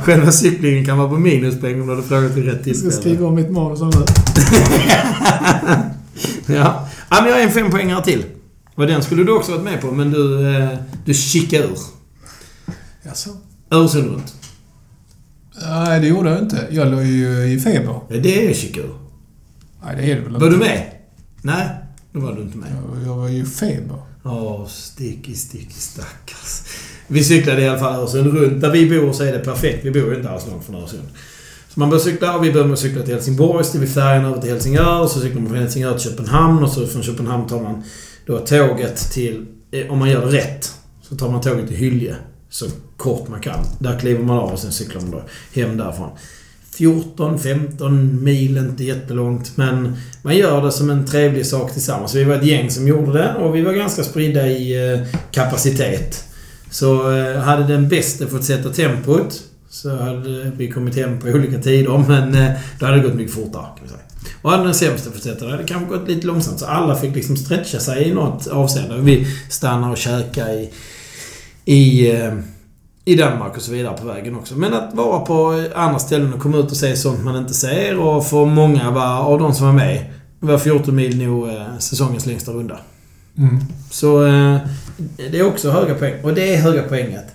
Själva 0.03 0.31
cyklingen 0.31 0.85
kan 0.85 0.97
vara 0.97 1.09
på 1.09 1.17
minuspoäng 1.17 1.81
om 1.81 1.87
du 1.87 1.95
hade 1.95 2.07
frågat 2.07 2.31
vid 2.31 2.45
rätt 2.45 2.67
Jag 2.67 2.75
ska 2.75 2.83
tillfälle. 2.89 3.01
skriva 3.01 3.27
om 3.27 3.35
mitt 3.35 3.51
manus 3.51 3.79
nu. 3.81 3.89
ja. 6.55 6.87
ja, 7.09 7.21
men 7.21 7.25
jag 7.29 7.33
har 7.35 7.41
en 7.41 7.51
fempoängare 7.51 8.03
till. 8.03 8.23
Och 8.75 8.87
den 8.87 9.03
skulle 9.03 9.23
du 9.23 9.31
också 9.31 9.51
varit 9.51 9.63
med 9.63 9.81
på, 9.81 9.91
men 9.91 10.11
du, 10.11 10.55
eh, 10.57 10.69
du 11.05 11.13
kickade 11.13 11.63
ur. 11.63 11.77
Jaså? 13.03 13.29
Öresund 13.71 14.07
runt. 14.11 14.33
Nej, 15.69 15.99
det 15.99 16.07
gjorde 16.07 16.29
jag 16.29 16.39
inte. 16.39 16.67
Jag 16.71 16.91
låg 16.91 17.03
ju 17.03 17.53
i 17.53 17.59
feber. 17.59 17.99
Ja, 18.09 18.15
Det 18.23 18.49
är 18.49 18.53
kicka 18.53 18.79
ur. 18.79 18.95
Nej, 19.85 19.95
det 19.95 20.11
är 20.11 20.15
det 20.15 20.21
väl 20.21 20.31
Var 20.31 20.37
inte. 20.47 20.49
du 20.49 20.57
med? 20.57 20.91
Nej, 21.41 21.69
då 22.13 22.19
var 22.19 22.33
du 22.35 22.41
inte 22.41 22.57
med. 22.57 22.67
Jag, 22.71 23.07
jag 23.07 23.15
var 23.15 23.27
ju 23.27 23.41
i 23.41 23.45
feber. 23.45 23.97
Åh, 24.23 24.67
sticky, 24.67 25.35
sticky 25.35 25.73
stackars. 25.73 26.61
Vi 27.11 27.23
cyklade 27.23 27.61
i 27.61 27.67
alla 27.67 27.79
fall 27.79 27.95
Öresund 27.95 28.33
runt. 28.33 28.61
Där 28.61 28.71
vi 28.71 28.89
bor 28.89 29.13
så 29.13 29.23
är 29.23 29.31
det 29.31 29.39
perfekt. 29.39 29.85
Vi 29.85 29.91
bor 29.91 30.11
ju 30.11 30.15
inte 30.15 30.29
alls 30.29 30.47
långt 30.47 30.65
från 30.65 30.75
Öresund. 30.75 31.07
Så 31.73 31.79
man 31.79 31.89
börjar 31.89 32.03
cykla 32.03 32.35
och 32.35 32.45
vi 32.45 32.51
börjar 32.51 32.65
med 32.65 32.73
att 32.73 32.79
cykla 32.79 33.03
till 33.03 33.13
Helsingborg, 33.13 33.65
så 33.65 33.77
vi 33.77 33.87
färjan 33.87 34.25
över 34.25 34.41
till 34.41 34.49
Helsingör. 34.49 35.07
Så 35.07 35.19
cyklar 35.19 35.41
man 35.41 35.49
från 35.49 35.59
Helsingör 35.59 35.93
till 35.93 36.09
Köpenhamn 36.09 36.63
och 36.63 36.69
så 36.69 36.87
från 36.87 37.03
Köpenhamn 37.03 37.47
tar 37.47 37.61
man 37.61 37.83
då 38.25 38.37
tåget 38.37 39.11
till... 39.11 39.45
Eh, 39.71 39.91
om 39.91 39.99
man 39.99 40.09
gör 40.09 40.25
det 40.25 40.37
rätt, 40.37 40.71
så 41.01 41.15
tar 41.15 41.31
man 41.31 41.41
tåget 41.41 41.67
till 41.67 41.77
Hylje. 41.77 42.15
Så 42.49 42.65
kort 42.97 43.27
man 43.27 43.41
kan. 43.41 43.65
Där 43.79 43.99
kliver 43.99 44.23
man 44.23 44.37
av 44.37 44.51
och 44.51 44.59
sen 44.59 44.71
cyklar 44.71 45.01
man 45.01 45.11
då 45.11 45.23
hem 45.53 45.77
därifrån. 45.77 46.09
14-15 46.77 48.21
mil, 48.21 48.57
inte 48.57 48.83
jättelångt. 48.83 49.57
Men 49.57 49.95
man 50.21 50.37
gör 50.37 50.61
det 50.65 50.71
som 50.71 50.89
en 50.89 51.05
trevlig 51.05 51.45
sak 51.45 51.73
tillsammans. 51.73 52.15
Vi 52.15 52.23
var 52.23 52.35
ett 52.35 52.45
gäng 52.45 52.69
som 52.69 52.87
gjorde 52.87 53.13
det 53.13 53.35
och 53.35 53.55
vi 53.55 53.61
var 53.61 53.73
ganska 53.73 54.03
spridda 54.03 54.47
i 54.47 54.93
eh, 54.93 55.07
kapacitet. 55.31 56.30
Så 56.71 57.11
eh, 57.11 57.39
hade 57.39 57.63
den 57.63 57.89
bästa 57.89 58.27
fått 58.27 58.43
sätta 58.43 58.69
tempot 58.69 59.43
så 59.71 59.97
hade 59.97 60.51
vi 60.57 60.71
kommit 60.71 60.95
hem 60.95 61.19
på 61.19 61.27
olika 61.27 61.59
tider, 61.59 61.97
men 62.07 62.35
eh, 62.35 62.51
då 62.79 62.85
hade 62.85 62.97
det 62.97 63.03
gått 63.03 63.13
mycket 63.13 63.33
fortare, 63.33 63.65
kan 63.75 63.83
vi 63.83 63.89
säga. 63.89 64.01
Och 64.41 64.51
hade 64.51 64.63
den 64.63 64.73
sämsta 64.73 65.11
fått 65.11 65.23
sätta 65.23 65.45
det, 65.45 65.51
hade 65.51 65.63
kanske 65.63 65.97
gått 65.97 66.07
lite 66.07 66.27
långsamt. 66.27 66.59
Så 66.59 66.65
alla 66.65 66.95
fick 66.95 67.15
liksom 67.15 67.37
stretcha 67.37 67.79
sig 67.79 68.03
i 68.03 68.13
något 68.13 68.47
avseende. 68.47 68.97
Vi 68.97 69.27
stannade 69.49 69.91
och 69.91 69.97
käkade 69.97 70.53
i, 70.53 70.69
i, 71.65 72.11
eh, 72.11 72.33
i 73.05 73.15
Danmark 73.15 73.57
och 73.57 73.61
så 73.61 73.71
vidare 73.71 73.97
på 73.97 74.07
vägen 74.07 74.35
också. 74.35 74.55
Men 74.55 74.73
att 74.73 74.93
vara 74.93 75.19
på 75.19 75.65
andra 75.75 75.99
ställen 75.99 76.33
och 76.33 76.39
komma 76.39 76.57
ut 76.57 76.71
och 76.71 76.77
se 76.77 76.95
sånt 76.95 77.23
man 77.23 77.35
inte 77.35 77.53
ser 77.53 77.99
och 77.99 78.27
för 78.27 78.45
många 78.45 78.91
var, 78.91 79.19
av 79.19 79.39
de 79.39 79.53
som 79.53 79.65
var 79.65 79.73
med, 79.73 80.05
var 80.39 80.57
14 80.57 80.95
mil 80.95 81.27
nog 81.27 81.49
säsongens 81.79 82.25
längsta 82.25 82.51
runda. 82.51 82.79
Mm. 83.37 83.59
Så 83.91 84.23
det 85.31 85.39
är 85.39 85.47
också 85.47 85.71
höga 85.71 85.95
poäng. 85.95 86.13
Och 86.23 86.33
det 86.33 86.55
är 86.55 86.61
höga 86.61 86.83
poänget. 86.83 87.25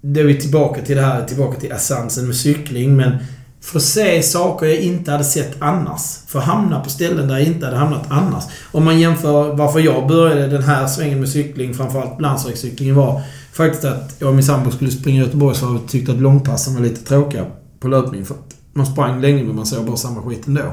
Då 0.00 0.20
är 0.20 0.24
vi 0.24 0.40
tillbaka 0.40 0.82
till 0.82 0.96
det 0.96 1.02
här, 1.02 1.24
tillbaka 1.24 1.60
till 1.60 1.72
essensen 1.72 2.26
med 2.26 2.36
cykling. 2.36 2.96
Men 2.96 3.12
för 3.60 3.78
att 3.78 3.84
se 3.84 4.22
saker 4.22 4.66
jag 4.66 4.76
inte 4.76 5.10
hade 5.10 5.24
sett 5.24 5.56
annars. 5.58 6.00
För 6.26 6.38
att 6.38 6.44
hamna 6.44 6.80
på 6.80 6.90
ställen 6.90 7.28
där 7.28 7.38
jag 7.38 7.46
inte 7.46 7.66
hade 7.66 7.78
hamnat 7.78 8.06
annars. 8.08 8.44
Om 8.72 8.84
man 8.84 9.00
jämför 9.00 9.54
varför 9.54 9.80
jag 9.80 10.08
började 10.08 10.46
den 10.46 10.62
här 10.62 10.86
svängen 10.86 11.20
med 11.20 11.28
cykling, 11.28 11.74
framförallt 11.74 12.20
landsvägscyklingen, 12.20 12.94
var 12.94 13.22
faktiskt 13.52 13.84
att 13.84 14.16
jag 14.18 14.28
och 14.28 14.34
min 14.34 14.44
sambo 14.44 14.70
skulle 14.70 14.90
springa 14.90 15.22
Göteborgsvarvet 15.22 15.82
och 15.82 15.88
tyckte 15.88 16.12
att 16.12 16.18
långpassen 16.18 16.74
var 16.74 16.80
lite 16.80 17.04
tråkiga 17.04 17.46
på 17.80 17.88
löpning. 17.88 18.24
För 18.24 18.34
att 18.34 18.54
man 18.72 18.86
sprang 18.86 19.20
länge 19.20 19.44
men 19.44 19.56
man 19.56 19.66
såg 19.66 19.86
bara 19.86 19.96
samma 19.96 20.22
skit 20.22 20.46
ändå. 20.46 20.72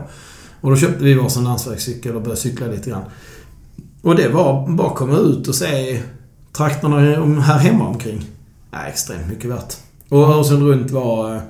Och 0.61 0.69
då 0.69 0.77
köpte 0.77 1.03
vi 1.03 1.13
varsin 1.13 1.43
landsvägscykel 1.43 2.15
och 2.15 2.21
började 2.21 2.41
cykla 2.41 2.67
lite 2.67 2.89
grann. 2.89 3.03
Och 4.01 4.15
det 4.15 4.29
var 4.29 4.69
bara 4.69 4.87
att 4.87 4.95
komma 4.95 5.17
ut 5.17 5.47
och 5.47 5.55
se 5.55 6.01
trakterna 6.57 6.99
här 7.41 7.59
hemma 7.59 7.87
omkring. 7.87 8.21
Ja, 8.71 8.77
extremt 8.87 9.27
mycket 9.29 9.49
värt. 9.49 9.73
Och 10.09 10.19
Öresund 10.19 10.63
runt 10.63 10.91
var... 10.91 11.35
Eh, 11.35 11.41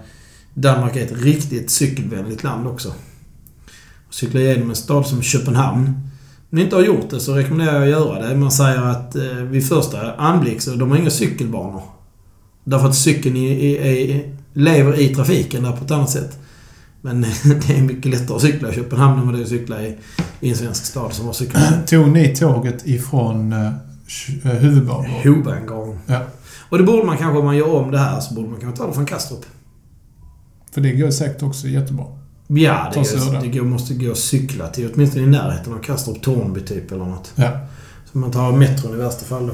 Danmark 0.53 0.95
är 0.95 1.05
ett 1.05 1.21
riktigt 1.23 1.71
cykelvänligt 1.71 2.43
land 2.43 2.67
också. 2.67 2.93
Cykla 4.09 4.39
igenom 4.39 4.69
en 4.69 4.75
stad 4.75 5.07
som 5.07 5.21
Köpenhamn. 5.21 5.87
Om 6.51 6.57
ni 6.57 6.61
inte 6.61 6.75
har 6.75 6.83
gjort 6.83 7.09
det 7.09 7.19
så 7.19 7.33
rekommenderar 7.33 7.73
jag 7.73 7.83
att 7.83 7.89
göra 7.89 8.27
det. 8.27 8.35
Man 8.35 8.51
säger 8.51 8.81
att 8.81 9.15
eh, 9.15 9.35
vid 9.35 9.67
första 9.67 10.15
anblick 10.15 10.61
så 10.61 10.75
de 10.75 10.91
har 10.91 10.97
inga 10.97 11.09
cykelbanor. 11.09 11.81
Därför 12.63 12.87
att 12.87 12.95
cykeln 12.95 13.35
i, 13.35 13.47
i, 13.47 13.71
i, 13.71 14.33
lever 14.53 14.99
i 14.99 15.15
trafiken 15.15 15.63
där 15.63 15.71
på 15.71 15.85
ett 15.85 15.91
annat 15.91 16.09
sätt. 16.09 16.39
Men 17.01 17.21
det 17.67 17.77
är 17.77 17.81
mycket 17.81 18.11
lättare 18.11 18.35
att 18.35 18.41
cykla 18.41 18.69
i 18.69 18.73
Köpenhamn 18.73 19.19
än 19.19 19.25
vad 19.25 19.35
det 19.35 19.39
är 19.39 19.43
att 19.43 19.49
cykla 19.49 19.81
i, 19.81 19.97
i 20.39 20.49
en 20.49 20.55
svensk 20.55 20.85
stad 20.85 21.13
som 21.13 21.25
har 21.25 21.33
cykel. 21.33 21.61
Tog 21.87 22.07
ni 22.07 22.35
tåget 22.35 22.87
ifrån 22.87 23.53
eh, 23.53 23.67
eh, 23.67 24.51
huvudbanor? 24.51 25.23
Hovengång. 25.23 25.99
Ja. 26.07 26.19
Och 26.69 26.77
det 26.77 26.83
borde 26.83 27.03
man 27.03 27.17
kanske, 27.17 27.39
om 27.39 27.45
man 27.45 27.57
gör 27.57 27.75
om 27.75 27.91
det 27.91 27.97
här, 27.97 28.19
så 28.19 28.33
borde 28.33 28.49
man 28.49 28.59
kanske 28.59 28.77
ta 28.77 28.87
det 28.87 28.93
från 28.93 29.05
Kastrup. 29.05 29.45
För 30.73 30.81
det 30.81 30.91
går 30.91 31.11
säkert 31.11 31.43
också 31.43 31.67
jättebra. 31.67 32.05
Ja, 32.47 32.91
det, 32.93 32.99
det. 32.99 33.39
det 33.41 33.47
går, 33.47 33.65
måste 33.65 33.93
gå 33.93 34.11
att 34.11 34.17
cykla 34.17 34.67
till 34.67 34.89
åtminstone 34.93 35.23
i 35.23 35.27
närheten 35.27 35.73
av 35.73 35.77
Kastrup, 35.79 36.21
Tornby 36.21 36.61
typ 36.61 36.91
eller 36.91 37.05
något. 37.05 37.31
Ja. 37.35 37.59
Så 38.11 38.17
man 38.17 38.31
tar 38.31 38.51
metron 38.51 38.93
i 38.93 38.97
värsta 38.97 39.25
fall 39.25 39.47
då. 39.47 39.53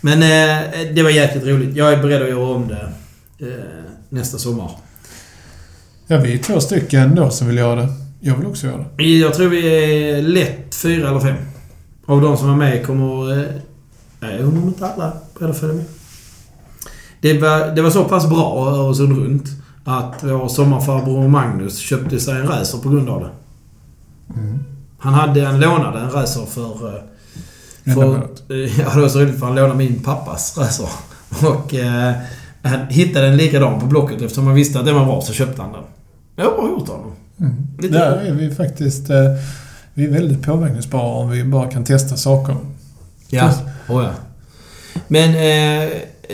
Men 0.00 0.22
eh, 0.22 0.94
det 0.94 1.02
var 1.02 1.10
jäkligt 1.10 1.44
roligt. 1.44 1.76
Jag 1.76 1.92
är 1.92 2.02
beredd 2.02 2.22
att 2.22 2.28
göra 2.28 2.46
om 2.48 2.68
det 2.68 2.92
eh, 3.46 3.54
nästa 4.08 4.38
sommar. 4.38 4.70
Ja, 6.06 6.16
vi 6.16 6.34
är 6.34 6.38
två 6.38 6.60
stycken 6.60 7.14
då 7.14 7.30
som 7.30 7.46
vill 7.46 7.56
göra 7.56 7.80
det. 7.80 7.88
Jag 8.20 8.36
vill 8.36 8.46
också 8.46 8.66
göra 8.66 8.84
det. 8.96 9.04
Jag 9.04 9.34
tror 9.34 9.48
vi 9.48 9.66
är 10.10 10.22
lätt 10.22 10.74
fyra 10.74 11.08
eller 11.08 11.20
fem. 11.20 11.36
Av 12.06 12.20
de 12.20 12.36
som 12.36 12.50
är 12.50 12.56
med 12.56 12.86
kommer... 12.86 13.32
Eh, 13.32 13.44
jag 14.20 14.40
undrar 14.40 14.62
om 14.62 14.68
inte 14.68 14.86
alla 14.86 15.04
är 15.04 15.12
beredda 15.34 15.52
att 15.52 15.60
följa 15.60 15.74
med. 15.74 15.84
Det 17.20 17.38
var, 17.38 17.74
det 17.74 17.82
var 17.82 17.90
så 17.90 18.04
pass 18.04 18.28
bra 18.28 18.68
Öresund 18.68 19.18
runt 19.18 19.44
att 19.84 20.18
vår 20.22 20.48
sommarfarbror 20.48 21.28
Magnus 21.28 21.78
köpte 21.78 22.20
sig 22.20 22.40
en 22.40 22.46
racer 22.46 22.78
på 22.78 22.88
grund 22.88 23.08
av 23.08 23.20
det. 23.20 23.30
Mm. 24.40 24.58
Han 24.98 25.14
hade 25.14 25.46
en 25.46 25.60
lånade 25.60 25.98
en 25.98 26.10
racer 26.10 26.46
för... 26.46 26.96
eh, 27.84 27.94
för 27.94 28.28
ja, 28.80 28.94
det 28.94 29.00
var 29.00 29.08
så 29.08 29.20
roligt 29.20 29.38
för 29.38 29.46
han 29.46 29.54
lånade 29.54 29.74
min 29.74 30.02
pappas 30.02 30.58
racer. 30.58 30.88
Och 31.48 31.74
eh, 31.74 32.14
han 32.62 32.86
hittade 32.88 33.26
en 33.26 33.36
likadan 33.36 33.80
på 33.80 33.86
Blocket 33.86 34.22
eftersom 34.22 34.46
han 34.46 34.54
visste 34.54 34.78
att 34.78 34.86
den 34.86 34.94
var 34.94 35.04
bra 35.04 35.20
så 35.20 35.32
köpte 35.32 35.62
han 35.62 35.72
den. 35.72 35.82
Det 36.36 36.42
var 36.42 36.50
bra 36.56 36.68
gjort 36.68 36.88
av 36.88 36.96
honom. 36.96 37.12
Mm. 37.40 37.54
Lite- 37.78 37.94
Där 37.98 38.16
är 38.16 38.32
vi 38.32 38.54
faktiskt... 38.54 39.10
Eh, 39.10 39.16
vi 39.94 40.04
är 40.04 40.10
väldigt 40.10 40.42
påverkningsbara 40.42 41.02
om 41.14 41.30
vi 41.30 41.44
bara 41.44 41.70
kan 41.70 41.84
testa 41.84 42.16
saker. 42.16 42.56
Ja. 43.28 43.52
Oh, 43.88 44.02
ja. 44.04 44.10
Men 45.08 45.30
eh, 45.34 45.84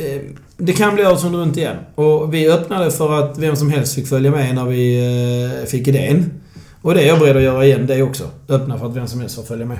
eh, 0.05 0.21
det 0.57 0.73
kan 0.73 0.95
bli 0.95 1.03
Öresund 1.05 1.35
runt 1.35 1.57
igen. 1.57 1.77
Och 1.95 2.35
vi 2.35 2.51
öppnade 2.51 2.91
för 2.91 3.19
att 3.23 3.39
vem 3.39 3.57
som 3.57 3.71
helst 3.71 3.95
fick 3.95 4.07
följa 4.09 4.31
med 4.31 4.55
när 4.55 4.65
vi 4.65 5.05
eh, 5.63 5.67
fick 5.67 5.89
idén. 5.89 6.31
Och 6.83 6.95
det 6.95 7.03
är 7.03 7.07
jag 7.09 7.19
beredd 7.19 7.37
att 7.37 7.43
göra 7.43 7.65
igen 7.67 7.87
det 7.87 8.03
också. 8.03 8.25
Öppna 8.49 8.79
för 8.79 8.87
att 8.87 8.97
vem 8.97 9.07
som 9.07 9.21
helst 9.21 9.35
får 9.37 9.43
följa 9.43 9.67
med. 9.67 9.79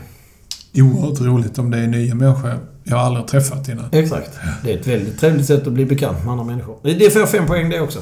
Oerhört 0.75 1.21
roligt 1.21 1.59
om 1.59 1.71
det 1.71 1.79
är 1.79 1.87
nya 1.87 2.15
människor 2.15 2.59
jag 2.85 2.97
har 2.97 3.05
aldrig 3.05 3.27
träffat 3.27 3.69
innan. 3.69 3.85
Exakt. 3.93 4.31
Det 4.65 4.73
är 4.73 4.79
ett 4.79 4.87
väldigt 4.87 5.21
trevligt 5.21 5.47
sätt 5.47 5.67
att 5.67 5.73
bli 5.73 5.85
bekant 5.85 6.25
med 6.25 6.33
andra 6.33 6.45
människor. 6.45 6.77
Det 6.83 7.11
får 7.13 7.27
fem 7.27 7.47
poäng 7.47 7.71
det 7.71 7.81
också. 7.81 7.99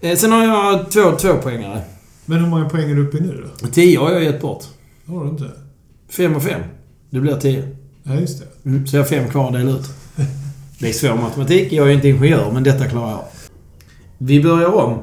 Eh, 0.00 0.16
Sen 0.16 0.32
har 0.32 0.44
jag 0.44 0.90
två 0.90 1.12
tvåpoängare. 1.12 1.80
Men 2.26 2.38
hur 2.40 2.46
många 2.46 2.68
poäng 2.68 2.90
är 2.90 2.94
du 2.94 3.06
uppe 3.06 3.16
i 3.16 3.20
nu 3.20 3.44
då? 3.60 3.66
Tio 3.68 3.98
har 3.98 4.12
jag 4.12 4.24
gett 4.24 4.40
bort. 4.40 4.64
Det 5.04 5.12
har 5.12 5.24
du 5.24 5.30
inte. 5.30 5.50
Fem 6.10 6.36
och 6.36 6.42
fem. 6.42 6.60
Det 7.10 7.20
blir 7.20 7.36
tio. 7.36 7.68
Ja, 8.02 8.14
just 8.14 8.38
det. 8.40 8.68
Mm, 8.68 8.86
så 8.86 8.96
jag 8.96 9.02
har 9.02 9.08
fem 9.08 9.28
kvar 9.30 9.46
att 9.46 9.52
dela 9.52 9.70
ut. 9.70 9.86
Det 10.78 10.88
är 10.88 10.92
svår 10.92 11.14
matematik. 11.14 11.72
Jag 11.72 11.88
är 11.88 11.92
inte 11.92 12.08
ingenjör, 12.08 12.50
men 12.52 12.62
detta 12.62 12.84
klarar 12.86 13.10
jag. 13.10 13.24
Vi 14.18 14.42
börjar 14.42 14.74
om 14.74 15.02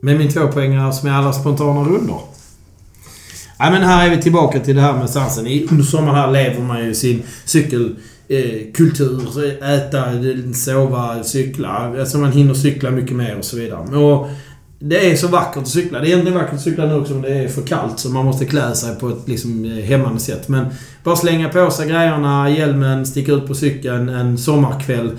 med 0.00 0.18
min 0.18 0.30
tvåpoängare 0.32 0.92
som 0.92 1.08
är 1.08 1.12
alla 1.12 1.32
spontana 1.32 1.80
rundor. 1.80 2.20
Ja, 3.58 3.70
men 3.70 3.82
här 3.82 4.06
är 4.06 4.16
vi 4.16 4.22
tillbaka 4.22 4.60
till 4.60 4.76
det 4.76 4.82
här 4.82 4.92
med 4.98 5.10
sansen. 5.10 5.46
Under 5.70 5.84
sommaren 5.84 6.14
här 6.16 6.32
lever 6.32 6.62
man 6.62 6.84
ju 6.84 6.94
sin 6.94 7.22
Eh, 8.28 8.72
kultur, 8.74 9.62
äta, 9.64 10.04
sova, 10.54 11.22
cykla. 11.22 11.68
Alltså 11.68 12.18
man 12.18 12.32
hinner 12.32 12.54
cykla 12.54 12.90
mycket 12.90 13.16
mer 13.16 13.38
och 13.38 13.44
så 13.44 13.56
vidare. 13.56 13.96
Och 13.96 14.28
det 14.78 15.10
är 15.10 15.16
så 15.16 15.28
vackert 15.28 15.62
att 15.62 15.68
cykla. 15.68 15.98
Det 15.98 16.06
är 16.06 16.08
egentligen 16.08 16.38
vackert 16.38 16.54
att 16.54 16.60
cykla 16.60 16.86
nu 16.86 16.94
också 16.94 17.14
om 17.14 17.22
det 17.22 17.28
är 17.28 17.48
för 17.48 17.62
kallt 17.62 17.98
så 17.98 18.08
man 18.08 18.24
måste 18.24 18.44
klä 18.44 18.74
sig 18.74 18.96
på 18.96 19.08
ett 19.08 19.28
liksom 19.28 19.64
eh, 19.64 19.84
hämmande 19.84 20.20
sätt. 20.20 20.48
Men 20.48 20.66
bara 21.04 21.16
slänga 21.16 21.48
på 21.48 21.70
sig 21.70 21.88
grejerna, 21.88 22.50
hjälmen, 22.50 23.06
sticka 23.06 23.32
ut 23.32 23.46
på 23.46 23.54
cykeln 23.54 24.08
en 24.08 24.38
sommarkväll. 24.38 25.10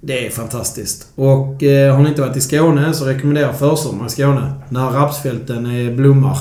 Det 0.00 0.26
är 0.26 0.30
fantastiskt. 0.30 1.08
Och 1.14 1.62
eh, 1.62 1.94
har 1.94 2.02
ni 2.02 2.08
inte 2.08 2.20
varit 2.20 2.36
i 2.36 2.40
Skåne 2.40 2.94
så 2.94 3.04
rekommenderar 3.04 3.46
jag 3.46 3.58
försommar 3.58 4.06
i 4.06 4.10
Skåne. 4.10 4.52
När 4.68 4.90
rapsfälten 4.90 5.66
är 5.66 5.94
blommar. 5.94 6.38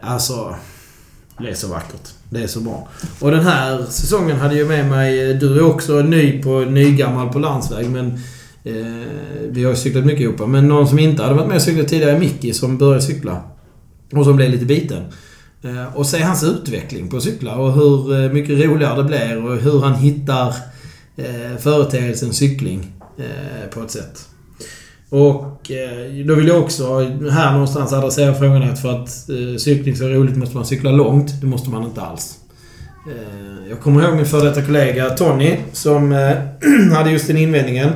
Alltså, 0.00 0.54
det 1.38 1.50
är 1.50 1.54
så 1.54 1.68
vackert. 1.68 2.17
Det 2.30 2.42
är 2.42 2.46
så 2.46 2.60
bra. 2.60 2.88
Och 3.20 3.30
den 3.30 3.44
här 3.44 3.84
säsongen 3.88 4.36
hade 4.36 4.54
jag 4.54 4.68
med 4.68 4.88
mig... 4.88 5.34
Du 5.34 5.58
är 5.58 5.62
också 5.62 6.00
ny 6.00 6.42
på 6.42 6.60
nygammal 6.60 7.28
på 7.28 7.38
landsväg 7.38 7.90
men... 7.90 8.20
Eh, 8.64 8.74
vi 9.50 9.64
har 9.64 9.70
ju 9.70 9.76
cyklat 9.76 10.04
mycket 10.04 10.20
ihop. 10.20 10.48
Men 10.48 10.68
någon 10.68 10.88
som 10.88 10.98
inte 10.98 11.22
hade 11.22 11.34
varit 11.34 11.48
med 11.48 11.56
och 11.56 11.62
cyklat 11.62 11.88
tidigare 11.88 12.12
är 12.12 12.18
Micke 12.18 12.56
som 12.56 12.78
började 12.78 13.02
cykla. 13.02 13.42
Och 14.12 14.24
som 14.24 14.36
blev 14.36 14.50
lite 14.50 14.64
biten. 14.64 15.02
Eh, 15.62 15.96
och 15.96 16.06
se 16.06 16.22
hans 16.22 16.44
utveckling 16.44 17.08
på 17.08 17.16
att 17.16 17.22
cykla 17.22 17.56
och 17.56 17.72
hur 17.72 18.24
eh, 18.24 18.32
mycket 18.32 18.64
roligare 18.64 18.96
det 18.96 19.04
blir 19.04 19.44
och 19.44 19.56
hur 19.56 19.80
han 19.80 19.94
hittar 19.94 20.54
eh, 21.16 21.56
företeelsen 21.58 22.32
cykling 22.32 22.92
eh, 23.18 23.70
på 23.74 23.80
ett 23.80 23.90
sätt. 23.90 24.28
Och 25.08 25.57
eh, 25.70 26.26
då 26.26 26.34
vill 26.34 26.48
jag 26.48 26.62
också 26.62 26.98
här 27.30 27.52
någonstans 27.52 27.92
adressera 27.92 28.34
frågan 28.34 28.62
att 28.62 28.80
för 28.80 29.02
att 29.02 29.08
eh, 29.28 29.56
cykling 29.58 29.96
ska 29.96 30.04
vara 30.04 30.14
roligt 30.14 30.36
måste 30.36 30.56
man 30.56 30.66
cykla 30.66 30.90
långt. 30.90 31.40
Det 31.40 31.46
måste 31.46 31.70
man 31.70 31.84
inte 31.84 32.00
alls. 32.00 32.38
Eh, 33.08 33.68
jag 33.68 33.80
kommer 33.80 34.02
ihåg 34.02 34.16
min 34.16 34.26
före 34.26 34.48
detta 34.48 34.62
kollega 34.62 35.10
Tony 35.10 35.56
som 35.72 36.12
eh, 36.12 36.32
hade 36.96 37.10
just 37.10 37.26
den 37.26 37.36
invändningen. 37.36 37.90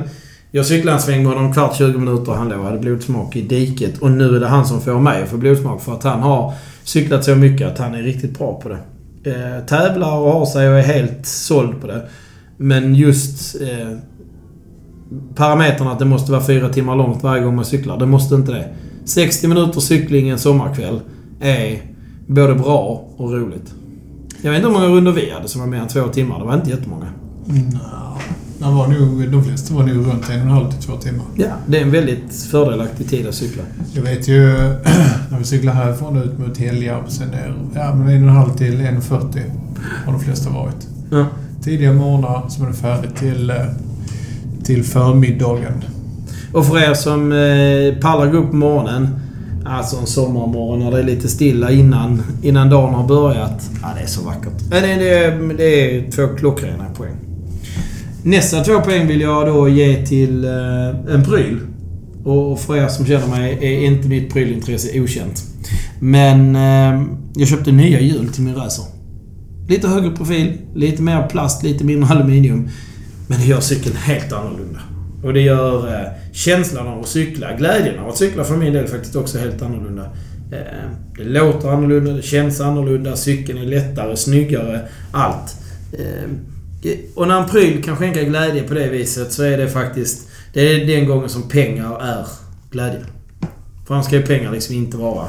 Jag 0.51 0.65
cyklade 0.65 0.97
en 0.97 1.01
sväng 1.01 1.23
med 1.23 1.33
honom 1.33 1.53
kvart 1.53 1.75
20 1.75 1.97
minuter 1.99 2.31
och 2.31 2.37
han 2.37 2.49
låg 2.49 2.59
och 2.59 2.65
hade 2.65 2.79
blodsmak 2.79 3.35
i 3.35 3.41
diket. 3.41 3.97
Och 3.97 4.11
nu 4.11 4.35
är 4.35 4.39
det 4.39 4.47
han 4.47 4.65
som 4.65 4.81
får 4.81 4.99
mig 4.99 5.23
att 5.23 5.29
få 5.29 5.37
blodsmak 5.37 5.81
för 5.81 5.93
att 5.93 6.03
han 6.03 6.19
har 6.19 6.53
cyklat 6.83 7.23
så 7.23 7.35
mycket 7.35 7.67
att 7.67 7.77
han 7.77 7.95
är 7.95 8.01
riktigt 8.03 8.37
bra 8.37 8.61
på 8.61 8.69
det. 8.69 8.79
Eh, 9.31 9.65
tävlar 9.65 10.17
och 10.17 10.31
har 10.31 10.45
sig 10.45 10.69
och 10.69 10.79
är 10.79 10.83
helt 10.83 11.25
såld 11.25 11.81
på 11.81 11.87
det. 11.87 12.01
Men 12.57 12.95
just 12.95 13.61
eh, 13.61 13.97
parametrarna 15.35 15.91
att 15.91 15.99
det 15.99 16.05
måste 16.05 16.31
vara 16.31 16.43
fyra 16.43 16.69
timmar 16.69 16.95
långt 16.95 17.23
varje 17.23 17.43
gång 17.43 17.55
man 17.55 17.65
cyklar. 17.65 17.99
Det 17.99 18.05
måste 18.05 18.35
inte 18.35 18.51
det. 18.51 18.69
60 19.05 19.47
minuter 19.47 19.79
cykling 19.79 20.29
en 20.29 20.39
sommarkväll 20.39 20.99
är 21.39 21.81
både 22.27 22.55
bra 22.55 23.05
och 23.17 23.33
roligt. 23.33 23.73
Jag 24.41 24.51
vet 24.51 24.57
inte 24.57 24.67
hur 24.67 24.73
många 24.73 24.95
runder 24.95 25.11
vi 25.11 25.31
hade 25.31 25.47
som 25.47 25.61
var 25.61 25.67
mer 25.67 25.77
än 25.77 25.87
två 25.87 26.07
timmar. 26.07 26.39
Det 26.39 26.45
var 26.45 26.53
inte 26.53 26.69
jättemånga. 26.69 27.07
De, 28.59 28.75
var 28.75 28.87
nog, 28.87 29.31
de 29.31 29.43
flesta 29.43 29.73
var 29.73 29.83
nog 29.83 30.07
runt 30.07 30.29
en 30.29 30.35
och 30.35 30.45
en 30.45 30.49
halv 30.49 30.71
till 30.71 30.81
två 30.81 30.97
timmar. 30.97 31.25
Ja, 31.35 31.47
det 31.67 31.77
är 31.77 31.81
en 31.81 31.91
väldigt 31.91 32.33
fördelaktig 32.51 33.09
tid 33.09 33.27
att 33.27 33.35
cykla. 33.35 33.63
Jag 33.93 34.01
vet 34.01 34.27
ju 34.27 34.41
när 35.29 35.37
vi 35.37 35.43
cyklar 35.43 35.73
härifrån 35.73 36.17
ut 36.17 36.39
mot 36.39 36.57
Helgarp 36.57 37.11
sen 37.11 37.29
ner, 37.29 37.53
ja 37.75 37.95
men 37.95 38.07
en 38.07 38.23
och 38.23 38.29
en 38.29 38.35
halv 38.35 38.53
till 38.57 38.81
1.40 38.81 39.41
har 40.05 40.13
de 40.13 40.21
flesta 40.21 40.49
varit. 40.49 40.87
Ja. 41.11 41.25
Tidiga 41.63 41.93
morgnar 41.93 42.49
som 42.49 42.65
är 42.65 42.67
det 42.67 42.75
färdigt 42.75 43.15
till, 43.15 43.49
eh, 43.49 43.55
till 44.63 44.83
förmiddagen. 44.83 45.83
Och 46.53 46.65
för 46.65 46.89
er 46.89 46.93
som 46.93 47.31
eh, 47.31 48.01
pallar 48.01 48.31
gå 48.31 48.37
upp 48.37 48.49
på 48.49 48.55
morgonen. 48.55 49.09
Alltså 49.65 49.97
en 49.97 50.05
sommarmorgon 50.07 50.79
när 50.79 50.91
det 50.91 50.99
är 50.99 51.03
lite 51.03 51.27
stilla 51.27 51.71
innan, 51.71 52.23
innan 52.41 52.69
dagen 52.69 52.93
har 52.93 53.07
börjat. 53.07 53.69
Ja, 53.81 53.87
det 53.97 54.03
är 54.03 54.07
så 54.07 54.21
vackert. 54.21 54.53
Men 54.69 54.81
det, 54.81 54.95
det, 54.95 55.53
det 55.57 55.97
är 55.97 56.11
två 56.11 56.27
klockrena 56.37 56.85
poäng. 56.97 57.15
Nästa 58.23 58.63
två 58.63 58.79
poäng 58.79 59.07
vill 59.07 59.21
jag 59.21 59.47
då 59.47 59.69
ge 59.69 60.05
till 60.05 60.45
eh, 60.45 61.13
en 61.15 61.23
pryl. 61.25 61.59
Och 62.23 62.59
för 62.59 62.77
er 62.77 62.87
som 62.87 63.05
känner 63.05 63.27
mig 63.27 63.57
är 63.61 63.85
inte 63.85 64.07
mitt 64.07 64.33
prylintresse 64.33 65.01
okänt. 65.01 65.43
Men 65.99 66.55
eh, 66.55 67.03
jag 67.35 67.47
köpte 67.47 67.71
nya 67.71 67.99
hjul 67.99 68.27
till 68.27 68.43
min 68.43 68.55
racer. 68.55 68.85
Lite 69.67 69.87
högre 69.87 70.11
profil, 70.11 70.57
lite 70.75 71.01
mer 71.01 71.27
plast, 71.27 71.63
lite 71.63 71.83
mindre 71.83 72.09
aluminium. 72.15 72.69
Men 73.33 73.41
det 73.41 73.47
gör 73.47 73.59
cykeln 73.59 73.95
helt 73.95 74.33
annorlunda. 74.33 74.79
Och 75.23 75.33
det 75.33 75.41
gör 75.41 75.87
eh, 75.87 76.07
känslan 76.31 76.87
av 76.87 76.99
att 76.99 77.07
cykla, 77.07 77.53
glädjen 77.53 77.99
av 77.99 78.09
att 78.09 78.17
cykla 78.17 78.43
för 78.43 78.55
min 78.55 78.73
del 78.73 78.87
faktiskt 78.87 79.15
också 79.15 79.37
helt 79.37 79.61
annorlunda. 79.61 80.03
Eh, 80.51 80.89
det 81.17 81.23
låter 81.23 81.69
annorlunda, 81.69 82.11
det 82.11 82.21
känns 82.21 82.61
annorlunda, 82.61 83.15
cykeln 83.15 83.57
är 83.57 83.65
lättare, 83.65 84.17
snyggare, 84.17 84.81
allt. 85.11 85.55
Eh, 85.93 86.23
eh 86.91 86.97
och 87.15 87.27
när 87.27 87.41
en 87.41 87.49
pryl 87.49 87.83
kan 87.83 87.97
skänka 87.97 88.23
glädje 88.23 88.63
på 88.63 88.73
det 88.73 88.89
viset 88.89 89.31
så 89.31 89.43
är 89.43 89.57
det 89.57 89.69
faktiskt... 89.69 90.27
Det 90.53 90.61
är 90.61 90.85
den 90.85 91.07
gången 91.07 91.29
som 91.29 91.49
pengar 91.49 92.01
är 92.01 92.27
glädje. 92.71 93.01
För 93.87 93.93
annars 93.93 94.05
ska 94.05 94.15
ju 94.15 94.25
pengar 94.25 94.51
liksom 94.51 94.75
inte 94.75 94.97
vara 94.97 95.27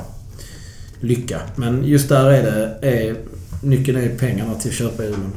lycka. 1.01 1.41
Men 1.57 1.85
just 1.85 2.09
där 2.09 2.31
är 2.31 2.43
det... 2.43 2.89
Är, 2.89 3.17
nyckeln 3.63 3.99
är 3.99 4.09
pengarna 4.09 4.55
till 4.55 4.71
att 4.71 4.77
köpa 4.77 5.05
hjulen. 5.05 5.33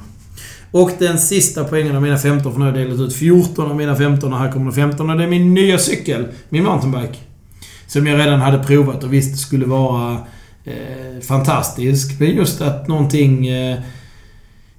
Och 0.72 0.92
den 1.00 1.20
sista 1.20 1.64
poängen 1.64 1.96
av 1.96 2.02
mina 2.02 2.18
15, 2.18 2.52
för 2.52 2.60
nu 2.60 2.66
har 2.66 2.78
jag 2.78 2.88
delat 2.88 3.00
ut 3.00 3.16
14 3.16 3.72
av 3.72 3.76
mina 3.76 3.96
15 3.96 4.34
och 4.34 4.40
här 4.40 4.52
kommer 4.52 4.66
den 4.66 4.74
15 4.74 5.10
och 5.10 5.18
det 5.18 5.24
är 5.24 5.28
min 5.28 5.54
nya 5.54 5.78
cykel. 5.78 6.28
Min 6.50 6.64
mountainbike. 6.64 7.18
Som 7.88 8.08
jag 8.08 8.20
redan 8.20 8.40
hade 8.40 8.64
provat 8.64 9.04
och 9.04 9.14
visste 9.14 9.38
skulle 9.38 9.66
vara 9.66 10.18
eh, 10.66 11.22
fantastisk. 11.22 12.20
Men 12.20 12.36
just 12.36 12.62
att 12.62 12.88
någonting 12.88 13.48
eh, 13.48 13.80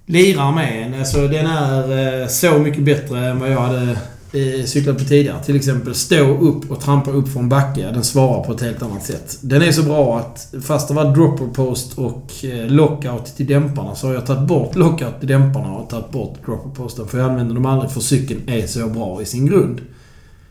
lirar 0.06 0.52
med 0.52 0.82
en. 0.82 0.98
Alltså 0.98 1.28
den 1.28 1.46
är 1.46 2.20
eh, 2.22 2.28
så 2.28 2.58
mycket 2.58 2.82
bättre 2.82 3.26
än 3.26 3.40
vad 3.40 3.50
jag 3.50 3.60
hade 3.60 3.98
eh, 4.32 4.64
cyklat 4.64 4.98
på 4.98 5.04
tidigare. 5.04 5.44
Till 5.44 5.56
exempel 5.56 5.94
stå 5.94 6.38
upp 6.38 6.70
och 6.70 6.80
trampa 6.80 7.10
upp 7.10 7.28
från 7.28 7.48
backe. 7.48 7.90
Den 7.90 8.04
svarar 8.04 8.44
på 8.44 8.52
ett 8.52 8.60
helt 8.60 8.82
annat 8.82 9.04
sätt. 9.04 9.38
Den 9.40 9.62
är 9.62 9.72
så 9.72 9.82
bra 9.82 10.18
att 10.18 10.54
fast 10.62 10.88
det 10.88 10.94
var 10.94 11.14
dropper 11.14 11.46
post 11.46 11.98
och 11.98 12.44
eh, 12.44 12.66
lockout 12.70 13.36
till 13.36 13.46
dämparna 13.46 13.94
så 13.94 14.06
har 14.06 14.14
jag 14.14 14.26
tagit 14.26 14.48
bort 14.48 14.76
lockout 14.76 15.18
till 15.18 15.28
dämparna 15.28 15.72
och 15.76 15.90
tagit 15.90 16.10
bort 16.10 16.36
dropper 16.46 16.70
posten. 16.70 17.08
För 17.08 17.18
jag 17.18 17.30
använder 17.30 17.54
dem 17.54 17.66
aldrig 17.66 17.90
för 17.90 18.00
cykeln 18.00 18.40
är 18.46 18.66
så 18.66 18.86
bra 18.86 19.22
i 19.22 19.24
sin 19.24 19.46
grund. 19.46 19.80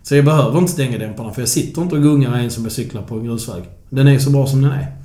Så 0.04 0.16
jag 0.16 0.26
behöver 0.26 0.60
inte 0.60 0.72
stänga 0.72 0.98
dämparna 0.98 1.34
för 1.34 1.42
jag 1.42 1.50
sitter 1.50 1.82
inte 1.82 1.96
och 1.96 2.02
gungar 2.02 2.38
en 2.38 2.52
som 2.52 2.64
jag 2.64 2.72
cyklar 2.72 3.02
på 3.02 3.16
en 3.16 3.26
grusväg. 3.26 3.64
Den 3.90 4.08
är 4.08 4.20
så 4.20 4.30
bra 4.30 4.48
som 4.48 4.62
den 4.62 4.72
är. 4.72 4.98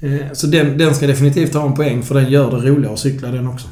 Eh, 0.00 0.32
så 0.32 0.46
den, 0.46 0.78
den 0.78 0.94
ska 0.94 1.06
definitivt 1.06 1.54
ha 1.54 1.66
en 1.66 1.74
poäng 1.74 2.02
för 2.02 2.14
den 2.14 2.30
gör 2.30 2.50
det 2.50 2.68
roligare 2.68 2.94
att 2.94 3.00
cykla 3.00 3.28
den 3.28 3.48
också. 3.48 3.68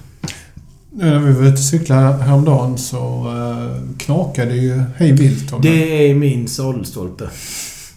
Nu 0.92 1.04
när 1.04 1.18
vi 1.18 1.32
var 1.32 1.42
ute 1.42 1.52
och 1.52 1.58
cyklade 1.58 2.22
häromdagen 2.22 2.78
så 2.78 3.28
uh, 3.28 3.96
knakade 3.98 4.54
ju 4.54 4.82
hej 4.96 5.12
vilt 5.12 5.52
om 5.52 5.62
Det 5.62 6.10
är 6.10 6.14
min 6.14 6.48
sadelstolpe. 6.48 7.28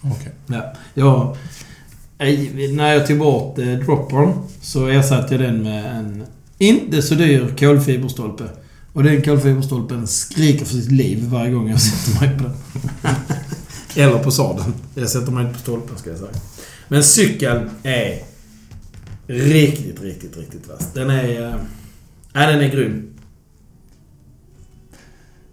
Okej. 0.01 0.31
Ja. 0.47 0.73
Jag, 0.93 1.37
eh, 2.17 2.71
när 2.71 2.93
jag 2.93 3.07
tog 3.07 3.19
bort 3.19 3.59
eh, 3.59 3.65
droppern 3.65 4.33
så 4.61 4.87
ersatte 4.87 5.33
jag 5.33 5.41
den 5.41 5.63
med 5.63 5.85
en 5.97 6.23
inte 6.57 7.01
så 7.01 7.15
dyr 7.15 7.55
kolfiberstolpe. 7.59 8.43
Och 8.93 9.03
den 9.03 9.21
kolfiberstolpen 9.21 10.07
skriker 10.07 10.65
för 10.65 10.75
sitt 10.75 10.91
liv 10.91 11.25
varje 11.25 11.51
gång 11.51 11.69
jag 11.69 11.81
sätter 11.81 12.21
mig 12.21 12.37
på 12.37 12.43
den. 12.43 12.55
Eller 14.03 14.19
på 14.19 14.31
sadeln. 14.31 14.73
Jag 14.95 15.09
sätter 15.09 15.31
mig 15.31 15.43
inte 15.43 15.53
på 15.53 15.61
stolpen 15.61 15.97
ska 15.97 16.09
jag 16.09 16.19
säga. 16.19 16.31
Men 16.87 17.03
cykeln 17.03 17.69
är 17.83 18.19
riktigt, 19.27 20.01
riktigt, 20.01 20.37
riktigt 20.37 20.67
vass. 20.67 20.93
Den 20.93 21.09
är... 21.09 21.59
Nej, 22.33 22.53
den 22.53 22.61
är 22.63 22.69
grym. 22.69 23.09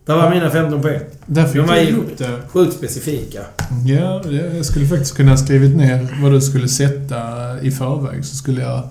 Det 0.06 0.12
var 0.12 0.30
mina 0.30 0.50
15 0.50 0.82
poäng. 0.82 1.00
Där 1.26 1.46
fick 1.46 1.56
De 1.56 1.66
var 1.68 1.76
ju-. 1.76 2.04
Sjukt 2.48 2.76
specifika. 2.76 3.40
Ja, 3.86 4.22
jag 4.30 4.64
skulle 4.66 4.86
faktiskt 4.86 5.16
kunna 5.16 5.36
skrivit 5.36 5.76
ner 5.76 6.08
vad 6.22 6.32
du 6.32 6.40
skulle 6.40 6.68
sätta 6.68 7.16
i 7.60 7.70
förväg. 7.70 8.24
Så 8.24 8.36
skulle 8.36 8.60
jag 8.62 8.88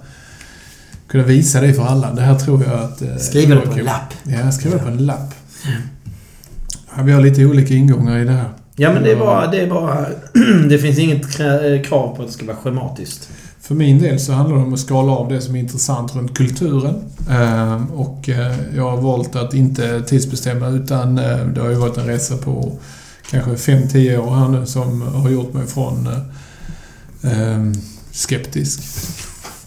kunna 1.08 1.24
visa 1.24 1.62
det 1.62 1.74
för 1.74 1.84
alla. 1.84 2.14
Det 2.14 2.22
här 2.22 2.36
tror 2.40 2.64
jag 2.64 2.74
att... 2.80 3.02
eh, 3.02 3.16
Skriva 3.18 3.56
det 3.56 3.62
på 3.62 3.72
en 3.72 3.86
lapp. 3.86 4.14
Ja, 4.24 4.52
skriva 4.52 4.78
det 4.78 4.84
på 4.84 4.90
en 4.90 5.06
lapp. 5.06 5.34
Ja, 6.98 7.04
vi 7.04 7.12
har 7.12 7.22
lite 7.22 7.46
olika 7.46 7.74
ingångar 7.74 8.18
i 8.20 8.26
det 8.26 8.32
här. 8.32 8.50
Ja, 8.82 8.94
men 8.94 9.04
det 9.04 9.12
är 9.12 9.16
bara... 9.16 9.48
Det, 9.48 9.62
är 9.62 9.68
bara, 9.70 10.06
det 10.70 10.78
finns 10.78 11.00
inget 11.00 11.26
krä- 11.38 11.84
krav 11.84 12.16
på 12.16 12.22
att 12.22 12.28
det 12.28 12.34
ska 12.34 12.46
vara 12.46 12.58
schematiskt. 12.58 13.30
För 13.62 13.76
min 13.76 14.00
del 14.00 14.20
så 14.20 14.34
handlar 14.34 14.58
det 14.58 14.64
om 14.64 14.74
att 14.74 14.80
skala 14.80 15.12
av 15.12 15.30
det 15.30 15.42
som 15.42 15.56
är 15.56 15.60
intressant 15.60 16.16
runt 16.16 16.38
kulturen. 16.38 16.96
Ehm, 17.30 17.86
Och 17.92 18.30
eh, 18.30 18.56
jag 18.76 18.90
har 18.92 18.98
valt 18.98 19.36
att 19.36 19.54
inte 19.54 20.02
tidsbestämma 20.02 20.68
utan 20.68 21.18
eh, 21.18 21.38
det 21.56 21.62
har 21.62 21.70
ju 21.70 21.76
varit 21.76 21.98
en 21.98 22.06
resa 22.06 22.38
på 22.38 22.72
kanske 23.32 23.72
5-10 23.72 24.18
år 24.18 24.36
här 24.36 24.48
nu 24.48 24.66
som 24.66 25.02
har 25.02 25.30
gjort 25.30 25.54
mig 25.54 25.68
från 25.68 26.08
eh, 26.08 27.32
ehm, 27.54 27.74
skeptisk 28.12 28.82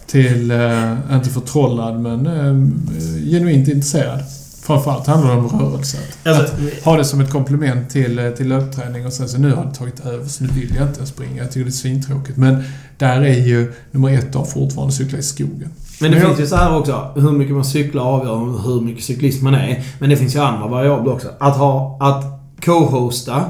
till, 0.06 0.50
eh, 0.50 0.92
inte 1.12 1.30
förtrollad, 1.30 2.00
men 2.00 2.26
eh, 2.26 3.30
genuint 3.30 3.68
intresserad. 3.68 4.20
Framförallt 4.62 5.06
handlar 5.06 5.30
det 5.34 5.40
om 5.40 5.60
rörelse. 5.60 5.98
Alltså, 6.24 6.42
Att 6.54 6.84
ha 6.84 6.96
det 6.96 7.04
som 7.04 7.20
ett 7.20 7.30
komplement 7.30 7.90
till, 7.90 8.18
eh, 8.18 8.30
till 8.30 8.48
löpträning 8.48 9.06
och 9.06 9.12
sen 9.12 9.28
så 9.28 9.38
nu 9.38 9.52
har 9.54 9.64
det 9.64 9.74
tagit 9.74 10.00
över 10.06 10.24
så 10.26 10.44
nu 10.44 10.50
vill 10.52 10.74
jag 10.78 10.88
inte 10.88 11.06
springa. 11.06 11.42
Jag 11.42 11.52
tycker 11.52 11.64
det 11.64 11.68
är 11.70 11.72
svintråkigt. 11.72 12.36
Men 12.38 12.62
där 12.98 13.20
är 13.20 13.34
ju 13.46 13.72
nummer 13.90 14.18
ett 14.18 14.36
av 14.36 14.44
fortfarande 14.44 14.92
cykla 14.94 15.18
i 15.18 15.22
skogen. 15.22 15.70
Men 16.00 16.10
det 16.10 16.16
Men 16.16 16.18
jag- 16.18 16.26
finns 16.28 16.40
ju 16.40 16.46
så 16.46 16.56
här 16.56 16.76
också. 16.78 17.12
Hur 17.14 17.32
mycket 17.32 17.54
man 17.54 17.64
cyklar 17.64 18.02
avgör 18.02 18.62
hur 18.64 18.80
mycket 18.80 19.04
cyklist 19.04 19.42
man 19.42 19.54
är. 19.54 19.84
Men 19.98 20.10
det 20.10 20.16
finns 20.16 20.34
ju 20.36 20.40
andra 20.40 20.68
variabler 20.68 21.12
också. 21.12 21.28
Att 21.40 21.56
ha... 21.56 21.98
Att 22.00 22.24
co-hosta, 22.64 23.44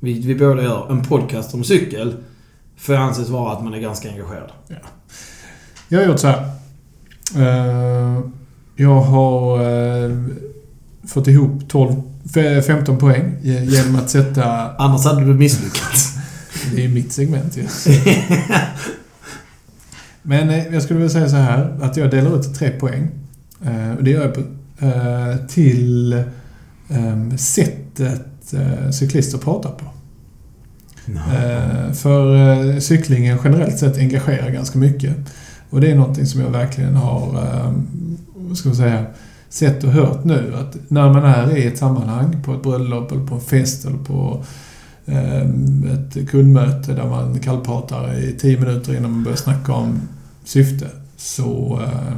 vilket 0.00 0.24
vi 0.24 0.34
båda 0.34 0.62
gör, 0.62 0.86
en 0.90 1.04
podcast 1.04 1.54
om 1.54 1.64
cykel. 1.64 2.14
Får 2.78 2.94
anses 2.94 3.28
vara 3.28 3.52
att 3.52 3.64
man 3.64 3.74
är 3.74 3.78
ganska 3.78 4.08
engagerad. 4.10 4.50
Jag 5.88 5.98
har 6.00 6.06
gjort 6.06 6.18
så 6.20 6.26
här. 6.26 6.50
Eh, 7.36 8.20
Jag 8.78 9.00
har 9.00 9.60
eh, 9.60 10.10
fått 11.06 11.26
ihop 11.28 11.68
12, 11.68 12.02
fe- 12.24 12.60
15 12.62 12.98
poäng 12.98 13.34
ge- 13.42 13.64
genom 13.64 13.96
att 13.96 14.10
sätta... 14.10 14.70
Annars 14.78 15.04
hade 15.04 15.24
du 15.24 15.34
misslyckats. 15.34 16.12
Det 16.74 16.76
är 16.84 16.88
ju 16.88 16.94
mitt 16.94 17.12
segment 17.12 17.56
ju. 17.56 17.62
Men 20.22 20.50
eh, 20.50 20.66
jag 20.72 20.82
skulle 20.82 20.98
vilja 20.98 21.10
säga 21.12 21.28
så 21.28 21.36
här 21.36 21.78
att 21.82 21.96
jag 21.96 22.10
delar 22.10 22.40
ut 22.40 22.54
tre 22.54 22.70
poäng. 22.70 23.08
Eh, 23.64 23.90
Och 23.98 24.04
det 24.04 24.10
gör 24.10 24.22
jag 24.22 24.34
på, 24.34 24.40
eh, 24.86 25.36
till 25.48 26.12
eh, 26.88 27.36
sättet 27.36 28.22
cyklister 28.92 29.38
pratar 29.38 29.70
på. 29.70 29.84
Eh, 31.12 31.92
För 31.92 32.80
cyklingen 32.80 33.38
generellt 33.44 33.78
sett 33.78 33.98
engagerar 33.98 34.50
ganska 34.50 34.78
mycket. 34.78 35.16
Och 35.70 35.80
det 35.80 35.90
är 35.90 35.94
någonting 35.94 36.26
som 36.26 36.40
jag 36.40 36.50
verkligen 36.50 36.94
har, 36.96 37.26
eh, 37.44 37.72
vad 38.34 38.56
ska 38.58 38.68
man 38.68 38.76
säga, 38.76 39.06
sett 39.48 39.84
och 39.84 39.90
hört 39.90 40.24
nu. 40.24 40.54
Att 40.60 40.76
när 40.88 41.12
man 41.12 41.24
är 41.24 41.56
i 41.56 41.66
ett 41.66 41.78
sammanhang, 41.78 42.42
på 42.44 42.54
ett 42.54 42.62
bröllop 42.62 43.12
eller 43.12 43.26
på 43.26 43.34
en 43.34 43.40
fest 43.40 43.84
eller 43.84 43.98
på 43.98 44.44
ehm, 45.06 45.88
ett 45.92 46.28
kundmöte 46.28 46.92
där 46.92 47.06
man 47.08 47.38
kallpratar 47.38 48.18
i 48.18 48.36
tio 48.38 48.60
minuter 48.60 48.96
innan 48.96 49.10
man 49.10 49.24
börjar 49.24 49.36
snacka 49.36 49.72
om 49.72 50.00
syfte, 50.44 50.86
så 51.16 51.80
eh, 51.82 52.16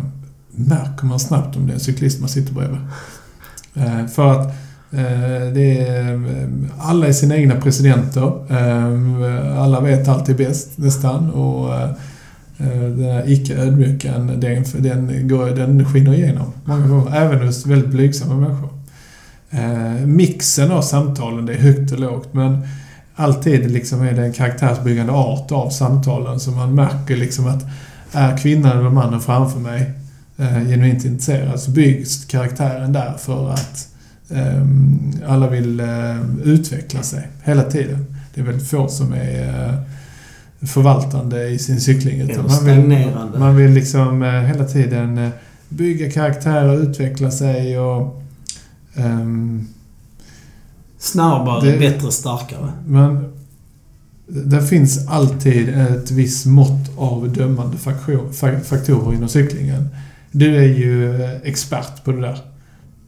märker 0.51 1.07
man 1.07 1.20
snabbt 1.20 1.57
om 1.57 1.66
det 1.66 1.72
är 1.72 1.74
en 1.74 1.81
cyklist 1.81 2.20
man 2.20 2.29
sitter 2.29 2.55
bredvid. 2.55 2.81
Eh, 3.74 4.07
för 4.07 4.33
att 4.33 4.47
eh, 4.91 5.53
Det 5.55 5.89
är, 5.89 6.29
alla 6.79 7.07
är 7.07 7.12
sina 7.12 7.37
egna 7.37 7.61
presidenter. 7.61 8.53
Ehm, 8.53 9.22
alla 9.59 9.81
vet 9.81 10.09
alltid 10.09 10.37
bäst 10.37 10.79
nästan. 10.79 11.31
Och 11.31 11.74
Eh, 12.59 12.81
den 12.81 13.11
här 13.11 13.31
icke-ödmjukan, 13.31 14.41
den, 14.41 14.65
den, 14.79 15.29
går, 15.29 15.47
den 15.47 15.85
skiner 15.85 16.15
igenom 16.15 16.53
många 16.65 16.87
gånger. 16.87 17.17
Även 17.17 17.47
hos 17.47 17.67
väldigt 17.67 17.91
blygsamma 17.91 18.35
människor. 18.35 18.71
Eh, 19.51 20.07
Mixen 20.07 20.71
av 20.71 20.83
samtalen, 20.83 21.47
det 21.47 21.53
är 21.53 21.59
högt 21.59 21.93
och 21.93 21.99
lågt. 21.99 22.29
Men 22.35 22.59
alltid 23.15 23.71
liksom 23.71 24.03
är 24.03 24.13
det 24.13 24.23
en 24.23 24.33
karaktärsbyggande 24.33 25.13
art 25.13 25.53
av 25.53 25.71
samtalen. 25.71 26.41
Så 26.41 26.51
man 26.51 26.75
märker 26.75 27.17
liksom 27.17 27.47
att 27.47 27.65
är 28.13 28.37
kvinnan 28.37 28.79
eller 28.79 28.91
mannen 28.91 29.21
framför 29.21 29.61
mig 29.61 29.93
eh, 30.37 30.69
genuint 30.69 31.05
intresserad 31.05 31.61
så 31.61 31.71
byggs 31.71 32.25
karaktären 32.25 32.93
där 32.93 33.15
för 33.19 33.51
att 33.51 33.89
eh, 34.31 34.63
alla 35.27 35.49
vill 35.49 35.81
eh, 35.81 36.17
utveckla 36.45 37.03
sig 37.03 37.29
hela 37.43 37.63
tiden. 37.63 38.07
Det 38.35 38.41
är 38.41 38.45
väldigt 38.45 38.69
få 38.69 38.89
som 38.89 39.13
är 39.13 39.69
eh, 39.69 39.75
förvaltande 40.61 41.49
i 41.49 41.59
sin 41.59 41.81
cykling. 41.81 42.21
Eller 42.21 42.43
man 42.43 42.65
vill, 42.65 43.11
man 43.39 43.57
vill 43.57 43.71
liksom 43.71 44.23
eh, 44.23 44.31
hela 44.33 44.65
tiden 44.65 45.19
eh, 45.19 45.29
bygga 45.69 46.11
karaktärer, 46.11 46.83
utveckla 46.83 47.31
sig 47.31 47.79
och... 47.79 48.23
ehm, 48.95 49.67
Snabbare, 50.99 51.71
Det- 51.71 51.79
bättre, 51.79 52.11
starkare. 52.13 52.73
men 52.87 53.33
det 54.27 54.63
finns 54.63 55.07
alltid 55.09 55.69
ett 55.69 56.11
visst 56.11 56.47
mått 56.47 56.91
av 56.99 57.33
dömande 57.33 57.77
faktor- 57.77 58.29
fa- 58.33 58.61
faktorer 58.61 59.15
inom 59.15 59.29
cyklingen. 59.29 59.89
Du 60.33 60.57
är 60.57 60.63
ju 60.79 61.23
eh, 61.23 61.31
expert 61.43 62.05
på 62.05 62.13
det 62.13 62.21
där. 62.21 62.39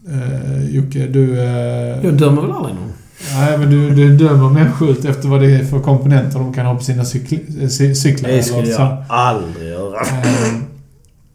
Uh, 0.09 0.71
Jocke, 0.71 1.07
du... 1.07 1.41
eh, 1.41 2.05
Jag 2.05 2.15
dömer 2.19 2.43
väl 2.43 2.51
aldrig 2.53 2.75
någon? 2.75 2.93
Nej, 3.35 3.59
men 3.59 3.71
du, 3.71 3.91
du 3.91 4.16
dömer 4.16 4.51
människor 4.51 4.91
efter 4.91 5.29
vad 5.29 5.41
det 5.41 5.55
är 5.55 5.64
för 5.64 5.81
komponenter 5.81 6.39
de 6.39 6.53
kan 6.53 6.66
ha 6.66 6.75
på 6.75 6.83
sina 6.85 7.03
cykl- 7.03 7.66
cy- 7.66 7.95
cyklar. 7.95 8.31
Det 8.31 8.43
skulle 8.43 8.62
eller 8.62 8.73
så. 8.75 8.81
jag 8.81 9.05
aldrig 9.09 9.68
göra. 9.68 10.01
Ehm, 10.01 10.64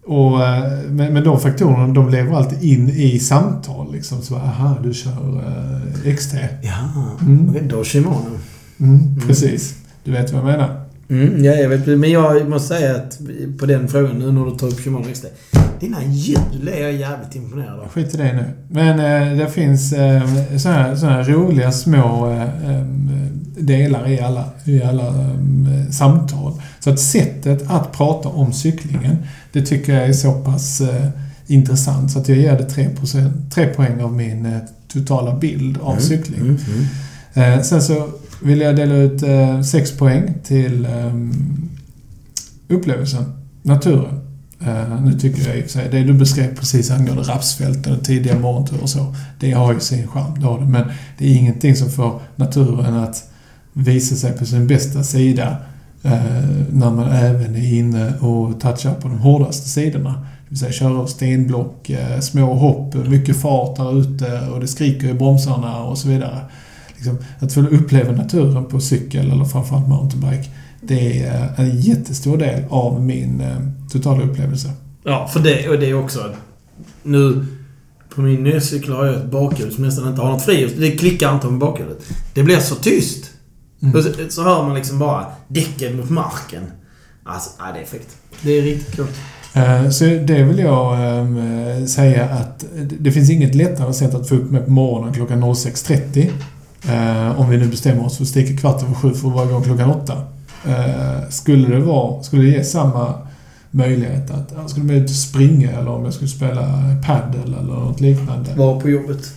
och, 0.06 0.44
eh, 0.44 0.64
men, 0.90 1.14
men 1.14 1.24
de 1.24 1.40
faktorerna, 1.40 1.88
de 1.94 2.10
lever 2.10 2.36
alltid 2.38 2.64
in 2.64 2.90
i 2.90 3.20
samtal. 3.20 3.94
Liksom. 3.94 4.22
Så, 4.22 4.36
aha, 4.36 4.78
du 4.84 4.94
kör 4.94 5.44
eh, 6.06 6.16
XT. 6.16 6.34
Ja, 6.62 6.72
Mm. 7.22 7.50
okej, 7.50 7.64
då 7.70 7.84
Shimano. 7.84 8.26
Mm, 8.80 9.20
precis. 9.28 9.76
Du 10.04 10.12
vet 10.12 10.32
vad 10.34 10.42
jag 10.42 10.46
menar. 10.46 10.82
Mm, 11.10 11.44
ja, 11.46 11.52
jag 11.52 11.70
vet. 11.70 11.88
Men 11.88 12.12
jag 12.12 12.50
måste 12.50 12.68
säga 12.68 12.96
att 12.96 13.20
på 13.60 13.66
den 13.66 13.88
frågan, 13.88 14.20
nu 14.20 14.32
när 14.32 14.46
du 14.46 14.52
tar 14.58 14.68
upp 14.68 14.80
Shimano 14.80 15.06
XT. 15.14 15.26
Dina 15.80 16.04
hjul 16.04 16.68
är 16.68 16.82
jag 16.82 16.94
jävligt 16.94 17.36
imponerad 17.36 17.80
av. 17.80 17.88
Skit 17.90 18.14
i 18.14 18.18
det 18.18 18.34
nu. 18.34 18.46
Men 18.70 19.00
eh, 19.00 19.38
det 19.38 19.52
finns 19.52 19.94
eh, 19.94 20.24
såna, 20.58 20.76
här, 20.76 20.96
såna 20.96 21.12
här 21.12 21.24
roliga 21.24 21.72
små 21.72 22.32
eh, 22.32 22.70
em, 22.70 23.12
delar 23.58 24.08
i 24.08 24.20
alla, 24.20 24.46
i 24.66 24.84
alla 24.84 25.08
em, 25.08 25.68
samtal. 25.92 26.62
Så 26.80 26.90
att 26.90 27.00
sättet 27.00 27.70
att 27.72 27.92
prata 27.92 28.30
om 28.30 28.54
cyklingen, 28.54 29.18
det 29.52 29.62
tycker 29.62 29.94
jag 29.94 30.08
är 30.10 30.14
så 30.14 30.32
pass 30.32 30.82
eh, 30.82 31.10
intressant 31.48 32.12
så 32.12 32.20
att 32.20 32.30
jag 32.30 32.38
ger 32.38 32.58
det 32.58 32.66
3, 32.70 32.90
tre 33.54 33.66
poäng 33.66 34.02
av 34.02 34.14
min 34.14 34.46
eh, 34.46 34.60
totala 34.88 35.36
bild 35.36 35.78
av 35.82 35.98
cykling. 35.98 36.42
Mm, 36.42 36.58
mm. 37.34 37.54
Eh, 37.54 37.62
sen 37.62 37.82
så 37.82 38.10
vill 38.42 38.62
jag 38.62 38.76
dela 38.76 38.96
ut 38.96 39.24
eh, 39.24 39.62
sex 39.62 39.92
poäng 39.92 40.34
till 40.44 40.88
upplevelsen, 42.68 43.24
naturen. 43.62 44.25
Uh, 44.62 45.02
nu 45.02 45.20
tycker 45.20 45.48
jag 45.48 45.58
i 45.58 45.62
och 45.62 45.64
för 45.64 45.72
sig, 45.72 45.88
det 45.92 46.04
du 46.04 46.14
beskrev 46.14 46.56
precis 46.56 46.92
angående 46.92 47.24
rapsfälten 47.24 47.94
och 47.94 48.04
tidiga 48.04 48.40
morgonturer 48.40 48.84
och 48.84 48.90
så, 48.90 49.16
det 49.40 49.52
har 49.52 49.74
ju 49.74 49.80
sin 49.80 50.08
charm, 50.08 50.40
det 50.40 50.46
har 50.46 50.60
det. 50.60 50.66
Men 50.66 50.84
det 51.18 51.26
är 51.26 51.36
ingenting 51.36 51.76
som 51.76 51.90
får 51.90 52.20
naturen 52.36 52.94
att 52.94 53.30
visa 53.74 54.16
sig 54.16 54.38
på 54.38 54.46
sin 54.46 54.68
bästa 54.68 55.04
sida 55.04 55.58
uh, 56.06 56.12
när 56.70 56.92
man 56.92 57.08
även 57.08 57.56
är 57.56 57.74
inne 57.74 58.18
och 58.18 58.60
touchar 58.60 58.94
på 58.94 59.08
de 59.08 59.20
hårdaste 59.20 59.70
sidorna. 59.70 60.12
Det 60.12 60.50
vill 60.50 60.60
säga 60.60 60.72
köra 60.72 61.08
stenblock, 61.08 61.90
uh, 61.90 62.20
små 62.20 62.54
hopp, 62.54 62.94
mycket 63.08 63.38
fart 63.38 63.78
där 63.78 64.00
ute 64.00 64.48
och 64.54 64.60
det 64.60 64.68
skriker 64.68 65.10
i 65.10 65.14
bromsarna 65.14 65.84
och 65.84 65.98
så 65.98 66.08
vidare. 66.08 66.40
Liksom, 66.96 67.18
att 67.40 67.54
få 67.54 67.60
uppleva 67.62 68.12
naturen 68.12 68.66
på 68.66 68.80
cykel 68.80 69.32
eller 69.32 69.46
framförallt 69.46 69.88
mountainbike, 69.88 70.50
det 70.88 71.20
är 71.24 71.54
en 71.58 71.80
jättestor 71.80 72.38
del 72.38 72.64
av 72.70 73.02
min 73.02 73.42
eh, 73.42 73.58
totala 73.92 74.24
upplevelse. 74.24 74.70
Ja, 75.04 75.28
för 75.34 75.40
det, 75.40 75.70
och 75.70 75.80
det 75.80 75.90
är 75.90 75.94
också... 75.94 76.20
Nu... 77.04 77.46
På 78.16 78.22
min 78.22 78.44
nya 78.44 78.62
cykel 78.62 78.94
har 78.94 79.06
jag 79.06 79.16
ett 79.16 79.32
bakhjul 79.32 79.74
som 79.74 79.84
nästan 79.84 80.08
inte 80.08 80.22
har 80.22 80.30
något 80.32 80.42
frihjul. 80.46 80.72
Det 80.80 80.92
klickar 80.92 81.34
inte 81.34 81.48
med 81.48 81.60
bakhjulet. 81.60 81.98
Det 82.34 82.44
blir 82.44 82.60
så 82.60 82.76
tyst. 82.76 83.32
Mm. 83.82 84.04
Så, 84.04 84.10
så 84.30 84.44
hör 84.44 84.64
man 84.64 84.76
liksom 84.76 85.00
bara 85.00 85.26
däcken 85.48 85.98
mot 85.98 86.10
marken. 86.10 86.64
Alltså, 87.24 87.50
ja, 87.60 87.66
det 87.74 87.80
är 87.80 87.86
fräckt. 87.86 88.16
Det 88.42 88.52
är 88.52 88.62
riktigt 88.62 88.96
coolt. 88.96 89.12
Eh, 89.54 89.90
Så 89.90 90.04
det 90.06 90.44
vill 90.44 90.60
jag 90.60 90.94
eh, 90.94 91.86
säga 91.86 92.26
att 92.26 92.66
det 93.00 93.12
finns 93.12 93.30
inget 93.30 93.56
lättare 93.56 93.94
sätt 93.94 94.16
att 94.16 94.30
få 94.30 94.36
upp 94.36 94.52
mig 94.52 94.62
på 94.62 94.72
morgonen 94.72 95.14
klockan 95.14 95.44
06.30. 95.44 96.32
eh, 97.32 97.40
Om 97.42 97.50
vi 97.50 97.58
nu 97.58 97.68
bestämmer 97.68 98.06
oss 98.06 98.18
för 98.18 98.24
att 98.24 98.30
sticka 98.30 98.58
kvart 98.62 98.84
över 98.84 98.94
sju 98.94 99.14
för 99.14 99.28
att 99.28 99.34
vara 99.34 99.46
igång 99.46 99.64
klockan 99.64 99.90
åtta. 99.90 100.14
Eh, 100.68 101.30
Skulle 101.30 101.68
det 101.76 101.80
vara, 101.82 102.24
skulle 102.24 102.42
det 102.42 102.50
ge 102.50 102.64
samma 102.64 103.14
möjlighet 103.72 104.32
att, 104.32 104.54
ja, 104.56 104.68
skulle 104.68 105.04
och 105.04 105.10
springa 105.10 105.72
eller 105.72 105.92
om 105.92 106.04
jag 106.06 106.14
skulle 106.14 106.30
spela 106.30 106.82
padel 107.06 107.54
eller 107.54 107.74
något 107.74 108.02
liknande. 108.02 108.50
Var 108.56 108.80
på 108.82 108.90
jobbet. 108.90 109.34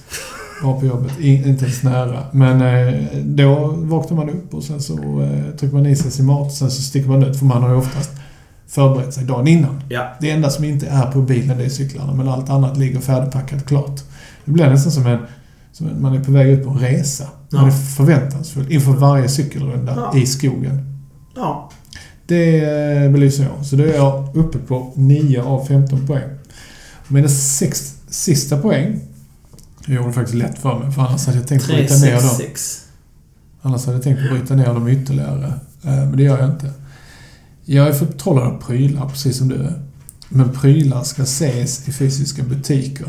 Var 0.62 0.81
på 0.81 0.87
jobbet, 0.87 1.12
I, 1.20 1.49
inte 1.49 1.64
ens 1.64 1.83
nära. 1.83 2.18
Men 2.33 2.61
eh, 2.62 2.95
då 3.24 3.74
vaknar 3.76 4.16
man 4.16 4.31
upp 4.31 4.55
och 4.55 4.62
sen 4.64 4.81
så 4.81 4.95
eh, 5.22 5.57
trycker 5.59 5.76
man 5.76 5.87
i 5.87 5.97
sig 5.97 6.11
sin 6.11 6.26
mat 6.26 6.47
och 6.47 6.53
sen 6.53 6.70
så 6.70 6.83
sticker 6.83 7.09
man 7.09 7.22
ut 7.22 7.39
för 7.39 7.47
man 7.47 7.62
har 7.62 7.70
ju 7.70 7.76
oftast 7.76 8.11
förberett 8.68 9.14
sig 9.14 9.24
dagen 9.24 9.49
innan. 9.49 9.83
Ja. 9.89 10.09
Det 10.20 10.31
enda 10.31 10.51
som 10.51 10.64
inte 10.64 10.87
är 10.87 11.07
på 11.12 11.22
bilen 11.22 11.59
det 11.59 11.64
är 11.64 11.68
cyklarna, 11.68 12.14
men 12.14 12.29
allt 12.29 12.51
annat 12.51 12.76
ligger 12.76 13.01
färdigpackat 13.01 13.66
klart. 13.66 14.01
Det 14.45 14.51
blir 14.53 14.70
nästan 14.70 14.93
som 14.93 15.07
en, 15.07 15.18
Så 15.72 15.85
man 15.85 16.14
är 16.16 16.24
på 16.24 16.33
väg 16.33 16.49
ut 16.49 16.64
på 16.64 16.70
en 16.70 16.79
resa. 16.79 17.24
Man 17.53 17.61
Ja. 17.62 17.66
är 17.66 17.70
förväntansfull 17.70 18.72
inför 18.72 18.93
varje 18.93 19.29
cykelrunda 19.29 19.95
Ja. 20.12 20.18
i 20.20 20.26
skogen. 20.26 20.97
Ja. 21.39 21.70
Det 22.26 23.12
belyser 23.12 23.45
jag. 23.45 23.66
Så 23.66 23.76
då 23.76 23.84
är 23.84 23.95
jag 23.95 24.36
uppe 24.36 24.59
på 24.59 24.93
9 24.95 25.43
av 25.43 25.66
15 25.66 26.07
poäng. 26.07 26.28
Mina 27.09 27.28
sex 27.28 27.95
sista 28.09 28.59
poäng 28.59 29.01
jag 29.89 29.97
gjorde 29.97 30.09
det 30.09 30.12
faktiskt 30.12 30.34
lätt 30.39 30.59
för 30.59 30.78
mig, 30.78 30.93
för 30.93 31.03
annars 31.03 31.26
hade 31.26 31.39
jag 31.39 31.49
tänkt 31.49 31.66
3, 31.66 31.76
bryta 31.76 31.95
ner 31.95 32.18
6, 32.18 32.22
dem. 32.28 32.36
6. 32.36 32.84
Annars 33.62 33.86
hade 33.86 33.97
jag 33.97 34.05
tänkt 34.05 34.30
bryta 34.30 34.55
ner 34.55 34.66
dem 34.66 34.89
ytterligare. 34.89 35.47
Eh, 35.84 35.91
Men 35.91 36.16
det 36.16 36.22
gör 36.22 36.39
jag 36.39 36.51
inte. 36.51 36.72
Jag 37.64 37.89
är 37.89 37.93
förtrollad 37.93 38.45
av 38.47 38.62
prylar, 38.62 39.09
precis 39.09 39.36
som 39.39 39.49
du 39.49 39.55
är. 39.55 39.82
Men 40.28 40.53
prylar 40.53 41.03
ska 41.03 41.22
ses 41.22 41.89
i 41.89 41.93
fysiska 41.93 42.43
butiker. 42.43 43.07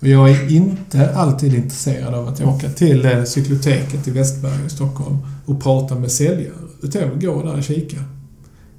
Och 0.00 0.08
jag 0.08 0.30
är 0.30 0.52
inte 0.52 1.14
alltid 1.14 1.54
intresserad 1.54 2.14
av 2.14 2.28
att 2.28 2.40
åka 2.40 2.68
till 2.68 3.04
eh, 3.04 3.24
cykloteket 3.24 4.08
i 4.08 4.10
Västberga 4.10 4.66
i 4.66 4.70
Stockholm 4.70 5.18
och 5.46 5.62
prata 5.62 5.94
med 5.94 6.12
säljare. 6.12 6.52
Utan 6.82 7.02
jag 7.02 7.08
vill 7.08 7.26
gå 7.26 7.42
där 7.42 7.56
och 7.56 7.64
kika. 7.64 8.04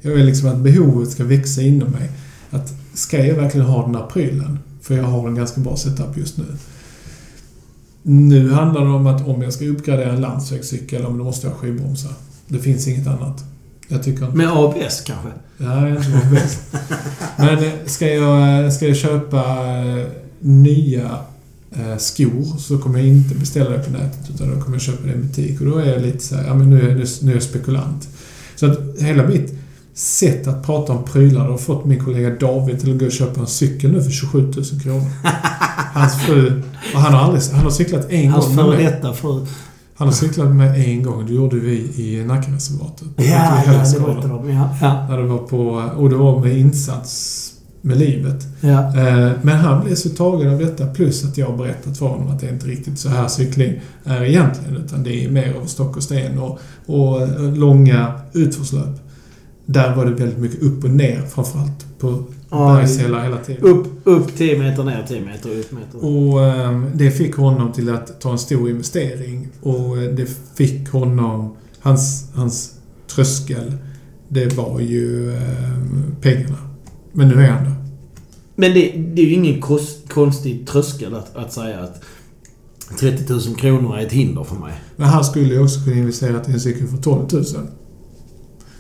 Jag 0.02 0.12
vill 0.12 0.26
liksom 0.26 0.50
att 0.50 0.58
behovet 0.58 1.12
ska 1.12 1.24
växa 1.24 1.62
inom 1.62 1.92
mig. 1.92 2.10
Att 2.50 2.74
ska 2.94 3.26
jag 3.26 3.36
verkligen 3.36 3.68
ha 3.68 3.86
den 3.86 3.96
här 3.96 4.08
prylen? 4.08 4.60
För 4.82 4.98
jag 4.98 5.04
har 5.04 5.28
en 5.28 5.36
ganska 5.36 5.62
bra 5.62 5.78
setup 5.78 6.18
just 6.18 6.38
nu. 6.38 6.46
Nu 8.02 8.52
handlar 8.52 8.82
det 8.82 8.90
om 8.90 9.08
att 9.08 9.28
om 9.28 9.42
jag 9.42 9.54
ska 9.54 9.66
uppgradera 9.66 10.12
en 10.12 10.22
landsvägscykel, 10.22 11.04
då 11.04 11.10
måste 11.10 11.48
jag 11.48 11.54
ha 11.54 11.60
skivbromsar. 11.60 12.12
Det 12.48 12.60
finns 12.60 12.88
inget 12.88 13.08
annat. 13.08 13.44
Jag 13.88 14.04
tycker 14.04 14.26
inte... 14.26 14.38
Med 14.38 14.50
ABS 14.52 15.02
kanske? 15.02 15.30
Är 15.58 15.98
inte 15.98 16.28
bäst. 16.32 16.62
Men 17.38 17.64
eh, 17.64 17.72
ska 17.86 18.08
jag, 18.08 18.66
eh, 18.66 18.72
ska 18.72 18.88
jag 18.88 18.98
köpa 18.98 19.44
nya 20.42 21.10
eh, 21.72 21.98
skor 21.98 22.58
så 22.60 22.78
kommer 22.78 23.00
jag 23.00 23.08
inte 23.08 23.36
beställa 23.36 23.70
det 23.70 23.80
på 23.80 23.92
nätet 23.92 24.30
utan 24.36 24.52
då 24.56 24.62
kommer 24.62 24.76
jag 24.76 24.82
köpa 24.82 25.04
det 25.04 25.10
i 25.10 25.14
en 25.14 25.22
butik. 25.22 25.60
Och 25.62 25.68
då 25.68 25.78
är 25.78 25.86
jag 25.94 26.02
lite 26.02 26.24
så 26.26 26.36
här, 26.36 26.48
ja 26.48 26.54
men 26.56 26.70
nu 26.70 26.82
är, 26.82 26.90
jag- 27.00 27.08
nu 27.22 27.32
är 27.32 27.36
jag 27.36 27.44
spekulant. 27.44 28.08
Så 28.56 28.66
att 28.72 28.80
hela 29.00 29.28
mitt 29.28 29.54
sätt 29.94 30.48
att 30.48 30.66
prata 30.66 30.94
om 30.94 31.04
prylar 31.04 31.48
har 31.50 31.58
fått 31.58 31.86
min 31.86 32.06
kollega 32.06 32.30
David 32.30 32.80
till 32.80 32.92
att 32.94 33.00
gå 33.00 33.06
och 33.06 33.12
köpa 33.12 33.42
en 33.42 33.48
cykel 33.48 33.92
nu 33.92 34.04
för 34.04 34.12
27 34.12 34.42
000 34.42 34.54
kronor. 34.84 35.06
Hans 35.94 36.22
fru, 36.22 36.62
och 36.94 37.00
han 37.02 37.14
har 37.14 37.20
aldrig, 37.22 37.44
han 37.54 37.64
har 37.64 37.72
cyklat 37.72 38.10
en 38.10 38.30
Hans 38.32 38.46
gång 38.46 38.56
med 38.56 38.66
före 38.66 38.76
mig. 38.76 38.86
detta 38.86 39.14
fru. 39.14 39.46
Han 39.96 40.08
har 40.08 40.16
cyklat 40.16 40.56
med 40.56 40.80
en 40.90 41.04
gång. 41.04 41.26
Det 41.26 41.34
gjorde 41.34 41.56
vi 41.56 41.76
i 41.96 42.24
Nackareservatet. 42.26 43.08
Ja, 43.16 43.24
ja, 43.66 43.84
det 43.94 44.00
berättade 44.00 44.28
de. 44.28 44.50
Ja, 44.50 44.70
ja. 44.82 45.06
När 45.10 45.18
det 45.18 45.24
var 45.28 45.38
på, 45.38 45.60
och 45.98 46.10
det 46.10 46.16
var 46.16 46.40
med 46.40 46.58
insats 46.58 47.39
med 47.82 47.98
livet. 47.98 48.48
ja. 48.62 48.98
Eh, 48.98 49.32
Men 49.42 49.58
han 49.58 49.86
blev 49.86 49.96
så 49.96 50.10
tagen 50.10 50.54
av 50.54 50.60
detta 50.60 50.88
plus 50.88 51.26
att 51.26 51.38
jag 51.38 51.58
berättat 51.58 51.98
för 51.98 52.06
honom 52.06 52.28
att 52.28 52.40
det 52.40 52.48
är 52.48 52.54
inte 52.54 52.68
riktigt 52.68 53.00
så 53.00 53.10
här 53.10 53.28
cykling 53.28 53.82
är 54.04 54.24
egentligen 54.24 54.78
utan 54.78 55.04
det 55.04 55.26
är 55.26 55.30
mer 55.30 55.54
av 55.62 55.66
stock 55.66 55.98
och 55.98 56.04
sten 56.04 56.40
och, 56.40 56.60
och 56.86 57.22
eh, 57.22 57.54
långa 57.54 58.14
utförslöp. 58.34 59.00
Där 59.66 59.96
var 59.96 60.06
det 60.06 60.12
väldigt 60.12 60.40
mycket 60.40 60.62
upp 60.62 60.84
och 60.84 60.90
ner 60.90 61.22
framförallt 61.22 62.00
på 62.00 62.24
Ja, 62.52 62.76
bergshällar 62.76 63.24
hela 63.24 63.38
tiden. 63.38 63.64
Upp, 63.64 63.88
upp 64.04 64.38
10 64.38 64.60
meter, 64.60 64.84
ner 64.84 65.06
10 65.08 65.22
meter, 65.22 65.50
upp 65.50 65.72
meter. 65.72 66.06
Och 66.06 66.46
eh, 66.46 66.84
det 66.94 67.12
fick 67.12 67.36
honom 67.36 67.72
till 67.72 67.90
att 67.90 68.22
ta 68.22 68.32
en 68.32 68.40
stor 68.40 68.70
investering 68.70 69.48
och 69.62 69.98
eh, 69.98 70.10
det 70.14 70.28
fick 70.56 70.90
honom, 70.90 71.56
hans, 71.80 72.30
hans 72.34 72.74
tröskel, 73.16 73.74
det 74.28 74.58
var 74.58 74.80
ju 74.80 75.36
eh, 75.36 75.42
pengarna. 76.22 76.58
Men 77.14 77.28
nu 77.28 77.44
är 77.44 77.48
han 77.52 77.64
där. 77.64 77.76
Men 78.56 78.74
det, 78.74 78.92
det 79.14 79.22
är 79.22 79.26
ju 79.26 79.34
ingen 79.34 79.62
kost, 79.62 80.10
konstig 80.10 80.68
tröskel 80.68 81.16
att, 81.16 81.36
att 81.36 81.54
säga 81.54 81.80
att 81.80 82.02
30 83.00 83.34
000 83.34 83.42
kronor 83.56 83.98
är 83.98 84.06
ett 84.06 84.12
hinder 84.12 84.44
för 84.44 84.56
mig. 84.56 84.74
Men 84.96 85.08
han 85.08 85.24
skulle 85.24 85.54
ju 85.54 85.64
också 85.64 85.84
kunna 85.84 85.96
investera 85.96 86.42
i 86.48 86.52
en 86.52 86.60
cykel 86.60 86.88
för 86.88 86.98
12 86.98 87.28
000. 87.34 87.44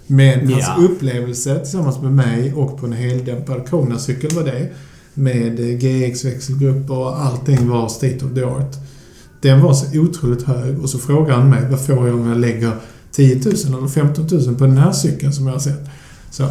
Men 0.07 0.51
hans 0.53 0.65
Ja. 0.77 0.83
upplevelse 0.83 1.59
tillsammans 1.59 2.01
med 2.01 2.11
mig 2.11 2.53
och 2.53 2.77
på 2.79 2.85
en 2.85 2.93
heldämpad 2.93 3.69
Kona-cykel 3.69 4.35
var 4.35 4.43
det. 4.43 4.69
Med 5.13 5.59
GX-växelgrupper 5.59 6.97
och 6.97 7.21
allting 7.21 7.69
var 7.69 7.87
state 7.89 8.25
of 8.25 8.33
the 8.33 8.43
art. 8.43 8.75
Den 9.41 9.61
var 9.61 9.73
så 9.73 9.99
otroligt 9.99 10.43
hög 10.43 10.79
och 10.79 10.89
så 10.89 10.97
frågar 10.99 11.35
han 11.35 11.49
mig 11.49 11.69
vad 11.69 11.85
får 11.85 12.07
jag 12.07 12.15
om 12.19 12.27
jag 12.27 12.37
lägger 12.39 12.71
10 13.11 13.35
000 13.35 13.43
eller 13.77 13.87
15 13.87 14.27
000 14.31 14.55
på 14.55 14.63
den 14.65 14.77
här 14.77 14.91
cykeln 14.91 15.33
som 15.33 15.45
jag 15.47 15.53
har 15.53 15.59
sett. 15.59 15.89
Så 16.31 16.43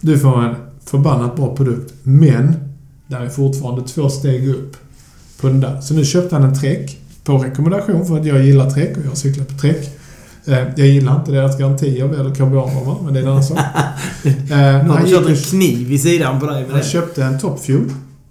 du 0.00 0.18
får 0.18 0.42
en 0.44 0.54
förbannat 0.86 1.36
bra 1.36 1.56
produkt. 1.56 1.94
Men 2.02 2.54
där 3.06 3.20
är 3.20 3.28
fortfarande 3.28 3.88
två 3.88 4.08
steg 4.08 4.48
upp 4.48 4.76
på 5.40 5.46
den 5.46 5.60
där. 5.60 5.80
Så 5.80 5.94
nu 5.94 6.04
köpte 6.04 6.34
han 6.36 6.44
en 6.44 6.54
Trek 6.60 6.98
på 7.24 7.38
rekommendation 7.38 8.06
för 8.06 8.18
att 8.20 8.26
jag 8.26 8.44
gillar 8.46 8.70
Trek 8.70 8.96
och 8.96 9.02
jag 9.04 9.08
har 9.08 9.16
cyklat 9.16 9.48
på 9.48 9.54
Trek. 9.58 9.90
Eh, 10.46 10.58
Jag 10.76 10.86
gillar 10.88 11.16
inte 11.16 11.32
deras 11.32 11.58
garantier 11.58 12.04
eller 12.20 12.34
karbonrammar, 12.34 12.96
men 13.04 13.14
det 13.14 13.20
är 13.20 13.22
en 13.24 13.28
annan 13.30 13.44
sak. 13.44 13.58
Eh, 14.24 14.32
Nu 14.84 14.90
har 14.90 15.06
kört 15.10 15.28
en 15.28 15.36
kniv 15.36 15.92
i 15.92 15.98
sidan 15.98 16.40
på 16.40 16.46
dig 16.46 16.66
han 16.70 16.78
det. 16.78 16.84
köpte 16.84 17.24
en 17.24 17.38
Top 17.38 17.60
Fuel 17.60 17.84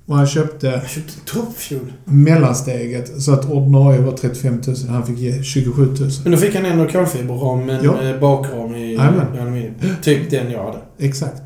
och 0.06 0.16
han 0.18 0.28
köpte 0.28 0.68
Jag 0.68 0.90
köpte 0.90 1.14
toppfuel. 1.26 1.80
mellansteget 2.06 3.22
så 3.22 3.34
att 3.34 3.50
ordinarie 3.52 4.02
var 4.02 4.12
35 4.12 4.62
000. 4.68 4.76
Han 4.90 5.06
fick 5.06 5.18
ge 5.20 5.44
27 5.44 5.86
000. 5.86 5.96
Men 6.24 6.32
då 6.32 6.38
fick 6.38 6.56
han 6.56 6.66
ändå 6.66 6.88
kolfiberram 6.88 7.66
med 7.66 7.84
Ja. 7.84 8.00
en 8.02 8.20
bakram 8.20 8.76
i 8.76 8.94
i 8.94 8.98
aluminium. 8.98 9.74
Typ 10.02 10.30
den 10.32 10.52
jag 10.52 10.64
hade. 10.66 10.78
Exakt. 11.00 11.42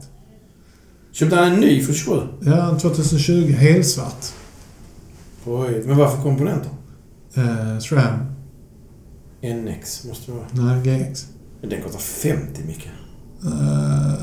Köpte 1.13 1.35
han 1.35 1.53
en 1.53 1.59
ny 1.59 1.83
för 1.83 1.93
27? 1.93 2.21
Ja, 2.41 2.69
en 2.69 2.77
2020. 2.77 3.51
Helsvart. 3.51 4.25
Oj, 5.45 5.83
men 5.85 5.97
varför 5.97 6.21
komponenter? 6.21 6.69
Eh, 7.33 7.79
SRAM. 7.79 8.19
NX 9.41 10.05
måste 10.05 10.31
det 10.31 10.37
vara. 10.37 10.73
Nej, 10.73 10.99
GX. 11.09 11.25
Men 11.61 11.69
den 11.69 11.81
kostar 11.81 11.99
50 11.99 12.61
mycket. 12.67 12.91
Eh, 13.45 14.13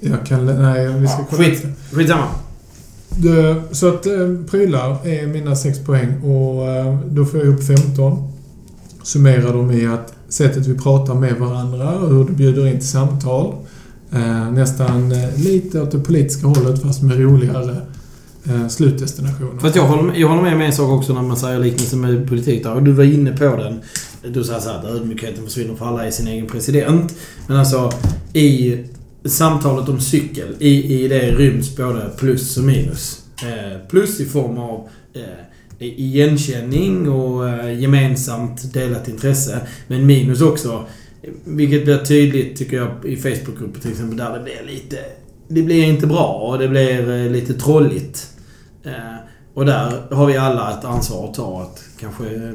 jag 0.00 0.26
kan... 0.26 0.46
Nej, 0.46 0.88
vi 0.88 1.08
ska 1.08 1.24
kolla. 1.30 1.42
skit. 1.42 1.66
Skitsamma. 1.92 2.26
Det, 3.08 3.62
så 3.70 3.88
att 3.88 4.06
eh, 4.06 4.12
prylar 4.50 5.06
är 5.06 5.26
mina 5.26 5.56
6 5.56 5.78
poäng 5.78 6.22
och 6.22 6.66
eh, 6.66 6.98
då 7.06 7.24
får 7.24 7.40
jag 7.40 7.48
upp 7.48 7.64
15. 7.64 8.32
Summerar 9.02 9.52
dem 9.52 9.70
i 9.70 9.86
att 9.86 10.14
sättet 10.28 10.66
vi 10.66 10.78
pratar 10.78 11.14
med 11.14 11.36
varandra 11.36 11.98
och 11.98 12.08
hur 12.08 12.24
du 12.24 12.32
bjuder 12.32 12.66
in 12.66 12.78
till 12.78 12.88
samtal. 12.88 13.54
Eh, 14.14 14.52
nästan 14.52 15.12
eh, 15.12 15.38
lite 15.38 15.82
åt 15.82 15.90
det 15.90 15.98
politiska 15.98 16.46
hållet 16.46 16.82
fast 16.82 17.02
med 17.02 17.20
roligare 17.20 17.76
eh, 18.44 18.68
slutdestinationer. 18.68 19.60
Fast 19.60 19.76
jag 19.76 19.86
håller, 19.86 20.02
med, 20.02 20.18
jag 20.18 20.28
håller 20.28 20.42
med 20.42 20.54
om 20.54 20.60
en 20.60 20.72
sak 20.72 20.90
också 20.90 21.14
när 21.14 21.22
man 21.22 21.36
säger 21.36 21.58
liknelsen 21.58 22.00
med 22.00 22.28
politik 22.28 22.62
där. 22.62 22.74
Och 22.74 22.82
du 22.82 22.92
var 22.92 23.04
inne 23.04 23.36
på 23.36 23.56
den. 23.56 23.80
Du 24.32 24.44
sa 24.44 24.60
så 24.60 24.70
här 24.70 24.78
att 24.78 24.84
ödmjukheten 24.84 25.44
försvinner 25.44 25.74
för 25.74 25.86
alla 25.86 26.06
är 26.06 26.10
sin 26.10 26.28
egen 26.28 26.46
president. 26.46 27.14
Men 27.46 27.56
alltså 27.56 27.92
i 28.32 28.78
samtalet 29.24 29.88
om 29.88 30.00
cykel, 30.00 30.56
i, 30.58 31.04
i 31.04 31.08
det 31.08 31.30
ryms 31.30 31.76
både 31.76 32.10
plus 32.18 32.56
och 32.56 32.64
minus. 32.64 33.20
Eh, 33.42 33.88
plus 33.88 34.20
i 34.20 34.24
form 34.24 34.58
av 34.58 34.88
eh, 35.14 35.22
igenkänning 35.78 37.08
och 37.08 37.48
eh, 37.48 37.80
gemensamt 37.80 38.72
delat 38.72 39.08
intresse. 39.08 39.60
Men 39.86 40.06
minus 40.06 40.40
också, 40.40 40.84
vilket 41.44 41.84
blir 41.84 41.98
tydligt 41.98 42.56
tycker 42.56 42.76
jag 42.76 43.04
i 43.04 43.16
Facebookgrupper 43.16 43.80
till 43.80 43.90
exempel, 43.90 44.16
där 44.16 44.38
det 44.38 44.44
blir 44.44 44.74
lite... 44.74 44.96
Det 45.48 45.62
blir 45.62 45.84
inte 45.84 46.06
bra 46.06 46.26
och 46.26 46.58
det 46.58 46.68
blir 46.68 47.10
eh, 47.10 47.30
lite 47.30 47.54
trolligt. 47.54 48.30
Eh, 48.82 49.16
och 49.54 49.66
där 49.66 50.14
har 50.14 50.26
vi 50.26 50.36
alla 50.36 50.78
ett 50.78 50.84
ansvar 50.84 51.28
att 51.28 51.34
ta 51.34 51.62
att 51.62 51.84
kanske 52.00 52.24
eh, 52.24 52.52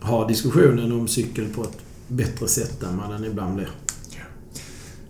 ha 0.00 0.28
diskussionen 0.28 0.92
om 0.92 1.08
cykel 1.08 1.44
på 1.54 1.62
ett 1.62 1.78
bättre 2.08 2.48
sätt 2.48 2.82
än 2.82 2.96
vad 2.96 3.10
den 3.10 3.24
ibland 3.24 3.54
blir. 3.54 3.68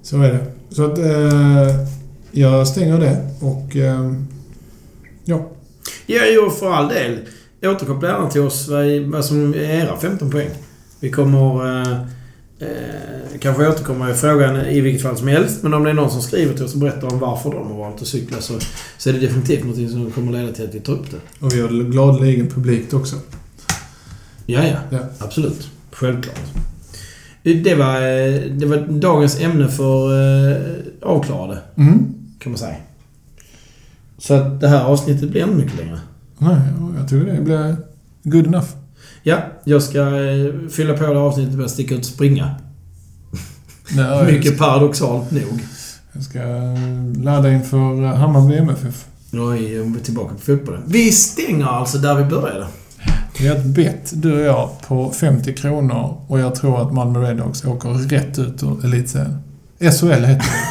Så 0.02 0.22
är 0.22 0.32
det. 0.32 0.46
Så 0.70 0.84
att 0.84 0.98
eh, 0.98 1.86
jag 2.30 2.68
stänger 2.68 3.00
det 3.00 3.30
och 3.40 3.76
eh, 3.76 4.12
ja. 5.24 5.50
Ja, 6.06 6.22
jo, 6.28 6.50
för 6.50 6.72
all 6.72 6.88
del. 6.88 7.18
Återkoppla 7.62 8.08
gärna 8.08 8.30
till 8.30 8.40
oss 8.40 8.68
vad, 8.68 9.00
vad 9.00 9.24
som 9.24 9.54
är 9.54 9.58
era 9.58 9.96
15 9.96 10.30
poäng. 10.30 10.50
Vi 11.00 11.10
kommer 11.10 11.80
eh, 11.80 11.98
eh, 12.58 13.38
kanske 13.40 13.68
återkomma 13.68 14.10
i 14.10 14.14
frågan 14.14 14.56
i 14.66 14.80
vilket 14.80 15.02
fall 15.02 15.16
som 15.16 15.28
helst. 15.28 15.62
Men 15.62 15.74
om 15.74 15.84
det 15.84 15.90
är 15.90 15.94
någon 15.94 16.10
som 16.10 16.22
skriver 16.22 16.54
till 16.54 16.64
oss 16.64 16.74
och 16.74 16.80
berättar 16.80 17.12
om 17.12 17.18
varför 17.18 17.50
de 17.50 17.70
har 17.70 17.78
valt 17.78 18.02
att 18.02 18.08
cykla 18.08 18.40
så, 18.40 18.54
så 18.98 19.08
är 19.08 19.12
det 19.12 19.18
definitivt 19.20 19.64
något 19.64 19.90
som 19.90 20.10
kommer 20.10 20.32
leda 20.32 20.52
till 20.52 20.64
att 20.64 20.74
vi 20.74 20.80
tar 20.80 20.92
upp 20.92 21.10
det. 21.10 21.44
Och 21.46 21.54
vi 21.54 21.60
har 21.60 21.90
gladeligen 21.90 22.46
publikt 22.46 22.94
också. 22.94 23.16
Ja, 24.46 24.60
ja. 24.90 24.98
Absolut. 25.18 25.70
Självklart. 25.92 26.40
Det 27.42 27.74
var, 27.74 27.96
eh, 27.96 28.40
det 28.50 28.66
var 28.66 28.76
dagens 28.90 29.40
ämne 29.40 29.68
för 29.68 30.12
eh, 30.50 30.56
avklarade, 31.02 31.58
Mm. 31.76 32.14
kan 32.38 32.52
man 32.52 32.58
säga. 32.58 32.76
Så 34.18 34.34
att 34.34 34.60
det 34.60 34.68
här 34.68 34.84
avsnittet 34.84 35.30
blir 35.30 35.42
ännu 35.42 35.54
mycket 35.54 35.76
längre. 35.78 36.00
Nej, 36.38 36.56
jag 36.98 37.08
tycker 37.08 37.32
det 37.32 37.42
blir 37.42 37.76
good 38.22 38.46
enough. 38.46 38.68
Ja, 39.22 39.38
jag 39.64 39.82
ska 39.82 40.00
eh, 40.00 40.68
fylla 40.70 40.94
på 40.94 41.06
det 41.06 41.18
avsnittet 41.18 41.54
med 41.54 41.64
att 41.64 41.70
sticka 41.70 41.94
ut 41.94 42.00
och 42.00 42.06
springa. 42.06 42.54
Nej, 43.96 44.32
Mycket 44.32 44.58
paradoxalt 44.58 45.30
nog. 45.30 45.60
Jag 46.12 46.22
ska 46.22 46.38
ladda 47.22 47.52
inför 47.52 48.06
Hammarby 48.14 48.56
MFF. 48.56 49.06
Nu 49.30 49.40
är 49.40 50.00
tillbaka 50.04 50.34
på 50.34 50.40
fotbollen. 50.40 50.82
Vi 50.86 51.12
stänger 51.12 51.66
alltså 51.66 51.98
där 51.98 52.14
vi 52.14 52.24
började. 52.24 52.66
Vi 53.38 53.48
har 53.48 53.56
ett 53.56 53.64
bett, 53.64 54.12
du 54.14 54.32
och 54.32 54.40
jag, 54.40 54.70
på 54.88 55.10
50 55.10 55.54
kronor 55.54 56.20
och 56.28 56.40
jag 56.40 56.54
tror 56.54 56.82
att 56.82 56.92
Malmö 56.94 57.30
Redhawks 57.30 57.64
åker 57.64 57.88
rätt 57.88 58.38
ut 58.38 58.62
ur 58.62 58.84
elitserien. 58.84 59.38
SHL 59.78 60.24
heter 60.24 60.36
det. 60.36 60.66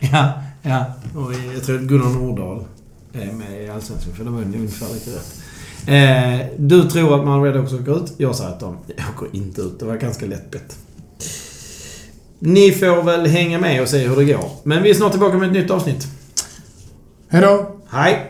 Ja, 0.12 0.42
ja. 0.62 0.84
Och 1.14 1.32
jag 1.54 1.64
tror 1.64 1.76
att 1.78 1.82
Gunnar 1.82 2.10
Nordahl 2.10 2.64
är 3.12 3.32
med 3.32 3.64
i 3.64 3.68
Allsvenskan, 3.70 4.14
för 4.14 4.24
det 4.24 4.30
var 4.30 4.42
ungefär 4.42 4.94
lika 4.94 5.10
rätt. 5.10 5.40
Eh, 5.86 6.46
du 6.56 6.90
tror 6.90 7.20
att 7.20 7.26
Malmö 7.26 7.46
Redhawks 7.46 7.72
åker 7.72 8.04
ut. 8.04 8.12
Jag 8.16 8.36
säger 8.36 8.50
att 8.50 8.60
de 8.60 8.76
åker 9.16 9.36
inte 9.36 9.60
ut. 9.60 9.78
Det 9.78 9.84
var 9.84 9.96
ganska 9.96 10.26
lätt 10.26 10.50
bett. 10.50 10.78
Ni 12.38 12.72
får 12.72 13.02
väl 13.02 13.26
hänga 13.26 13.58
med 13.58 13.82
och 13.82 13.88
se 13.88 13.98
hur 13.98 14.16
det 14.16 14.24
går. 14.24 14.50
Men 14.62 14.82
vi 14.82 14.90
är 14.90 14.94
snart 14.94 15.10
tillbaka 15.10 15.36
med 15.36 15.46
ett 15.46 15.54
nytt 15.54 15.70
avsnitt. 15.70 16.06
Hej 17.28 17.42
då! 17.42 17.76
Hej! 17.90 18.27